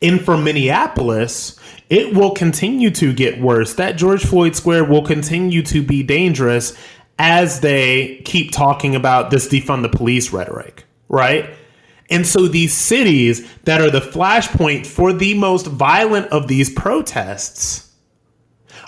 And 0.01 0.21
for 0.21 0.37
Minneapolis, 0.37 1.59
it 1.89 2.13
will 2.13 2.31
continue 2.31 2.91
to 2.91 3.13
get 3.13 3.41
worse. 3.41 3.73
That 3.73 3.97
George 3.97 4.23
Floyd 4.23 4.55
Square 4.55 4.85
will 4.85 5.03
continue 5.03 5.63
to 5.63 5.81
be 5.81 6.03
dangerous 6.03 6.77
as 7.17 7.59
they 7.59 8.21
keep 8.25 8.51
talking 8.51 8.95
about 8.95 9.31
this 9.31 9.47
defund 9.47 9.81
the 9.81 9.89
police 9.89 10.31
rhetoric, 10.31 10.85
right? 11.09 11.49
And 12.11 12.27
so 12.27 12.47
these 12.47 12.73
cities 12.73 13.49
that 13.63 13.81
are 13.81 13.89
the 13.89 14.01
flashpoint 14.01 14.85
for 14.85 15.13
the 15.13 15.33
most 15.33 15.65
violent 15.65 16.27
of 16.27 16.47
these 16.47 16.69
protests 16.69 17.91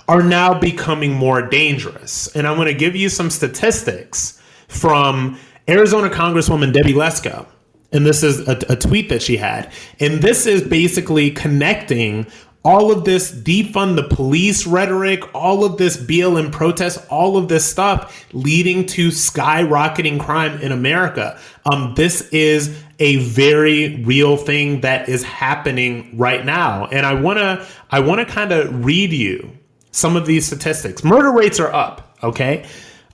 are 0.07 0.21
now 0.21 0.59
becoming 0.59 1.13
more 1.13 1.41
dangerous. 1.41 2.27
And 2.35 2.45
I'm 2.45 2.57
going 2.57 2.67
to 2.67 2.73
give 2.73 2.95
you 2.95 3.07
some 3.07 3.29
statistics 3.29 4.41
from 4.67 5.39
Arizona 5.69 6.09
Congresswoman 6.09 6.73
Debbie 6.73 6.93
Lesko. 6.93 7.47
And 7.93 8.05
this 8.05 8.23
is 8.23 8.45
a, 8.47 8.59
a, 8.69 8.75
tweet 8.75 9.09
that 9.09 9.21
she 9.21 9.37
had. 9.37 9.71
And 9.99 10.21
this 10.21 10.45
is 10.45 10.67
basically 10.67 11.29
connecting 11.29 12.25
all 12.65 12.91
of 12.91 13.03
this 13.03 13.31
defund 13.31 13.95
the 13.95 14.03
police 14.03 14.65
rhetoric, 14.65 15.21
all 15.35 15.65
of 15.65 15.77
this 15.77 15.97
BLM 15.97 16.51
protest, 16.51 17.05
all 17.09 17.35
of 17.35 17.49
this 17.49 17.69
stuff 17.69 18.25
leading 18.33 18.85
to 18.85 19.09
skyrocketing 19.09 20.19
crime 20.19 20.59
in 20.61 20.71
America. 20.71 21.37
Um, 21.65 21.93
this 21.95 22.21
is 22.29 22.81
a 22.99 23.17
very 23.17 24.03
real 24.03 24.37
thing 24.37 24.81
that 24.81 25.09
is 25.09 25.23
happening 25.23 26.17
right 26.17 26.45
now. 26.45 26.85
And 26.85 27.05
I 27.05 27.13
wanna 27.13 27.65
I 27.91 27.99
wanna 27.99 28.25
kind 28.25 28.51
of 28.51 28.85
read 28.85 29.11
you 29.11 29.51
some 29.91 30.15
of 30.15 30.25
these 30.25 30.45
statistics. 30.45 31.03
Murder 31.03 31.31
rates 31.31 31.59
are 31.59 31.73
up, 31.73 32.17
okay? 32.23 32.65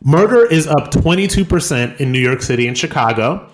Murder 0.02 0.46
is 0.46 0.66
up 0.66 0.92
22% 0.92 2.00
in 2.00 2.12
New 2.12 2.20
York 2.20 2.42
City 2.42 2.68
and 2.68 2.78
Chicago, 2.78 3.50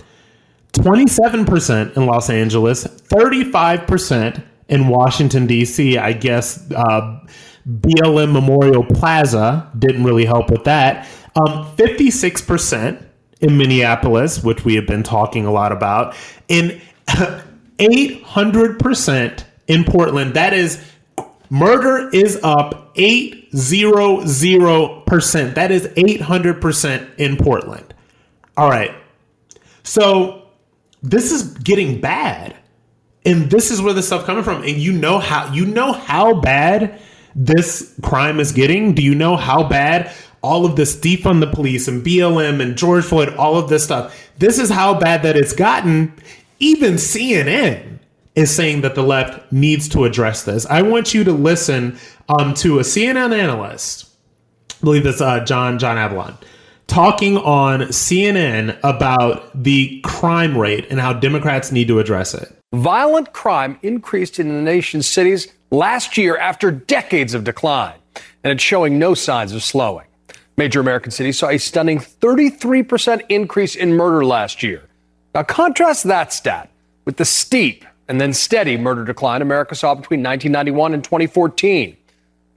27% 0.74 1.98
in 1.98 2.06
Los 2.06 2.30
Angeles, 2.30 2.84
35% 2.84 4.44
in 4.68 4.88
Washington, 4.88 5.48
D.C. 5.48 5.98
I 5.98 6.14
guess 6.14 6.70
uh, 6.72 7.20
BLM 7.68 8.32
Memorial 8.32 8.84
Plaza 8.84 9.72
didn't 9.78 10.04
really 10.04 10.26
help 10.26 10.50
with 10.50 10.64
that. 10.66 11.08
Um, 11.36 11.66
56% 11.76 13.06
in 13.42 13.58
Minneapolis, 13.58 14.44
which 14.44 14.64
we 14.64 14.76
have 14.76 14.88
been 14.88 15.04
talking 15.04 15.46
a 15.46 15.52
lot 15.52 15.72
about, 15.72 16.16
and 16.50 16.80
800% 17.08 19.44
in 19.68 19.84
Portland. 19.84 20.36
That 20.36 20.54
is 20.54 20.82
Murder 21.50 22.10
is 22.10 22.40
up 22.44 22.94
800%. 22.96 25.56
That 25.56 25.72
is 25.72 25.88
800% 25.88 27.16
in 27.18 27.38
Portland. 27.38 27.94
All 28.58 28.70
right. 28.70 28.94
So 29.84 30.50
this 31.04 31.32
is 31.32 31.54
getting 31.60 32.02
bad. 32.02 32.56
And 33.26 33.50
this 33.50 33.72
is 33.72 33.82
where 33.82 33.94
the 33.94 34.04
stuff 34.04 34.26
coming 34.26 34.44
from. 34.44 34.64
And 34.64 34.78
you 34.78 34.92
know 34.92 35.20
how 35.20 35.52
you 35.52 35.66
know 35.66 35.94
how 35.94 36.40
bad 36.40 37.00
this 37.36 37.98
crime 38.02 38.40
is 38.40 38.52
getting? 38.52 38.94
Do 38.94 39.02
you 39.02 39.16
know 39.16 39.36
how 39.36 39.68
bad 39.68 40.12
all 40.42 40.66
of 40.66 40.76
this 40.76 40.96
defund 40.96 41.40
the 41.40 41.48
police 41.48 41.88
and 41.88 42.06
BLM 42.06 42.62
and 42.62 42.78
George 42.78 43.04
Floyd, 43.04 43.36
all 43.36 43.58
of 43.58 43.70
this 43.70 43.84
stuff? 43.84 44.16
This 44.38 44.60
is 44.60 44.70
how 44.70 44.98
bad 45.00 45.24
that 45.24 45.36
it's 45.36 45.54
gotten. 45.54 46.14
Even 46.60 46.94
CNN 46.94 48.00
is 48.36 48.54
saying 48.54 48.82
that 48.82 48.96
the 48.96 49.04
left 49.04 49.52
needs 49.52 49.90
to 49.90 50.06
address 50.06 50.44
this. 50.44 50.66
I 50.68 50.82
want 50.82 51.14
you 51.14 51.24
to 51.24 51.32
listen 51.32 51.98
um, 52.30 52.54
to 52.56 52.80
a 52.80 52.84
CNN 52.84 53.38
analyst, 53.38 54.10
I 54.72 54.76
believe 54.82 55.06
it's 55.06 55.22
uh, 55.22 55.44
John 55.44 55.80
John 55.80 55.98
Avlon 55.98 56.38
talking 56.88 57.38
on 57.38 57.82
CNN 57.82 58.78
about 58.84 59.64
the 59.64 60.00
crime 60.02 60.58
rate 60.58 60.86
and 60.90 61.00
how 61.00 61.14
Democrats 61.14 61.72
need 61.72 61.88
to 61.88 62.00
address 62.00 62.34
it. 62.34 62.56
Violent 62.76 63.32
crime 63.32 63.80
increased 63.84 64.38
in 64.38 64.50
the 64.50 64.62
nation's 64.62 65.08
cities 65.08 65.48
last 65.72 66.18
year 66.18 66.36
after 66.36 66.72
decades 66.72 67.34
of 67.34 67.46
decline, 67.46 67.96
and 68.44 68.52
it's 68.52 68.62
showing 68.62 69.00
no 69.00 69.14
signs 69.14 69.54
of 69.54 69.64
slowing. 69.64 70.06
Major 70.58 70.82
American 70.82 71.10
cities 71.10 71.40
saw 71.40 71.48
a 71.48 71.58
stunning 71.58 72.00
33% 72.00 73.22
increase 73.30 73.76
in 73.76 73.94
murder 73.94 74.26
last 74.26 74.62
year. 74.62 74.90
Now, 75.34 75.44
contrast 75.44 76.04
that 76.04 76.34
stat 76.34 76.70
with 77.06 77.16
the 77.16 77.24
steep 77.24 77.86
and 78.10 78.20
then 78.20 78.34
steady 78.34 78.76
murder 78.76 79.06
decline 79.06 79.42
America 79.42 79.74
saw 79.74 79.96
between 79.96 80.20
1991 80.20 80.94
and 80.94 81.02
2014. 81.02 81.96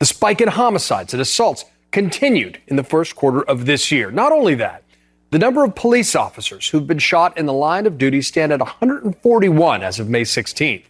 The 0.00 0.04
spike 0.04 0.40
in 0.40 0.48
homicides 0.48 1.14
and 1.14 1.22
assaults 1.22 1.64
continued 1.92 2.60
in 2.66 2.74
the 2.74 2.82
first 2.82 3.14
quarter 3.14 3.42
of 3.42 3.66
this 3.66 3.92
year. 3.92 4.10
Not 4.10 4.32
only 4.32 4.56
that, 4.56 4.82
the 5.30 5.38
number 5.38 5.64
of 5.64 5.74
police 5.74 6.16
officers 6.16 6.68
who've 6.68 6.86
been 6.86 6.98
shot 6.98 7.36
in 7.36 7.46
the 7.46 7.52
line 7.52 7.86
of 7.86 7.98
duty 7.98 8.22
stand 8.22 8.52
at 8.52 8.60
141 8.60 9.82
as 9.82 10.00
of 10.00 10.08
May 10.08 10.22
16th. 10.22 10.84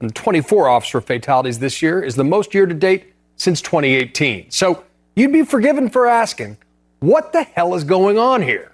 And 0.00 0.14
24 0.14 0.68
officer 0.68 1.00
fatalities 1.00 1.58
this 1.58 1.80
year 1.80 2.02
is 2.02 2.16
the 2.16 2.24
most 2.24 2.52
year 2.52 2.66
to 2.66 2.74
date 2.74 3.12
since 3.36 3.62
2018. 3.62 4.50
So 4.50 4.84
you'd 5.14 5.32
be 5.32 5.44
forgiven 5.44 5.88
for 5.88 6.06
asking, 6.06 6.58
what 7.00 7.32
the 7.32 7.44
hell 7.44 7.74
is 7.74 7.84
going 7.84 8.18
on 8.18 8.42
here? 8.42 8.72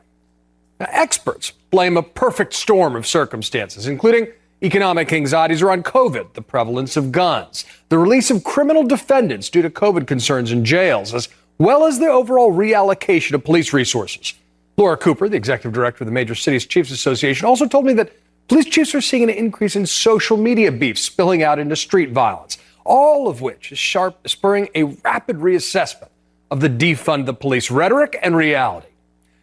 Now, 0.81 0.87
experts 0.91 1.53
blame 1.71 1.97
a 1.97 2.03
perfect 2.03 2.55
storm 2.55 2.97
of 2.97 3.07
circumstances, 3.07 3.87
including 3.87 4.29
Economic 4.63 5.13
anxieties 5.13 5.61
around 5.61 5.85
COVID, 5.85 6.35
the 6.35 6.43
prevalence 6.43 6.97
of 6.97 7.11
guns, 7.11 7.65
the 7.89 7.99
release 7.99 8.31
of 8.31 8.45
criminal 8.45 8.85
defendants 8.85 9.51
due 9.51 9.61
to 9.61 9.69
COVID 9.69 10.07
concerns 10.07 10.53
in 10.53 10.65
jails, 10.65 11.13
as 11.13 11.29
well 11.59 11.85
as 11.85 11.99
the 11.99 12.07
overall 12.07 12.53
reallocation 12.53 13.33
of 13.33 13.45
police 13.45 13.73
resources. 13.73 14.35
Laura 14.77 14.97
Cooper, 14.97 15.29
the 15.29 15.37
executive 15.37 15.73
director 15.73 16.05
of 16.05 16.07
the 16.07 16.13
Major 16.13 16.35
Cities 16.35 16.67
Chiefs 16.67 16.91
Association, 16.91 17.47
also 17.47 17.67
told 17.67 17.85
me 17.85 17.93
that 17.95 18.13
police 18.49 18.67
chiefs 18.67 18.95
are 18.95 19.01
seeing 19.01 19.25
an 19.25 19.31
increase 19.31 19.77
in 19.77 19.87
social 19.87 20.37
media 20.37 20.73
beef 20.73 20.99
spilling 20.99 21.43
out 21.43 21.59
into 21.59 21.77
street 21.77 22.11
violence, 22.11 22.59
all 22.85 23.29
of 23.29 23.41
which 23.41 23.71
is 23.73 23.79
sharp, 23.79 24.27
spurring 24.27 24.69
a 24.75 24.85
rapid 24.85 25.37
reassessment 25.37 26.09
of 26.51 26.61
the 26.61 26.69
defund 26.69 27.27
the 27.27 27.35
police 27.35 27.71
rhetoric 27.71 28.19
and 28.23 28.37
reality. 28.37 28.89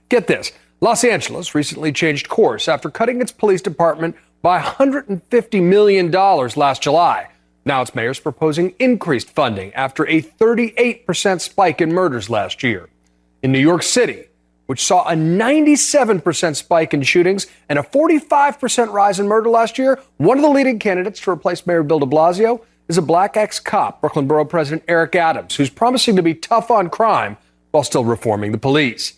Get 0.10 0.28
this 0.28 0.52
Los 0.82 1.04
Angeles 1.04 1.54
recently 1.54 1.92
changed 1.92 2.30
course 2.30 2.68
after 2.68 2.90
cutting 2.90 3.22
its 3.22 3.32
police 3.32 3.62
department 3.62 4.16
by 4.42 4.62
$150 4.62 5.62
million 5.62 6.10
last 6.12 6.82
July. 6.82 7.28
Now 7.66 7.82
its 7.82 7.94
mayor's 7.94 8.20
proposing 8.20 8.74
increased 8.80 9.30
funding 9.30 9.74
after 9.74 10.08
a 10.08 10.22
38% 10.22 11.42
spike 11.42 11.82
in 11.82 11.92
murders 11.92 12.30
last 12.30 12.64
year. 12.64 12.90
In 13.44 13.52
New 13.52 13.60
York 13.60 13.84
City, 13.84 14.29
which 14.70 14.86
saw 14.86 15.04
a 15.10 15.14
97% 15.14 16.56
spike 16.56 16.94
in 16.94 17.02
shootings 17.02 17.48
and 17.70 17.80
a 17.80 17.82
45% 17.82 18.94
rise 18.94 19.20
in 19.20 19.28
murder 19.28 19.50
last 19.50 19.80
year, 19.80 20.00
one 20.18 20.38
of 20.38 20.44
the 20.44 20.50
leading 20.50 20.78
candidates 20.78 21.20
to 21.22 21.32
replace 21.32 21.66
Mayor 21.66 21.82
Bill 21.82 21.98
de 21.98 22.06
Blasio 22.06 22.64
is 22.88 22.96
a 22.96 23.02
black 23.02 23.36
ex 23.36 23.60
cop, 23.60 24.00
Brooklyn 24.00 24.28
Borough 24.28 24.46
President 24.46 24.84
Eric 24.88 25.16
Adams, 25.16 25.56
who's 25.56 25.72
promising 25.72 26.16
to 26.18 26.22
be 26.22 26.36
tough 26.36 26.70
on 26.70 26.92
crime 26.92 27.36
while 27.72 27.84
still 27.84 28.06
reforming 28.06 28.52
the 28.52 28.60
police. 28.60 29.14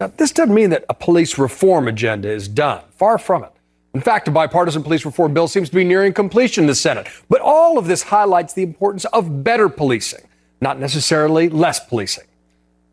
Now, 0.00 0.12
this 0.18 0.32
doesn't 0.32 0.54
mean 0.54 0.68
that 0.68 0.84
a 0.90 0.94
police 0.94 1.38
reform 1.38 1.88
agenda 1.88 2.30
is 2.30 2.46
done. 2.46 2.82
Far 2.90 3.16
from 3.16 3.44
it. 3.44 3.52
In 3.94 4.02
fact, 4.02 4.28
a 4.28 4.30
bipartisan 4.30 4.82
police 4.82 5.06
reform 5.06 5.32
bill 5.32 5.48
seems 5.48 5.70
to 5.70 5.76
be 5.76 5.82
nearing 5.82 6.12
completion 6.12 6.64
in 6.64 6.68
the 6.68 6.74
Senate. 6.74 7.08
But 7.30 7.40
all 7.40 7.78
of 7.78 7.86
this 7.86 8.02
highlights 8.02 8.52
the 8.52 8.64
importance 8.64 9.06
of 9.06 9.42
better 9.42 9.70
policing, 9.70 10.28
not 10.60 10.78
necessarily 10.78 11.48
less 11.48 11.80
policing. 11.80 12.24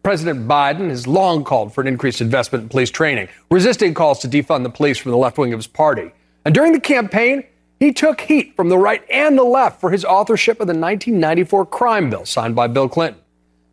President 0.08 0.48
Biden 0.48 0.88
has 0.88 1.06
long 1.06 1.43
called 1.43 1.74
for 1.74 1.82
an 1.82 1.88
increased 1.88 2.22
investment 2.22 2.63
in 2.63 2.70
police 2.70 2.89
training, 2.89 3.28
resisting 3.52 3.93
calls 3.93 4.20
to 4.20 4.30
defund 4.30 4.63
the 4.63 4.70
police 4.70 4.98
from 4.98 5.12
the 5.12 5.17
left 5.17 5.38
wing 5.38 5.52
of 5.52 5.60
his 5.60 5.67
party. 5.67 6.13
And 6.46 6.56
during 6.56 6.72
the 6.72 6.80
campaign, 6.80 7.43
he 7.78 7.91
took 7.91 8.22
heat 8.22 8.56
from 8.56 8.70
the 8.70 8.78
right 8.78 9.04
and 9.12 9.38
the 9.38 9.43
left 9.43 9.82
for 9.82 9.91
his 9.91 10.06
authorship 10.06 10.62
of 10.62 10.67
the 10.67 10.72
1994 10.72 11.65
crime 11.65 12.10
bill 12.10 12.24
signed 12.24 12.56
by 12.56 12.67
Bill 12.67 12.88
Clinton. 12.88 13.22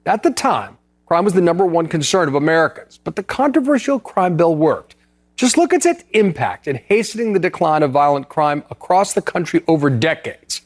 At 0.07 0.25
the 0.25 0.33
time, 0.33 0.77
crime 1.07 1.25
was 1.25 1.35
the 1.35 1.40
number 1.40 1.64
one 1.64 1.87
concern 1.87 2.27
of 2.27 2.35
Americans, 2.35 2.99
but 2.99 3.14
the 3.14 3.23
controversial 3.23 4.01
crime 4.01 4.37
bill 4.37 4.57
worked. 4.57 4.97
Just 5.37 5.57
look 5.57 5.73
at 5.73 5.87
its 5.87 6.03
impact 6.14 6.66
in 6.66 6.81
hastening 6.88 7.33
the 7.33 7.38
decline 7.38 7.85
of 7.85 7.92
violent 7.92 8.29
crime 8.29 8.64
across 8.70 9.12
the 9.12 9.23
country 9.23 9.62
over 9.68 9.88
decades. 9.88 10.62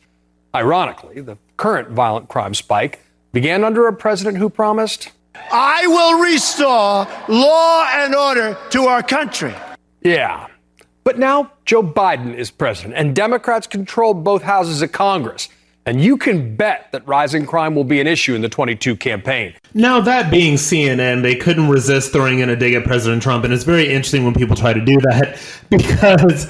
Ironically, 0.55 1.21
the 1.21 1.37
current 1.59 1.91
violent 1.91 2.31
crime 2.31 2.55
spike 2.55 3.01
began 3.35 3.65
under 3.65 3.87
a 3.87 3.93
president 3.93 4.39
who 4.39 4.49
promised, 4.49 5.11
I 5.35 5.87
will 5.87 6.23
restore 6.23 7.07
law 7.29 7.89
and 7.91 8.15
order 8.15 8.59
to 8.71 8.85
our 8.85 9.03
country. 9.03 9.55
Yeah. 10.03 10.47
But 11.05 11.19
now 11.19 11.53
Joe 11.65 11.83
Biden 11.83 12.35
is 12.35 12.51
president, 12.51 12.95
and 12.95 13.17
Democrats 13.17 13.67
control 13.67 14.15
both 14.15 14.43
houses 14.43 14.83
of 14.83 14.93
Congress. 14.93 15.49
And 15.89 16.03
you 16.03 16.19
can 16.19 16.55
bet 16.55 16.93
that 16.93 17.09
rising 17.09 17.47
crime 17.47 17.75
will 17.75 17.83
be 17.83 17.99
an 17.99 18.07
issue 18.07 18.35
in 18.35 18.43
the 18.43 18.49
22 18.51 18.95
campaign. 18.97 19.55
Now, 19.73 20.03
that 20.03 20.31
being 20.31 20.57
CNN, 20.57 21.23
they 21.23 21.35
couldn't 21.35 21.71
resist 21.71 22.13
throwing 22.13 22.41
in 22.41 22.51
a 22.51 22.57
dig 22.57 22.75
at 22.75 22.85
President 22.85 23.23
Trump. 23.23 23.45
And 23.45 23.55
it's 23.55 23.65
very 23.65 23.89
interesting 23.89 24.23
when 24.25 24.35
people 24.35 24.55
try 24.55 24.75
to 24.75 24.85
do 24.85 24.97
that 25.01 25.41
because 25.71 26.47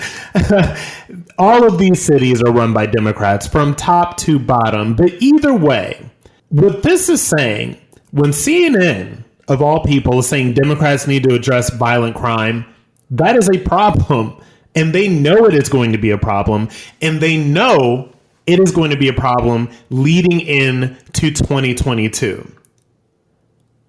all 1.38 1.64
of 1.64 1.78
these 1.78 2.04
cities 2.04 2.42
are 2.42 2.50
run 2.50 2.72
by 2.72 2.86
Democrats 2.86 3.46
from 3.46 3.76
top 3.76 4.16
to 4.16 4.40
bottom. 4.40 4.96
But 4.96 5.12
either 5.20 5.54
way, 5.54 6.10
what 6.48 6.82
this 6.82 7.08
is 7.08 7.22
saying 7.22 7.76
when 8.10 8.30
CNN, 8.30 9.24
of 9.48 9.62
all 9.62 9.84
people, 9.84 10.18
is 10.18 10.28
saying 10.28 10.54
Democrats 10.54 11.06
need 11.06 11.24
to 11.24 11.34
address 11.34 11.70
violent 11.70 12.16
crime, 12.16 12.64
that 13.10 13.36
is 13.36 13.48
a 13.48 13.58
problem. 13.58 14.40
And 14.74 14.94
they 14.94 15.08
know 15.08 15.46
it 15.46 15.54
is 15.54 15.68
going 15.68 15.92
to 15.92 15.98
be 15.98 16.10
a 16.10 16.18
problem. 16.18 16.68
And 17.00 17.20
they 17.20 17.36
know 17.36 18.12
it 18.46 18.60
is 18.60 18.70
going 18.70 18.90
to 18.90 18.96
be 18.96 19.08
a 19.08 19.12
problem 19.12 19.68
leading 19.90 20.40
in 20.40 20.96
to 21.14 21.30
2022. 21.30 22.50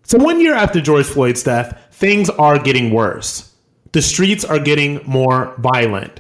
So, 0.03 0.17
one 0.17 0.41
year 0.41 0.55
after 0.55 0.81
George 0.81 1.05
Floyd's 1.05 1.43
death, 1.43 1.87
things 1.91 2.29
are 2.31 2.57
getting 2.57 2.91
worse. 2.91 3.53
The 3.91 4.01
streets 4.01 4.43
are 4.43 4.59
getting 4.59 5.01
more 5.05 5.53
violent. 5.59 6.19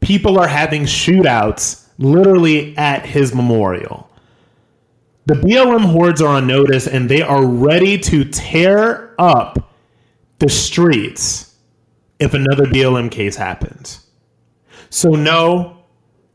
People 0.00 0.38
are 0.38 0.48
having 0.48 0.82
shootouts 0.84 1.88
literally 1.98 2.76
at 2.76 3.04
his 3.04 3.34
memorial. 3.34 4.08
The 5.26 5.34
BLM 5.34 5.86
hordes 5.86 6.20
are 6.20 6.36
on 6.36 6.46
notice 6.46 6.86
and 6.86 7.08
they 7.08 7.22
are 7.22 7.46
ready 7.46 7.98
to 7.98 8.24
tear 8.24 9.14
up 9.18 9.72
the 10.38 10.48
streets 10.48 11.54
if 12.18 12.34
another 12.34 12.64
BLM 12.64 13.10
case 13.10 13.36
happens. 13.36 14.06
So, 14.90 15.10
no, 15.10 15.78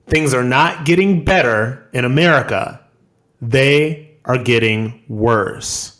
things 0.07 0.33
are 0.33 0.43
not 0.43 0.85
getting 0.85 1.23
better 1.23 1.87
in 1.93 2.03
America. 2.03 2.81
They 3.41 4.17
are 4.25 4.37
getting 4.37 5.03
worse 5.07 5.98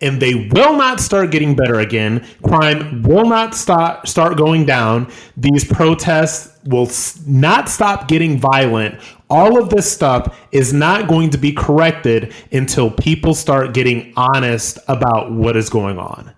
and 0.00 0.20
they 0.20 0.34
will 0.34 0.76
not 0.76 1.00
start 1.00 1.30
getting 1.30 1.54
better 1.54 1.80
again. 1.80 2.26
Crime 2.42 3.02
will 3.02 3.26
not 3.26 3.54
stop 3.54 4.06
start 4.06 4.36
going 4.36 4.66
down. 4.66 5.10
These 5.36 5.64
protests 5.64 6.58
will 6.64 6.90
not 7.26 7.68
stop 7.68 8.08
getting 8.08 8.38
violent. 8.38 9.00
All 9.30 9.60
of 9.60 9.70
this 9.70 9.90
stuff 9.90 10.38
is 10.52 10.72
not 10.72 11.08
going 11.08 11.30
to 11.30 11.38
be 11.38 11.52
corrected 11.52 12.34
until 12.52 12.90
people 12.90 13.34
start 13.34 13.74
getting 13.74 14.12
honest 14.16 14.78
about 14.88 15.32
what 15.32 15.56
is 15.56 15.70
going 15.70 15.98
on. 15.98 16.32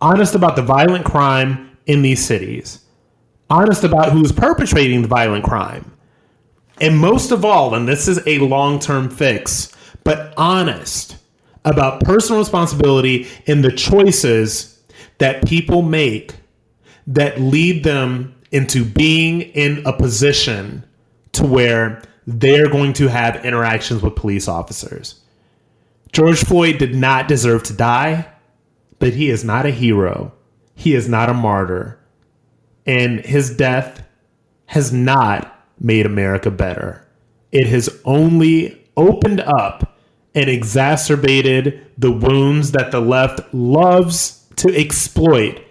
Honest 0.00 0.34
about 0.34 0.56
the 0.56 0.62
violent 0.62 1.04
crime 1.04 1.76
in 1.86 2.02
these 2.02 2.24
cities. 2.24 2.80
Honest 3.50 3.84
about 3.84 4.12
who's 4.12 4.32
perpetrating 4.32 5.02
the 5.02 5.08
violent 5.08 5.44
crime. 5.44 5.90
And 6.80 6.98
most 6.98 7.30
of 7.30 7.44
all, 7.44 7.74
and 7.74 7.86
this 7.86 8.08
is 8.08 8.20
a 8.26 8.38
long-term 8.38 9.10
fix, 9.10 9.72
but 10.02 10.34
honest 10.36 11.18
about 11.64 12.00
personal 12.04 12.40
responsibility 12.40 13.26
in 13.46 13.62
the 13.62 13.72
choices 13.72 14.82
that 15.18 15.46
people 15.46 15.82
make 15.82 16.34
that 17.06 17.40
lead 17.40 17.84
them 17.84 18.34
into 18.50 18.84
being 18.84 19.40
in 19.40 19.82
a 19.86 19.92
position 19.92 20.84
to 21.32 21.44
where 21.44 22.02
they're 22.26 22.68
going 22.68 22.92
to 22.94 23.08
have 23.08 23.44
interactions 23.44 24.02
with 24.02 24.16
police 24.16 24.48
officers. 24.48 25.20
George 26.12 26.44
Floyd 26.44 26.78
did 26.78 26.94
not 26.94 27.28
deserve 27.28 27.64
to 27.64 27.72
die, 27.72 28.26
but 28.98 29.12
he 29.12 29.30
is 29.30 29.44
not 29.44 29.66
a 29.66 29.70
hero. 29.70 30.32
He 30.76 30.94
is 30.94 31.08
not 31.08 31.28
a 31.28 31.34
martyr. 31.34 31.98
And 32.86 33.20
his 33.20 33.56
death 33.56 34.04
has 34.66 34.92
not 34.92 35.66
made 35.80 36.06
America 36.06 36.50
better. 36.50 37.06
It 37.50 37.66
has 37.66 37.90
only 38.04 38.86
opened 38.96 39.40
up 39.40 39.93
and 40.34 40.50
exacerbated 40.50 41.86
the 41.96 42.10
wounds 42.10 42.72
that 42.72 42.90
the 42.90 43.00
left 43.00 43.54
loves 43.54 44.46
to 44.56 44.74
exploit 44.74 45.62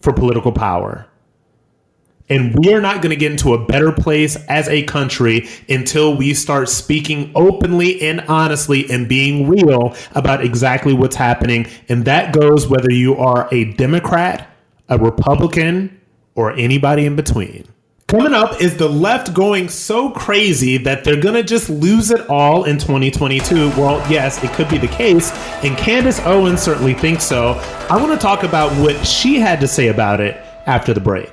for 0.00 0.12
political 0.12 0.52
power. 0.52 1.06
And 2.28 2.58
we 2.58 2.72
are 2.72 2.80
not 2.80 3.02
going 3.02 3.10
to 3.10 3.16
get 3.16 3.32
into 3.32 3.52
a 3.52 3.64
better 3.66 3.92
place 3.92 4.36
as 4.46 4.68
a 4.68 4.84
country 4.84 5.48
until 5.68 6.16
we 6.16 6.34
start 6.34 6.68
speaking 6.68 7.30
openly 7.34 8.00
and 8.00 8.22
honestly 8.22 8.90
and 8.90 9.08
being 9.08 9.48
real 9.48 9.94
about 10.14 10.42
exactly 10.44 10.94
what's 10.94 11.16
happening. 11.16 11.66
And 11.88 12.04
that 12.06 12.32
goes 12.32 12.66
whether 12.66 12.90
you 12.90 13.16
are 13.16 13.48
a 13.52 13.72
Democrat, 13.74 14.48
a 14.88 14.98
Republican, 14.98 16.00
or 16.34 16.52
anybody 16.52 17.04
in 17.04 17.16
between. 17.16 17.66
Coming 18.12 18.34
up 18.34 18.60
is 18.60 18.76
the 18.76 18.90
left 18.90 19.32
going 19.32 19.70
so 19.70 20.10
crazy 20.10 20.76
that 20.76 21.02
they're 21.02 21.18
going 21.18 21.34
to 21.34 21.42
just 21.42 21.70
lose 21.70 22.10
it 22.10 22.28
all 22.28 22.64
in 22.64 22.76
2022. 22.76 23.70
Well, 23.70 24.06
yes, 24.10 24.44
it 24.44 24.52
could 24.52 24.68
be 24.68 24.76
the 24.76 24.86
case, 24.86 25.32
and 25.64 25.78
Candace 25.78 26.20
Owens 26.26 26.60
certainly 26.60 26.92
thinks 26.92 27.24
so. 27.24 27.52
I 27.88 27.96
want 27.96 28.12
to 28.12 28.18
talk 28.18 28.42
about 28.42 28.70
what 28.82 29.02
she 29.06 29.36
had 29.36 29.60
to 29.60 29.66
say 29.66 29.88
about 29.88 30.20
it 30.20 30.36
after 30.66 30.92
the 30.92 31.00
break. 31.00 31.30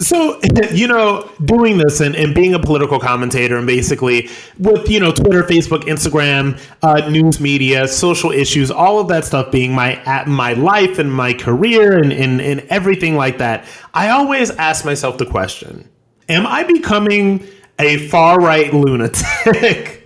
So, 0.00 0.40
you 0.72 0.86
know, 0.86 1.30
doing 1.44 1.78
this 1.78 2.00
and, 2.00 2.14
and 2.14 2.34
being 2.34 2.54
a 2.54 2.58
political 2.58 2.98
commentator 2.98 3.56
and 3.56 3.66
basically 3.66 4.28
with, 4.58 4.88
you 4.88 5.00
know, 5.00 5.12
Twitter, 5.12 5.42
Facebook, 5.42 5.82
Instagram, 5.82 6.60
uh, 6.82 7.08
news 7.08 7.40
media, 7.40 7.88
social 7.88 8.30
issues, 8.30 8.70
all 8.70 9.00
of 9.00 9.08
that 9.08 9.24
stuff 9.24 9.50
being 9.50 9.72
my 9.74 10.00
my 10.26 10.52
life 10.52 10.98
and 10.98 11.12
my 11.12 11.32
career 11.32 11.98
and, 11.98 12.12
and, 12.12 12.40
and 12.40 12.60
everything 12.70 13.16
like 13.16 13.38
that, 13.38 13.64
I 13.92 14.10
always 14.10 14.50
ask 14.50 14.84
myself 14.84 15.18
the 15.18 15.26
question, 15.26 15.88
am 16.28 16.46
I 16.46 16.62
becoming 16.64 17.46
a 17.78 18.08
far 18.08 18.38
right 18.38 18.72
lunatic? 18.72 19.96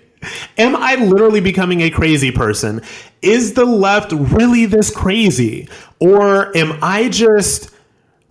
Am 0.56 0.76
I 0.76 0.94
literally 0.94 1.40
becoming 1.40 1.80
a 1.80 1.90
crazy 1.90 2.30
person? 2.30 2.80
Is 3.22 3.54
the 3.54 3.64
left 3.64 4.12
really 4.12 4.66
this 4.66 4.88
crazy? 4.88 5.68
Or 5.98 6.56
am 6.56 6.78
I 6.80 7.08
just 7.08 7.71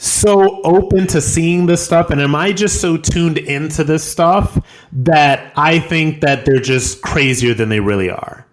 so 0.02 0.62
open 0.64 1.06
to 1.06 1.22
seeing 1.22 1.68
this 1.68 1.86
stuff 1.86 2.10
and 2.10 2.20
am 2.20 2.34
I 2.34 2.54
just 2.54 2.82
so 2.82 2.98
tuned 2.98 3.38
into 3.38 3.84
this 3.84 4.04
stuff 4.04 4.60
that 4.92 5.54
I 5.56 5.78
think 5.78 6.22
that 6.22 6.44
they're 6.44 6.60
just 6.60 7.04
crazier 7.04 7.54
than 7.54 7.70
they 7.70 7.80
really 7.80 8.10
are? 8.10 8.48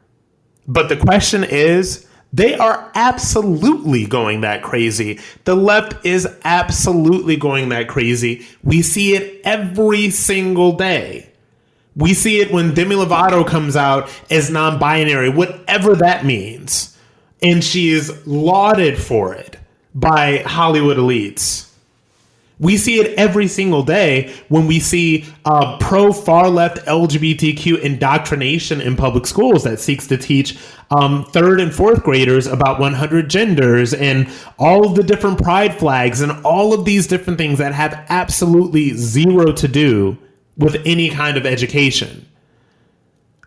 But 0.66 0.90
the 0.90 0.96
question 0.96 1.44
is, 1.44 2.06
they 2.34 2.54
are 2.54 2.92
absolutely 2.94 4.04
going 4.04 4.42
that 4.42 4.62
crazy. 4.62 5.20
The 5.44 5.54
left 5.54 6.04
is 6.04 6.28
absolutely 6.44 7.36
going 7.36 7.70
that 7.70 7.88
crazy. 7.88 8.46
We 8.62 8.82
see 8.82 9.14
it 9.14 9.40
every 9.44 10.10
single 10.10 10.72
day. 10.72 11.32
We 11.96 12.12
see 12.12 12.40
it 12.40 12.52
when 12.52 12.74
Demi 12.74 12.94
Lovato 12.96 13.46
comes 13.46 13.74
out 13.74 14.10
as 14.30 14.50
non 14.50 14.78
binary, 14.78 15.30
whatever 15.30 15.96
that 15.96 16.26
means. 16.26 16.94
And 17.40 17.64
she 17.64 17.88
is 17.88 18.26
lauded 18.26 18.98
for 18.98 19.32
it 19.32 19.57
by 19.94 20.38
Hollywood 20.38 20.96
elites. 20.96 21.68
We 22.60 22.76
see 22.76 22.98
it 22.98 23.16
every 23.16 23.46
single 23.46 23.84
day 23.84 24.34
when 24.48 24.66
we 24.66 24.80
see 24.80 25.26
uh, 25.44 25.78
pro 25.78 26.12
far 26.12 26.48
left 26.48 26.84
LGBTQ 26.86 27.80
indoctrination 27.80 28.80
in 28.80 28.96
public 28.96 29.26
schools 29.26 29.62
that 29.62 29.78
seeks 29.78 30.08
to 30.08 30.16
teach 30.16 30.58
um, 30.90 31.24
third 31.26 31.60
and 31.60 31.72
fourth 31.72 32.02
graders 32.02 32.46
about 32.46 32.80
100 32.80 33.30
genders 33.30 33.94
and 33.94 34.28
all 34.58 34.86
of 34.86 34.96
the 34.96 35.04
different 35.04 35.40
pride 35.40 35.78
flags 35.78 36.20
and 36.20 36.32
all 36.44 36.72
of 36.72 36.84
these 36.84 37.06
different 37.06 37.38
things 37.38 37.58
that 37.58 37.74
have 37.74 38.04
absolutely 38.08 38.90
zero 38.94 39.52
to 39.52 39.68
do 39.68 40.18
with 40.56 40.82
any 40.84 41.10
kind 41.10 41.36
of 41.36 41.46
education. 41.46 42.26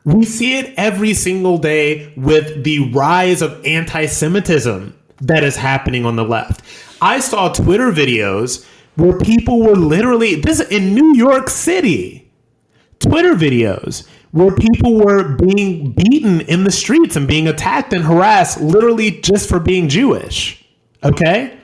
We 0.06 0.24
see 0.24 0.58
it 0.58 0.74
every 0.78 1.14
single 1.14 1.58
day 1.58 2.14
with 2.16 2.64
the 2.64 2.92
rise 2.92 3.42
of 3.42 3.64
anti 3.66 4.06
Semitism 4.06 4.98
that 5.22 5.44
is 5.44 5.56
happening 5.56 6.06
on 6.06 6.16
the 6.16 6.24
left. 6.24 6.62
I 7.02 7.20
saw 7.20 7.52
Twitter 7.52 7.92
videos 7.92 8.66
where 8.96 9.18
people 9.18 9.62
were 9.62 9.76
literally 9.76 10.36
this 10.36 10.60
in 10.60 10.94
New 10.94 11.16
York 11.16 11.50
City. 11.50 12.32
Twitter 13.00 13.34
videos 13.34 14.08
where 14.32 14.56
people 14.56 14.96
were 14.96 15.36
being 15.36 15.92
beaten 15.92 16.42
in 16.42 16.64
the 16.64 16.72
streets 16.72 17.16
and 17.16 17.28
being 17.28 17.48
attacked 17.48 17.94
and 17.94 18.04
harassed 18.04 18.62
literally 18.62 19.12
just 19.12 19.50
for 19.50 19.60
being 19.60 19.90
Jewish. 19.90 20.66
Okay? 21.04 21.58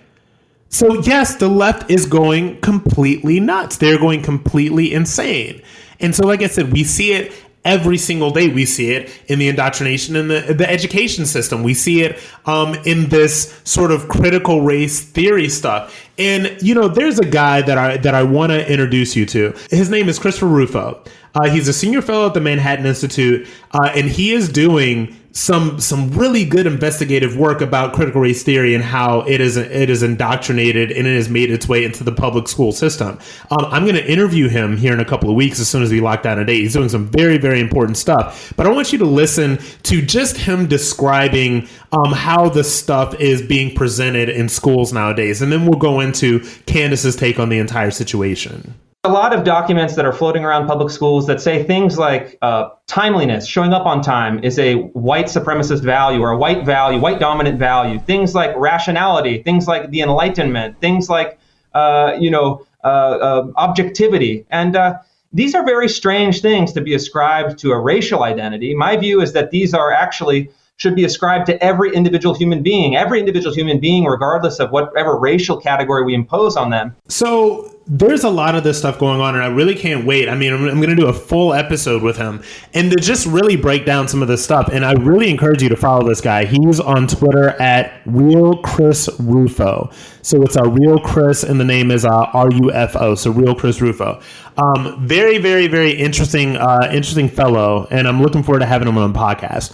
So, 0.70 1.00
yes, 1.02 1.36
the 1.36 1.48
left 1.48 1.90
is 1.90 2.06
going 2.06 2.60
completely 2.60 3.40
nuts. 3.40 3.78
They're 3.78 4.00
going 4.00 4.22
completely 4.22 4.94
insane. 4.94 5.62
And 6.00 6.14
so, 6.14 6.28
like 6.28 6.42
I 6.42 6.48
said, 6.48 6.74
we 6.74 6.84
see 6.84 7.14
it 7.14 7.32
every 7.68 7.98
single 7.98 8.32
day. 8.32 8.48
We 8.48 8.66
see 8.66 8.92
it 8.92 9.12
in 9.28 9.38
the 9.38 9.50
indoctrination 9.50 10.16
in 10.16 10.30
the, 10.30 10.42
the 10.54 10.68
education 10.68 11.26
system. 11.26 11.62
We 11.62 11.74
see 11.74 12.02
it 12.02 12.20
um, 12.46 12.76
in 12.86 13.10
this 13.10 13.62
sort 13.64 13.92
of 13.92 14.08
critical 14.08 14.62
race 14.62 15.02
theory 15.02 15.50
stuff. 15.50 15.94
And 16.18 16.58
you 16.62 16.74
know, 16.74 16.88
there's 16.88 17.20
a 17.20 17.26
guy 17.26 17.62
that 17.62 17.78
I 17.78 17.98
that 17.98 18.16
I 18.16 18.24
want 18.24 18.52
to 18.52 18.72
introduce 18.72 19.16
you 19.16 19.26
to. 19.28 19.54
His 19.70 19.90
name 19.90 20.10
is 20.10 20.18
Christopher 20.18 20.48
Rufo. 20.48 21.04
Uh, 21.36 21.50
he's 21.50 21.68
a 21.68 21.74
senior 21.74 22.02
fellow 22.02 22.28
at 22.28 22.34
the 22.34 22.42
Manhattan 22.42 22.88
Institute, 22.88 23.48
uh, 23.72 23.92
and 23.94 24.08
he 24.08 24.32
is 24.32 24.50
doing 24.50 25.16
some 25.38 25.80
some 25.80 26.10
really 26.10 26.44
good 26.44 26.66
investigative 26.66 27.38
work 27.38 27.62
about 27.62 27.94
critical 27.94 28.20
race 28.20 28.42
theory 28.42 28.74
and 28.74 28.84
how 28.84 29.22
it 29.22 29.40
is 29.40 29.56
it 29.56 29.88
is 29.88 30.02
indoctrinated 30.02 30.92
and 30.92 31.06
it 31.06 31.16
has 31.16 31.30
made 31.30 31.52
its 31.52 31.70
way 31.70 31.84
into 31.84 32.04
the 32.04 32.12
public 32.12 32.48
school 32.48 32.72
system. 32.72 33.20
Um, 33.52 33.66
I'm 33.66 33.84
going 33.84 33.96
to 33.96 34.12
interview 34.12 34.50
him 34.50 34.78
here 34.78 34.94
in 34.94 35.00
a 35.00 35.06
couple 35.06 35.30
of 35.30 35.36
weeks 35.36 35.60
as 35.60 35.70
soon 35.70 35.84
as 35.84 35.92
we 35.92 36.02
lock 36.02 36.24
down 36.24 36.40
a 36.40 36.46
date. 36.46 36.62
He's 36.62 36.74
doing 36.74 36.90
some 36.90 37.06
very 37.06 37.38
very 37.38 37.60
important 37.60 37.98
stuff. 37.98 38.52
But 38.58 38.66
I 38.66 38.72
want 38.72 38.92
you 38.92 38.98
to 38.98 39.06
listen 39.06 39.60
to 39.84 40.02
just 40.02 40.38
him 40.38 40.66
describing 40.66 41.68
um, 41.92 42.14
how 42.14 42.50
the 42.50 42.64
stuff 42.64 43.14
is 43.20 43.44
being 43.44 43.76
presented 43.76 44.30
in 44.30 44.50
schools 44.50 44.92
nowadays, 44.92 45.44
and 45.44 45.52
then 45.52 45.66
we'll 45.66 45.80
go 45.80 46.00
into 46.00 46.40
Candace's 46.66 47.16
take 47.16 47.38
on 47.38 47.50
the 47.50 47.60
entire 47.60 47.92
situation. 47.92 48.74
A 49.08 49.10
lot 49.10 49.34
of 49.34 49.46
documents 49.46 49.96
that 49.96 50.06
are 50.06 50.12
floating 50.12 50.44
around 50.44 50.68
public 50.68 50.90
schools 50.90 51.28
that 51.28 51.40
say 51.40 51.64
things 51.64 51.98
like 51.98 52.38
uh, 52.42 52.70
timeliness, 52.88 53.48
showing 53.48 53.72
up 53.72 53.86
on 53.86 54.02
time, 54.02 54.44
is 54.44 54.60
a 54.60 54.76
white 54.92 55.28
supremacist 55.28 55.82
value 55.82 56.20
or 56.20 56.32
a 56.32 56.38
white 56.38 56.66
value, 56.66 57.00
white 57.00 57.20
dominant 57.20 57.58
value. 57.58 58.00
Things 58.00 58.36
like 58.36 58.54
rationality, 58.58 59.42
things 59.44 59.66
like 59.66 59.92
the 59.92 60.02
Enlightenment, 60.02 60.82
things 60.82 61.10
like 61.10 61.40
uh, 61.74 62.18
you 62.20 62.30
know 62.30 62.68
uh, 62.84 62.88
uh 62.88 63.48
objectivity, 63.56 64.46
and 64.50 64.76
uh, 64.76 64.98
these 65.32 65.56
are 65.56 65.66
very 65.66 65.88
strange 65.88 66.42
things 66.42 66.74
to 66.74 66.82
be 66.82 66.94
ascribed 66.94 67.60
to 67.60 67.72
a 67.72 67.80
racial 67.80 68.24
identity. 68.24 68.76
My 68.76 68.98
view 68.98 69.22
is 69.22 69.32
that 69.34 69.52
these 69.52 69.74
are 69.74 69.92
actually 69.92 70.50
should 70.78 70.96
be 70.96 71.06
ascribed 71.06 71.48
to 71.48 71.64
every 71.64 71.94
individual 71.94 72.36
human 72.36 72.62
being, 72.62 72.96
every 72.96 73.20
individual 73.20 73.54
human 73.54 73.80
being, 73.80 74.06
regardless 74.06 74.60
of 74.60 74.70
whatever 74.70 75.18
racial 75.18 75.60
category 75.60 76.04
we 76.04 76.14
impose 76.14 76.56
on 76.56 76.70
them. 76.70 76.96
So 77.08 77.74
there's 77.88 78.24
a 78.24 78.30
lot 78.30 78.54
of 78.54 78.64
this 78.64 78.78
stuff 78.78 79.00
going 79.00 79.20
on, 79.20 79.34
and 79.34 79.44
I 79.44 79.48
really 79.48 79.74
can't 79.74 80.06
wait. 80.06 80.30
I 80.30 80.36
mean, 80.36 80.54
I'm, 80.54 80.64
I'm 80.66 80.76
going 80.76 80.90
to 80.90 80.96
do 80.96 81.08
a 81.08 81.14
full 81.14 81.54
episode 81.54 82.04
with 82.04 82.18
him 82.18 82.44
and 82.76 82.92
to 82.92 82.98
just 82.98 83.26
really 83.26 83.56
break 83.56 83.86
down 83.86 84.08
some 84.08 84.22
of 84.22 84.28
this 84.28 84.44
stuff. 84.44 84.70
And 84.72 84.86
I 84.86 84.94
really 84.94 85.32
encourage 85.32 85.64
you 85.64 85.70
to 85.70 85.76
follow 85.76 86.08
this 86.08 86.22
guy. 86.22 86.46
He's 86.46 86.80
on 86.80 87.08
Twitter 87.08 87.50
at 87.60 88.02
Real 88.06 88.58
Chris 88.62 89.10
Rufo. 89.20 89.90
So 90.22 90.44
it's 90.44 90.58
a 90.58 90.64
Real 90.64 91.00
Chris, 91.00 91.44
and 91.44 91.60
the 91.60 91.66
name 91.66 91.90
is 91.90 92.06
uh, 92.06 92.30
R 92.34 92.52
U 92.52 92.72
F 92.72 92.96
O. 92.98 93.16
So 93.16 93.32
Real 93.32 93.56
Chris 93.56 93.82
Rufo. 93.82 94.22
Um, 94.58 95.08
very, 95.08 95.40
very, 95.40 95.66
very 95.68 95.92
interesting, 95.92 96.56
uh, 96.56 96.88
interesting 96.92 97.30
fellow, 97.30 97.88
and 97.90 98.08
I'm 98.08 98.22
looking 98.22 98.44
forward 98.44 98.60
to 98.60 98.68
having 98.68 98.88
him 98.88 98.98
on 99.00 99.12
the 99.12 99.18
podcast. 99.18 99.74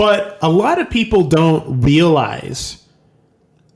But 0.00 0.38
a 0.40 0.48
lot 0.48 0.80
of 0.80 0.88
people 0.88 1.24
don't 1.24 1.82
realize 1.82 2.86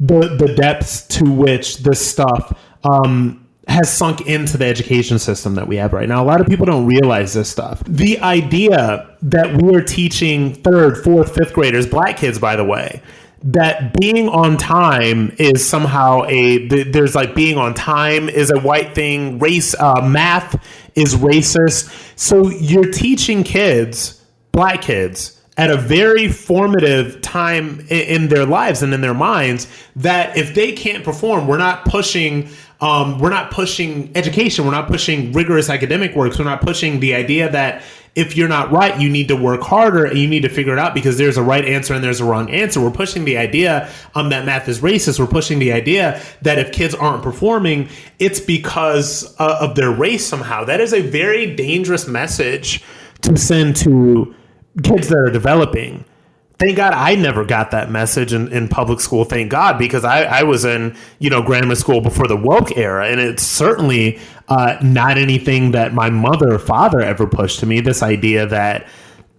the 0.00 0.20
the 0.20 0.54
depths 0.54 1.06
to 1.18 1.30
which 1.30 1.80
this 1.80 2.00
stuff. 2.04 2.58
Um, 2.82 3.46
has 3.66 3.90
sunk 3.90 4.26
into 4.26 4.58
the 4.58 4.66
education 4.66 5.18
system 5.18 5.54
that 5.54 5.66
we 5.66 5.76
have 5.76 5.94
right 5.94 6.06
now. 6.06 6.22
A 6.22 6.26
lot 6.26 6.38
of 6.38 6.46
people 6.46 6.66
don't 6.66 6.84
realize 6.84 7.32
this 7.32 7.48
stuff. 7.48 7.82
The 7.84 8.18
idea 8.20 9.16
that 9.22 9.56
we 9.56 9.74
are 9.74 9.80
teaching 9.80 10.52
third, 10.54 11.02
fourth, 11.02 11.34
fifth 11.34 11.54
graders, 11.54 11.86
black 11.86 12.18
kids, 12.18 12.38
by 12.38 12.56
the 12.56 12.64
way, 12.64 13.00
that 13.42 13.94
being 13.98 14.28
on 14.28 14.58
time 14.58 15.34
is 15.38 15.66
somehow 15.66 16.24
a 16.26 16.66
there's 16.68 17.14
like 17.14 17.34
being 17.34 17.56
on 17.56 17.72
time 17.72 18.28
is 18.28 18.50
a 18.50 18.60
white 18.60 18.94
thing. 18.94 19.38
Race, 19.38 19.74
uh, 19.78 20.06
math 20.06 20.62
is 20.94 21.14
racist. 21.14 22.18
So 22.18 22.50
you're 22.50 22.90
teaching 22.90 23.44
kids, 23.44 24.22
black 24.52 24.82
kids, 24.82 25.33
at 25.56 25.70
a 25.70 25.76
very 25.76 26.28
formative 26.28 27.20
time 27.22 27.86
in 27.88 28.28
their 28.28 28.44
lives 28.44 28.82
and 28.82 28.92
in 28.92 29.00
their 29.00 29.14
minds 29.14 29.68
that 29.96 30.36
if 30.36 30.54
they 30.54 30.72
can't 30.72 31.04
perform, 31.04 31.46
we're 31.46 31.58
not 31.58 31.84
pushing 31.84 32.48
um, 32.80 33.18
we're 33.18 33.30
not 33.30 33.50
pushing 33.50 34.10
education. 34.14 34.66
We're 34.66 34.72
not 34.72 34.88
pushing 34.88 35.32
rigorous 35.32 35.70
academic 35.70 36.14
works. 36.14 36.38
We're 36.38 36.44
not 36.44 36.60
pushing 36.60 37.00
the 37.00 37.14
idea 37.14 37.50
that 37.50 37.82
if 38.14 38.36
you're 38.36 38.48
not 38.48 38.70
right, 38.70 39.00
you 39.00 39.08
need 39.08 39.28
to 39.28 39.36
work 39.36 39.62
harder 39.62 40.04
and 40.04 40.18
you 40.18 40.28
need 40.28 40.42
to 40.42 40.48
figure 40.48 40.72
it 40.74 40.78
out 40.78 40.92
because 40.92 41.16
there's 41.16 41.36
a 41.36 41.42
right 41.42 41.64
answer 41.64 41.94
and 41.94 42.04
there's 42.04 42.20
a 42.20 42.24
wrong 42.24 42.50
answer. 42.50 42.80
We're 42.80 42.90
pushing 42.90 43.24
the 43.24 43.38
idea 43.38 43.90
um, 44.14 44.28
that 44.30 44.44
math 44.44 44.68
is 44.68 44.80
racist. 44.80 45.18
We're 45.18 45.26
pushing 45.26 45.60
the 45.60 45.72
idea 45.72 46.20
that 46.42 46.58
if 46.58 46.72
kids 46.72 46.94
aren't 46.94 47.22
performing, 47.22 47.88
it's 48.18 48.38
because 48.38 49.34
uh, 49.40 49.58
of 49.60 49.76
their 49.76 49.90
race 49.90 50.26
somehow. 50.26 50.64
That 50.64 50.80
is 50.80 50.92
a 50.92 51.00
very 51.00 51.54
dangerous 51.56 52.06
message 52.06 52.84
to 53.22 53.36
send 53.36 53.76
to 53.76 54.34
kids 54.82 55.08
that 55.08 55.18
are 55.18 55.30
developing 55.30 56.04
thank 56.58 56.76
God 56.76 56.92
I 56.94 57.14
never 57.14 57.44
got 57.44 57.70
that 57.72 57.90
message 57.90 58.32
in, 58.32 58.52
in 58.52 58.68
public 58.68 59.00
school. 59.00 59.24
Thank 59.24 59.50
God, 59.50 59.78
because 59.78 60.04
I, 60.04 60.22
I 60.22 60.42
was 60.44 60.64
in, 60.64 60.96
you 61.18 61.30
know, 61.30 61.42
grammar 61.42 61.74
school 61.74 62.00
before 62.00 62.26
the 62.26 62.36
woke 62.36 62.76
era. 62.76 63.08
And 63.08 63.20
it's 63.20 63.42
certainly 63.42 64.20
uh, 64.48 64.78
not 64.82 65.18
anything 65.18 65.72
that 65.72 65.94
my 65.94 66.10
mother 66.10 66.54
or 66.54 66.58
father 66.58 67.00
ever 67.00 67.26
pushed 67.26 67.60
to 67.60 67.66
me. 67.66 67.80
This 67.80 68.02
idea 68.02 68.46
that, 68.46 68.88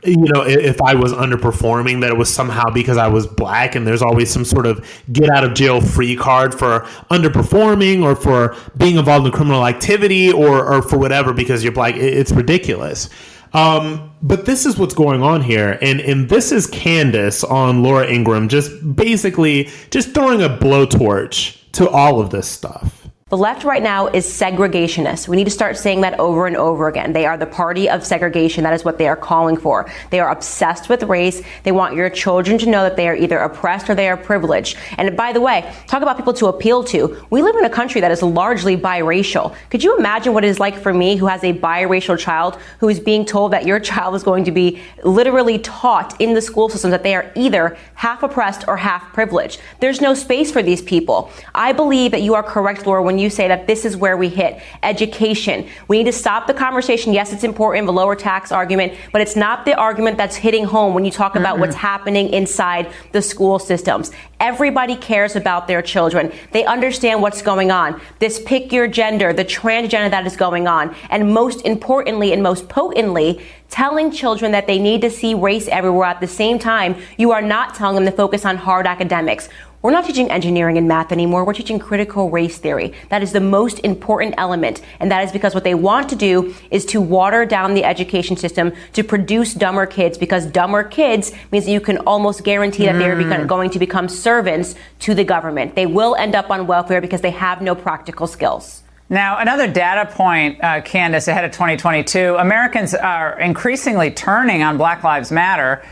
you 0.03 0.17
know, 0.17 0.43
if 0.45 0.81
I 0.81 0.93
was 0.93 1.13
underperforming, 1.13 2.01
that 2.01 2.11
it 2.11 2.17
was 2.17 2.31
somehow 2.31 2.69
because 2.69 2.97
I 2.97 3.07
was 3.07 3.25
black, 3.25 3.73
and 3.75 3.87
there's 3.87 4.03
always 4.03 4.29
some 4.29 4.45
sort 4.45 4.67
of 4.67 4.87
get 5.11 5.29
out 5.29 5.43
of 5.43 5.55
jail 5.55 5.81
free 5.81 6.15
card 6.15 6.53
for 6.53 6.81
underperforming 7.09 8.03
or 8.03 8.15
for 8.15 8.55
being 8.77 8.97
involved 8.97 9.25
in 9.25 9.31
criminal 9.31 9.65
activity 9.65 10.31
or, 10.31 10.63
or 10.63 10.81
for 10.83 10.99
whatever 10.99 11.33
because 11.33 11.63
you're 11.63 11.73
black. 11.73 11.95
It's 11.95 12.31
ridiculous. 12.31 13.09
Um, 13.55 14.11
but 14.21 14.45
this 14.45 14.65
is 14.65 14.77
what's 14.77 14.93
going 14.93 15.23
on 15.23 15.41
here, 15.41 15.79
and 15.81 16.01
and 16.01 16.27
this 16.27 16.51
is 16.51 16.67
Candace 16.67 17.41
on 17.41 17.83
Laura 17.83 18.05
Ingraham, 18.05 18.49
just 18.49 18.95
basically 18.97 19.69
just 19.91 20.13
throwing 20.13 20.41
a 20.41 20.49
blowtorch 20.49 21.57
to 21.71 21.89
all 21.89 22.19
of 22.19 22.31
this 22.31 22.49
stuff. 22.49 23.04
The 23.31 23.37
left 23.37 23.63
right 23.63 23.81
now 23.81 24.05
is 24.05 24.23
segregationist. 24.27 25.27
We 25.27 25.35
need 25.35 25.45
to 25.45 25.49
start 25.49 25.77
saying 25.77 26.01
that 26.01 26.19
over 26.19 26.45
and 26.45 26.55
over 26.55 26.87
again. 26.87 27.11
They 27.11 27.25
are 27.25 27.37
the 27.37 27.47
party 27.47 27.89
of 27.89 28.05
segregation. 28.05 28.63
That 28.63 28.75
is 28.75 28.85
what 28.85 28.99
they 28.99 29.07
are 29.07 29.15
calling 29.15 29.57
for. 29.57 29.91
They 30.11 30.19
are 30.19 30.29
obsessed 30.29 30.89
with 30.89 31.01
race. 31.01 31.41
They 31.63 31.71
want 31.71 31.95
your 31.95 32.07
children 32.11 32.59
to 32.59 32.69
know 32.69 32.83
that 32.83 32.95
they 32.95 33.07
are 33.07 33.15
either 33.15 33.39
oppressed 33.39 33.89
or 33.89 33.95
they 33.95 34.09
are 34.09 34.15
privileged. 34.15 34.77
And 34.99 35.17
by 35.17 35.33
the 35.33 35.41
way, 35.41 35.73
talk 35.87 36.03
about 36.03 36.17
people 36.17 36.33
to 36.33 36.45
appeal 36.45 36.83
to. 36.83 37.25
We 37.31 37.41
live 37.41 37.55
in 37.55 37.65
a 37.65 37.69
country 37.69 37.99
that 37.99 38.11
is 38.11 38.21
largely 38.21 38.77
biracial. 38.77 39.55
Could 39.71 39.83
you 39.83 39.97
imagine 39.97 40.35
what 40.35 40.45
it 40.45 40.49
is 40.49 40.59
like 40.59 40.77
for 40.77 40.93
me 40.93 41.15
who 41.15 41.25
has 41.25 41.43
a 41.43 41.51
biracial 41.51 42.19
child 42.19 42.59
who 42.79 42.89
is 42.89 42.99
being 42.99 43.25
told 43.25 43.53
that 43.53 43.65
your 43.65 43.79
child 43.79 44.13
is 44.13 44.21
going 44.21 44.43
to 44.43 44.51
be 44.51 44.79
literally 45.03 45.57
taught 45.57 46.21
in 46.21 46.35
the 46.35 46.41
school 46.43 46.69
system 46.69 46.91
that 46.91 47.01
they 47.01 47.15
are 47.15 47.31
either 47.33 47.75
half 47.95 48.21
oppressed 48.21 48.67
or 48.67 48.77
half 48.77 49.01
privileged? 49.13 49.59
There's 49.79 49.99
no 49.99 50.13
space 50.13 50.51
for 50.51 50.61
these 50.61 50.83
people. 50.83 51.31
I 51.55 51.71
believe 51.71 52.11
that 52.11 52.21
you 52.21 52.35
are 52.35 52.43
correct, 52.43 52.85
Laura, 52.85 53.01
when 53.01 53.14
when 53.15 53.23
you 53.23 53.29
say 53.29 53.47
that 53.47 53.65
this 53.65 53.85
is 53.85 53.95
where 53.95 54.17
we 54.17 54.27
hit 54.27 54.61
education. 54.83 55.65
We 55.87 55.99
need 55.99 56.03
to 56.03 56.11
stop 56.11 56.47
the 56.47 56.53
conversation. 56.53 57.13
Yes, 57.13 57.31
it's 57.31 57.45
important, 57.45 57.85
the 57.85 57.93
lower 57.93 58.13
tax 58.13 58.51
argument, 58.51 58.93
but 59.13 59.21
it's 59.21 59.37
not 59.37 59.63
the 59.63 59.73
argument 59.73 60.17
that's 60.17 60.35
hitting 60.35 60.65
home 60.65 60.93
when 60.93 61.05
you 61.05 61.11
talk 61.11 61.37
about 61.37 61.53
mm-hmm. 61.53 61.61
what's 61.61 61.75
happening 61.75 62.33
inside 62.33 62.91
the 63.13 63.21
school 63.21 63.57
systems. 63.57 64.11
Everybody 64.41 64.97
cares 64.97 65.37
about 65.37 65.65
their 65.65 65.81
children. 65.81 66.33
They 66.51 66.65
understand 66.65 67.21
what's 67.21 67.41
going 67.41 67.71
on. 67.71 68.01
This 68.19 68.41
pick 68.45 68.73
your 68.73 68.89
gender, 68.89 69.31
the 69.31 69.45
transgender 69.45 70.11
that 70.11 70.27
is 70.27 70.35
going 70.35 70.67
on. 70.67 70.93
And 71.09 71.33
most 71.33 71.65
importantly 71.65 72.33
and 72.33 72.43
most 72.43 72.67
potently, 72.67 73.41
telling 73.69 74.11
children 74.11 74.51
that 74.51 74.67
they 74.67 74.77
need 74.77 75.01
to 75.01 75.09
see 75.09 75.33
race 75.33 75.69
everywhere 75.69 76.07
at 76.07 76.19
the 76.19 76.27
same 76.27 76.59
time, 76.59 76.95
you 77.17 77.31
are 77.31 77.41
not 77.41 77.75
telling 77.75 77.95
them 77.95 78.05
to 78.05 78.11
focus 78.11 78.45
on 78.45 78.57
hard 78.57 78.85
academics. 78.85 79.47
We're 79.85 79.91
not 79.91 80.05
teaching 80.05 80.31
engineering 80.31 80.79
and 80.79 80.87
math 80.87 81.11
anymore. 81.11 81.45
We're 81.45 81.53
teaching 81.53 81.77
critical 81.77 82.31
race 82.31 82.57
theory. 82.57 82.91
That 83.09 83.21
is 83.21 83.33
the 83.33 83.39
most 83.39 83.77
important 83.81 84.33
element. 84.35 84.81
And 84.99 85.11
that 85.11 85.23
is 85.23 85.31
because 85.31 85.53
what 85.53 85.63
they 85.63 85.75
want 85.75 86.09
to 86.09 86.15
do 86.15 86.55
is 86.71 86.87
to 86.87 86.99
water 86.99 87.45
down 87.45 87.75
the 87.75 87.83
education 87.83 88.35
system 88.35 88.73
to 88.93 89.03
produce 89.03 89.53
dumber 89.53 89.85
kids 89.85 90.17
because 90.17 90.47
dumber 90.47 90.83
kids 90.83 91.33
means 91.51 91.65
that 91.65 91.71
you 91.71 91.79
can 91.79 91.99
almost 91.99 92.43
guarantee 92.43 92.87
that 92.87 92.97
they're 92.97 93.15
mm. 93.15 93.45
going 93.45 93.69
to 93.69 93.77
become 93.77 94.09
servants 94.09 94.73
to 95.01 95.13
the 95.13 95.23
government. 95.23 95.75
They 95.75 95.85
will 95.85 96.15
end 96.15 96.33
up 96.33 96.49
on 96.49 96.65
welfare 96.65 96.99
because 96.99 97.21
they 97.21 97.29
have 97.29 97.61
no 97.61 97.75
practical 97.75 98.25
skills. 98.25 98.81
Now, 99.09 99.37
another 99.37 99.67
data 99.67 100.11
point, 100.11 100.63
uh, 100.63 100.81
Candace, 100.81 101.27
ahead 101.27 101.45
of 101.45 101.51
2022, 101.51 102.37
Americans 102.37 102.95
are 102.95 103.39
increasingly 103.39 104.09
turning 104.09 104.63
on 104.63 104.77
Black 104.77 105.03
Lives 105.03 105.31
Matter 105.31 105.85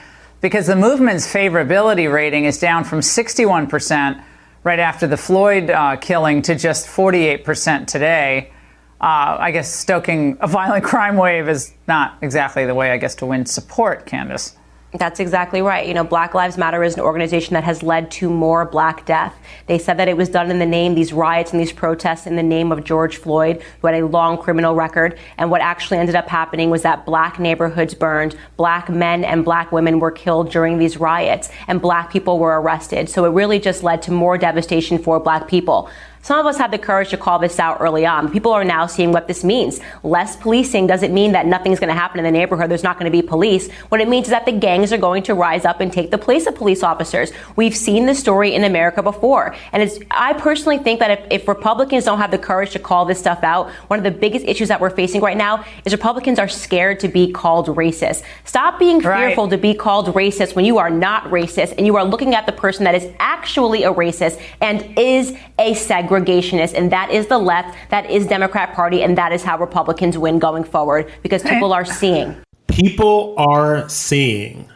because 0.44 0.68
the 0.68 0.76
movement's 0.76 1.26
favorability 1.26 2.12
rating 2.12 2.44
is 2.44 2.60
down 2.60 2.84
from 2.84 3.00
61% 3.00 4.22
right 4.66 4.78
after 4.78 5.08
the 5.08 5.16
Floyd 5.16 5.70
uh, 5.70 5.96
killing 5.96 6.42
to 6.42 6.54
just 6.54 6.86
48% 6.86 7.88
today. 7.88 8.52
Uh, 9.00 9.38
I 9.40 9.52
guess 9.52 9.74
stoking 9.74 10.38
a 10.42 10.48
violent 10.48 10.84
crime 10.92 11.16
wave 11.16 11.48
is 11.48 11.74
not 11.88 12.18
exactly 12.22 12.66
the 12.66 12.76
way, 12.76 12.92
I 12.92 12.98
guess, 12.98 13.16
to 13.16 13.26
win 13.26 13.46
support, 13.46 14.06
Candace. 14.06 14.58
That's 14.96 15.20
exactly 15.20 15.64
right. 15.64 15.88
You 15.88 15.96
know, 15.96 16.04
Black 16.04 16.36
Lives 16.36 16.56
Matter 16.56 16.84
is 16.84 16.94
an 16.94 17.02
organization 17.02 17.56
that 17.56 17.64
has 17.64 17.82
led 17.82 18.12
to 18.12 18.30
more 18.30 18.64
black 18.64 19.08
death. 19.08 19.36
They 19.66 19.80
said 19.80 19.98
that 19.98 20.08
it 20.08 20.16
was 20.16 20.30
done 20.30 20.52
in 20.52 20.60
the 20.60 20.68
name, 20.68 20.94
these 20.94 21.12
riots 21.12 21.52
and 21.52 21.60
these 21.60 21.72
protests 21.72 22.28
in 22.28 22.36
the 22.36 22.44
name 22.44 22.72
of 22.72 22.84
George 22.84 23.18
Floyd, 23.18 23.64
who 23.82 23.88
had 23.88 24.00
a 24.00 24.06
long 24.06 24.38
criminal 24.38 24.76
record. 24.76 25.18
And 25.40 25.50
what 25.50 25.62
actually 25.62 25.98
ended 25.98 26.16
up 26.16 26.28
happening 26.28 26.70
was 26.70 26.84
that 26.84 27.08
black 27.08 27.40
neighborhoods 27.40 27.96
burned, 27.96 28.36
black 28.56 28.88
men 28.88 29.24
and 29.24 29.44
black 29.44 29.72
women 29.72 30.00
were 30.00 30.12
killed 30.12 30.52
during 30.52 30.78
these 30.78 30.98
riots, 30.98 31.50
and 31.68 31.82
black 31.82 32.12
people 32.12 32.38
were 32.38 32.62
arrested. 32.62 33.10
So 33.10 33.26
it 33.26 33.30
really 33.30 33.60
just 33.60 33.82
led 33.82 34.04
to 34.04 34.12
more 34.12 34.38
devastation 34.38 35.00
for 35.00 35.20
black 35.20 35.48
people. 35.48 35.90
Some 36.24 36.40
of 36.40 36.46
us 36.46 36.58
had 36.58 36.72
the 36.72 36.78
courage 36.78 37.10
to 37.10 37.18
call 37.18 37.38
this 37.38 37.60
out 37.60 37.82
early 37.82 38.06
on. 38.06 38.32
People 38.32 38.54
are 38.54 38.64
now 38.64 38.88
seeing 38.88 39.12
what 39.12 39.28
this 39.28 39.44
means. 39.44 39.82
Less 40.04 40.38
policing 40.38 40.88
doesn't 40.88 41.14
mean 41.14 41.34
that 41.34 41.46
nothing's 41.46 41.82
going 41.82 41.90
to 41.90 41.94
happen 41.94 42.18
in 42.18 42.24
the 42.24 42.32
neighborhood. 42.32 42.72
There's 42.72 42.82
not 42.82 42.98
going 42.98 43.12
to 43.12 43.16
be 43.16 43.22
police. 43.22 43.70
What 43.90 44.00
it 44.00 44.08
means 44.08 44.28
is 44.28 44.32
that 44.32 44.46
the 44.46 44.54
gangs 44.54 44.94
are 44.94 44.98
going 44.98 45.24
to 45.24 45.34
rise 45.34 45.66
up 45.66 45.82
and 45.82 45.92
take 45.92 46.12
the 46.12 46.18
place 46.18 46.48
of 46.48 46.56
police 46.56 46.82
officers. 46.82 47.34
We've 47.58 47.76
seen 47.76 48.06
this 48.06 48.20
story 48.20 48.56
in 48.56 48.64
America 48.64 49.04
before. 49.04 49.54
And 49.74 49.92
I 50.12 50.32
personally 50.32 50.78
think 50.78 51.02
that 51.02 51.12
if, 51.12 51.42
if 51.42 51.48
Republicans 51.50 52.06
don't 52.06 52.20
have 52.20 52.32
the 52.32 52.38
courage 52.38 52.72
to 52.72 52.80
call 52.80 53.04
this 53.04 53.20
stuff 53.20 53.44
out, 53.44 53.70
one 53.90 54.00
of 54.00 54.06
the 54.06 54.12
biggest 54.18 54.46
issues 54.46 54.70
that 54.70 54.80
we're 54.80 54.92
facing 54.92 55.20
right 55.20 55.36
now 55.36 55.66
is 55.84 55.92
Republicans 55.92 56.40
are 56.40 56.48
scared 56.48 57.02
to 57.02 57.10
be 57.10 57.34
called 57.34 57.68
racist. 57.68 58.24
Stop 58.46 58.80
being 58.80 59.02
fearful 59.02 59.44
right. 59.44 59.52
to 59.52 59.58
be 59.58 59.74
called 59.74 60.08
racist 60.14 60.56
when 60.56 60.64
you 60.64 60.78
are 60.78 60.90
not 60.90 61.26
racist 61.26 61.74
and 61.78 61.86
you 61.86 61.98
are 61.98 62.06
looking 62.06 62.34
at 62.34 62.46
the 62.46 62.54
person 62.54 62.86
that 62.86 62.96
is 62.96 63.12
actually 63.20 63.84
a 63.84 63.94
racist 63.94 64.42
and 64.62 64.98
is 64.98 65.36
a 65.60 65.74
segregationist 65.74 66.13
segregationist. 66.14 66.74
And 66.74 66.92
that 66.92 67.12
is 67.12 67.28
the 67.28 67.38
left, 67.38 67.76
that 67.90 68.10
is 68.10 68.28
Democrat 68.28 68.74
Party, 68.74 69.04
and 69.04 69.18
that 69.18 69.32
is 69.32 69.44
how 69.44 69.58
Republicans 69.58 70.18
win 70.18 70.40
going 70.40 70.64
forward 70.64 71.12
because 71.22 71.44
people 71.44 71.74
are 71.74 71.86
seeing. 71.86 72.36
People 72.68 73.36
are 73.38 73.88
seeing. 73.90 74.70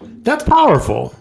That's 0.00 0.44
powerful. 0.44 1.14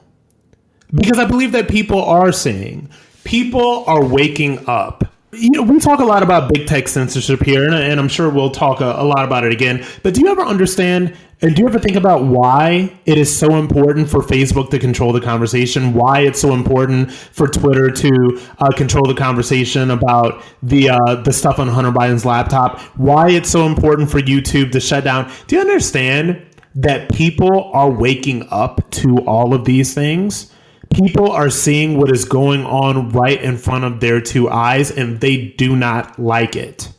Because 0.93 1.19
I 1.19 1.25
believe 1.25 1.53
that 1.53 1.69
people 1.69 2.03
are 2.03 2.31
seeing. 2.31 2.89
People 3.23 3.85
are 3.87 4.03
waking 4.03 4.67
up 4.67 5.11
you 5.33 5.49
know, 5.51 5.61
we 5.63 5.79
talk 5.79 5.99
a 5.99 6.05
lot 6.05 6.23
about 6.23 6.51
big 6.51 6.67
tech 6.67 6.87
censorship 6.87 7.41
here, 7.43 7.63
and, 7.65 7.73
and 7.73 7.99
I'm 7.99 8.09
sure 8.09 8.29
we'll 8.29 8.51
talk 8.51 8.81
a, 8.81 8.95
a, 8.97 9.03
lot 9.03 9.23
about 9.23 9.45
it 9.45 9.53
again. 9.53 9.85
But 10.03 10.13
do 10.13 10.21
you 10.21 10.27
ever 10.27 10.41
understand 10.41 11.15
and 11.41 11.55
do 11.55 11.63
you 11.63 11.67
ever 11.67 11.79
think 11.79 11.95
about 11.95 12.23
why 12.23 12.95
it 13.05 13.17
is 13.17 13.35
so 13.35 13.55
important 13.55 14.07
for 14.07 14.21
Facebook 14.21 14.69
to 14.69 14.79
control 14.79 15.11
the 15.11 15.21
conversation? 15.21 15.93
Why 15.93 16.19
it's 16.21 16.39
so 16.39 16.53
important 16.53 17.11
for 17.11 17.47
Twitter 17.47 17.89
to 17.89 18.41
uh, 18.59 18.69
control 18.71 19.05
the 19.07 19.15
conversation 19.15 19.89
about 19.89 20.43
the 20.61 20.91
uh, 20.91 21.15
the 21.15 21.33
stuff 21.33 21.57
on 21.57 21.67
Hunter 21.67 21.91
Biden's 21.91 22.25
laptop? 22.25 22.79
Why 22.95 23.31
it's 23.31 23.49
so 23.49 23.65
important 23.65 24.11
for 24.11 24.19
YouTube 24.19 24.71
to 24.73 24.79
shut 24.79 25.03
down? 25.03 25.31
Do 25.47 25.55
you 25.55 25.61
understand 25.61 26.45
that 26.75 27.11
people 27.11 27.71
are 27.73 27.89
waking 27.89 28.47
up 28.51 28.89
to 28.91 29.17
all 29.25 29.53
of 29.53 29.65
these 29.65 29.93
things? 29.93 30.51
people 30.93 31.31
are 31.31 31.49
seeing 31.49 31.97
what 31.97 32.11
is 32.11 32.25
going 32.25 32.65
on 32.65 33.09
right 33.09 33.41
in 33.41 33.57
front 33.57 33.85
of 33.85 33.99
their 33.99 34.19
two 34.19 34.49
eyes 34.49 34.91
and 34.91 35.21
they 35.21 35.47
do 35.57 35.75
not 35.75 36.19
like 36.19 36.55
it. 36.55 36.91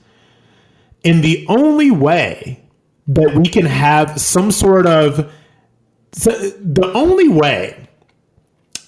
And 1.05 1.23
the 1.23 1.45
only 1.49 1.91
way 1.91 2.62
that 3.09 3.35
we 3.35 3.49
can 3.49 3.67
have 3.67 4.21
some 4.21 4.51
sort 4.51 4.87
of 4.87 5.33
the 6.13 6.91
only 6.95 7.29
way 7.29 7.89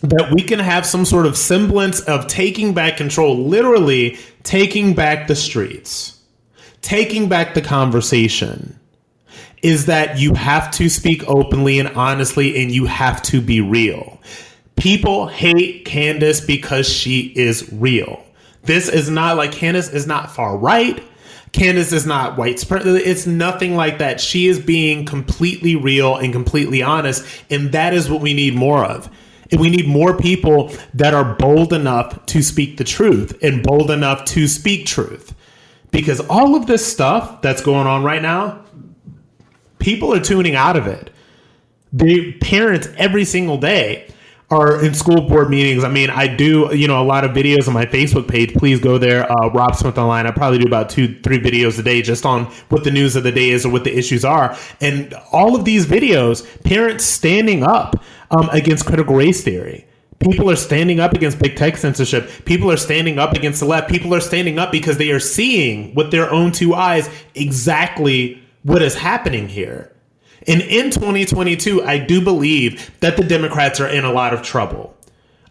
that 0.02 0.30
we 0.32 0.42
can 0.42 0.58
have 0.58 0.84
some 0.84 1.04
sort 1.04 1.24
of 1.24 1.36
semblance 1.36 2.00
of 2.00 2.26
taking 2.26 2.74
back 2.74 2.96
control, 2.98 3.46
literally 3.46 4.18
taking 4.42 4.94
back 4.94 5.26
the 5.26 5.34
streets, 5.34 6.20
taking 6.82 7.28
back 7.28 7.54
the 7.54 7.62
conversation, 7.62 8.78
is 9.62 9.86
that 9.86 10.18
you 10.18 10.34
have 10.34 10.70
to 10.70 10.90
speak 10.90 11.26
openly 11.26 11.78
and 11.78 11.88
honestly 11.96 12.62
and 12.62 12.70
you 12.70 12.84
have 12.84 13.22
to 13.22 13.40
be 13.40 13.62
real. 13.62 14.20
People 14.76 15.26
hate 15.26 15.86
Candace 15.86 16.40
because 16.42 16.86
she 16.86 17.32
is 17.34 17.72
real. 17.72 18.22
This 18.64 18.88
is 18.90 19.08
not 19.08 19.38
like 19.38 19.52
Candace 19.52 19.88
is 19.88 20.06
not 20.06 20.34
far 20.34 20.58
right. 20.58 21.02
Candace 21.54 21.92
is 21.92 22.04
not 22.04 22.36
white. 22.36 22.66
It's 22.68 23.26
nothing 23.26 23.76
like 23.76 23.98
that. 23.98 24.20
She 24.20 24.48
is 24.48 24.58
being 24.58 25.04
completely 25.04 25.76
real 25.76 26.16
and 26.16 26.32
completely 26.32 26.82
honest. 26.82 27.24
And 27.48 27.70
that 27.70 27.94
is 27.94 28.10
what 28.10 28.20
we 28.20 28.34
need 28.34 28.54
more 28.54 28.84
of. 28.84 29.08
And 29.52 29.60
we 29.60 29.70
need 29.70 29.86
more 29.86 30.18
people 30.18 30.72
that 30.94 31.14
are 31.14 31.36
bold 31.36 31.72
enough 31.72 32.26
to 32.26 32.42
speak 32.42 32.76
the 32.76 32.82
truth 32.82 33.38
and 33.40 33.62
bold 33.62 33.92
enough 33.92 34.24
to 34.26 34.48
speak 34.48 34.84
truth. 34.84 35.32
Because 35.92 36.18
all 36.28 36.56
of 36.56 36.66
this 36.66 36.84
stuff 36.84 37.40
that's 37.40 37.62
going 37.62 37.86
on 37.86 38.02
right 38.02 38.20
now, 38.22 38.64
people 39.78 40.12
are 40.12 40.20
tuning 40.20 40.56
out 40.56 40.76
of 40.76 40.88
it. 40.88 41.10
The 41.92 42.32
parents 42.38 42.88
every 42.96 43.24
single 43.24 43.58
day 43.58 44.12
are 44.54 44.82
in 44.84 44.94
school 44.94 45.22
board 45.28 45.50
meetings. 45.50 45.84
I 45.84 45.88
mean, 45.88 46.10
I 46.10 46.28
do, 46.28 46.70
you 46.72 46.86
know, 46.86 47.02
a 47.02 47.04
lot 47.04 47.24
of 47.24 47.32
videos 47.32 47.66
on 47.66 47.74
my 47.74 47.86
Facebook 47.86 48.28
page. 48.28 48.54
Please 48.54 48.78
go 48.78 48.98
there, 48.98 49.30
uh, 49.30 49.48
Rob 49.48 49.74
Smith 49.74 49.98
Online. 49.98 50.26
I 50.26 50.30
probably 50.30 50.58
do 50.58 50.66
about 50.66 50.88
two, 50.88 51.20
three 51.20 51.40
videos 51.40 51.78
a 51.78 51.82
day 51.82 52.00
just 52.02 52.24
on 52.24 52.44
what 52.68 52.84
the 52.84 52.90
news 52.90 53.16
of 53.16 53.24
the 53.24 53.32
day 53.32 53.50
is 53.50 53.66
or 53.66 53.72
what 53.72 53.84
the 53.84 53.96
issues 53.96 54.24
are. 54.24 54.56
And 54.80 55.12
all 55.32 55.56
of 55.56 55.64
these 55.64 55.86
videos, 55.86 56.44
parents 56.62 57.04
standing 57.04 57.64
up 57.64 58.02
um, 58.30 58.48
against 58.50 58.86
critical 58.86 59.16
race 59.16 59.42
theory. 59.42 59.86
People 60.20 60.48
are 60.50 60.56
standing 60.56 61.00
up 61.00 61.12
against 61.12 61.38
big 61.38 61.56
tech 61.56 61.76
censorship. 61.76 62.30
People 62.44 62.70
are 62.70 62.76
standing 62.76 63.18
up 63.18 63.32
against 63.32 63.60
the 63.60 63.66
left. 63.66 63.90
People 63.90 64.14
are 64.14 64.20
standing 64.20 64.58
up 64.58 64.70
because 64.72 64.96
they 64.96 65.10
are 65.10 65.20
seeing 65.20 65.94
with 65.94 66.10
their 66.10 66.30
own 66.30 66.52
two 66.52 66.74
eyes 66.74 67.10
exactly 67.34 68.40
what 68.62 68.80
is 68.80 68.94
happening 68.94 69.48
here. 69.48 69.93
And 70.46 70.60
in 70.60 70.90
2022, 70.90 71.82
I 71.84 71.98
do 71.98 72.20
believe 72.20 72.90
that 73.00 73.16
the 73.16 73.24
Democrats 73.24 73.80
are 73.80 73.88
in 73.88 74.04
a 74.04 74.12
lot 74.12 74.34
of 74.34 74.42
trouble. 74.42 74.94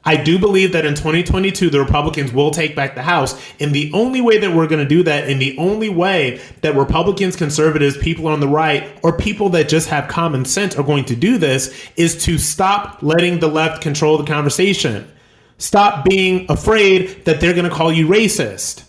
I 0.05 0.17
do 0.17 0.37
believe 0.37 0.73
that 0.73 0.85
in 0.85 0.95
2022, 0.95 1.69
the 1.69 1.79
Republicans 1.79 2.33
will 2.33 2.51
take 2.51 2.75
back 2.75 2.95
the 2.95 3.03
House. 3.03 3.41
And 3.59 3.73
the 3.73 3.91
only 3.93 4.19
way 4.19 4.37
that 4.37 4.53
we're 4.53 4.67
going 4.67 4.83
to 4.83 4.87
do 4.87 5.01
that, 5.03 5.29
and 5.29 5.41
the 5.41 5.57
only 5.57 5.87
way 5.87 6.41
that 6.61 6.75
Republicans, 6.75 7.35
conservatives, 7.35 7.97
people 7.97 8.27
on 8.27 8.41
the 8.41 8.47
right, 8.47 8.99
or 9.01 9.17
people 9.17 9.49
that 9.49 9.69
just 9.69 9.87
have 9.89 10.09
common 10.09 10.43
sense 10.43 10.75
are 10.75 10.83
going 10.83 11.05
to 11.05 11.15
do 11.15 11.37
this, 11.37 11.73
is 11.95 12.21
to 12.25 12.37
stop 12.37 13.01
letting 13.01 13.39
the 13.39 13.47
left 13.47 13.81
control 13.81 14.17
the 14.17 14.25
conversation. 14.25 15.09
Stop 15.57 16.03
being 16.03 16.45
afraid 16.49 17.23
that 17.23 17.39
they're 17.39 17.53
going 17.53 17.69
to 17.69 17.73
call 17.73 17.91
you 17.91 18.07
racist. 18.07 18.83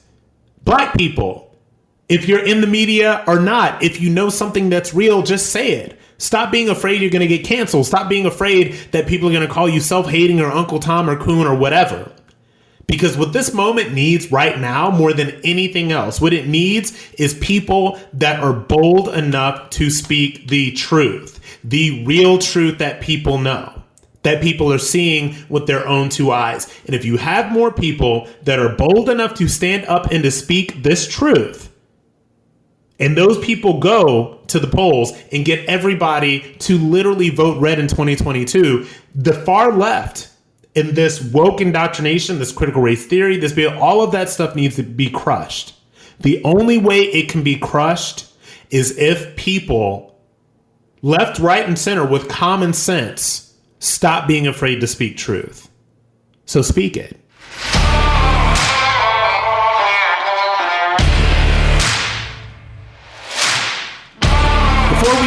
Black 0.65 0.97
people, 0.97 1.54
if 2.09 2.29
you're 2.29 2.45
in 2.45 2.61
the 2.61 2.67
media 2.67 3.25
or 3.27 3.41
not, 3.41 3.83
if 3.83 4.01
you 4.01 4.11
know 4.11 4.29
something 4.29 4.69
that's 4.69 4.93
real, 4.95 5.23
just 5.23 5.51
say 5.51 5.73
it. 5.73 5.99
Stop 6.19 6.53
being 6.53 6.69
afraid 6.69 7.01
you're 7.01 7.11
going 7.11 7.29
to 7.29 7.37
get 7.37 7.45
canceled. 7.45 7.87
Stop 7.87 8.09
being 8.09 8.27
afraid 8.27 8.75
that 8.93 9.07
people 9.07 9.29
are 9.29 9.33
going 9.33 9.47
to 9.47 9.53
call 9.53 9.69
you 9.69 9.81
self 9.81 10.09
hating 10.09 10.41
or 10.41 10.51
Uncle 10.51 10.79
Tom 10.79 11.09
or 11.09 11.17
Coon 11.17 11.47
or 11.47 11.57
whatever. 11.57 12.11
Because 12.87 13.17
what 13.17 13.33
this 13.33 13.55
moment 13.55 13.95
needs 13.95 14.31
right 14.31 14.59
now, 14.59 14.91
more 14.91 15.15
than 15.15 15.41
anything 15.43 15.91
else, 15.91 16.21
what 16.21 16.35
it 16.35 16.47
needs 16.47 16.93
is 17.15 17.35
people 17.35 17.99
that 18.13 18.41
are 18.41 18.53
bold 18.53 19.09
enough 19.09 19.71
to 19.71 19.89
speak 19.89 20.49
the 20.49 20.73
truth, 20.73 21.41
the 21.65 22.05
real 22.05 22.39
truth 22.39 22.79
that 22.79 23.01
people 23.01 23.39
know, 23.39 23.83
that 24.23 24.43
people 24.43 24.71
are 24.71 24.79
seeing 24.79 25.35
with 25.49 25.67
their 25.67 25.89
own 25.89 26.11
two 26.11 26.31
eyes. 26.31 26.71
And 26.85 26.95
if 26.95 27.07
you 27.07 27.17
have 27.17 27.51
more 27.51 27.73
people 27.73 28.29
that 28.43 28.59
are 28.59 28.77
bold 28.77 29.09
enough 29.09 29.35
to 29.35 29.49
stand 29.49 29.87
up 29.87 30.11
and 30.11 30.23
to 30.23 30.31
speak 30.31 30.83
this 30.83 31.09
truth, 31.09 31.71
and 32.99 33.17
those 33.17 33.45
people 33.45 33.81
go 33.81 34.41
to 34.47 34.59
the 34.59 34.69
polls 34.69 35.13
and 35.33 35.45
get 35.45 35.67
everybody 35.67 36.55
to 36.61 36.79
literally 36.79 37.31
vote 37.31 37.61
red 37.61 37.79
in 37.79 37.89
2022. 37.89 38.87
The 39.15 39.33
far 39.33 39.73
left 39.73 40.31
in 40.75 40.95
this 40.95 41.23
woke 41.23 41.61
indoctrination, 41.61 42.39
this 42.39 42.53
critical 42.53 42.83
race 42.83 43.07
theory, 43.07 43.37
this 43.37 43.57
all 43.77 44.03
of 44.03 44.13
that 44.13 44.29
stuff 44.29 44.55
needs 44.55 44.77
to 44.77 44.83
be 44.83 45.11
crushed. 45.11 45.75
The 46.21 46.43
only 46.45 46.79
way 46.79 47.03
it 47.03 47.29
can 47.29 47.43
be 47.43 47.57
crushed 47.57 48.27
is 48.71 48.97
if 48.99 49.37
people, 49.37 50.19
left, 51.03 51.39
right, 51.39 51.67
and 51.67 51.79
center, 51.79 52.07
with 52.07 52.29
common 52.29 52.73
sense, 52.73 53.55
stop 53.79 54.27
being 54.27 54.47
afraid 54.47 54.81
to 54.81 54.87
speak 54.87 55.17
truth. 55.17 55.69
So 56.47 56.63
speak 56.63 56.97
it. 56.97 57.21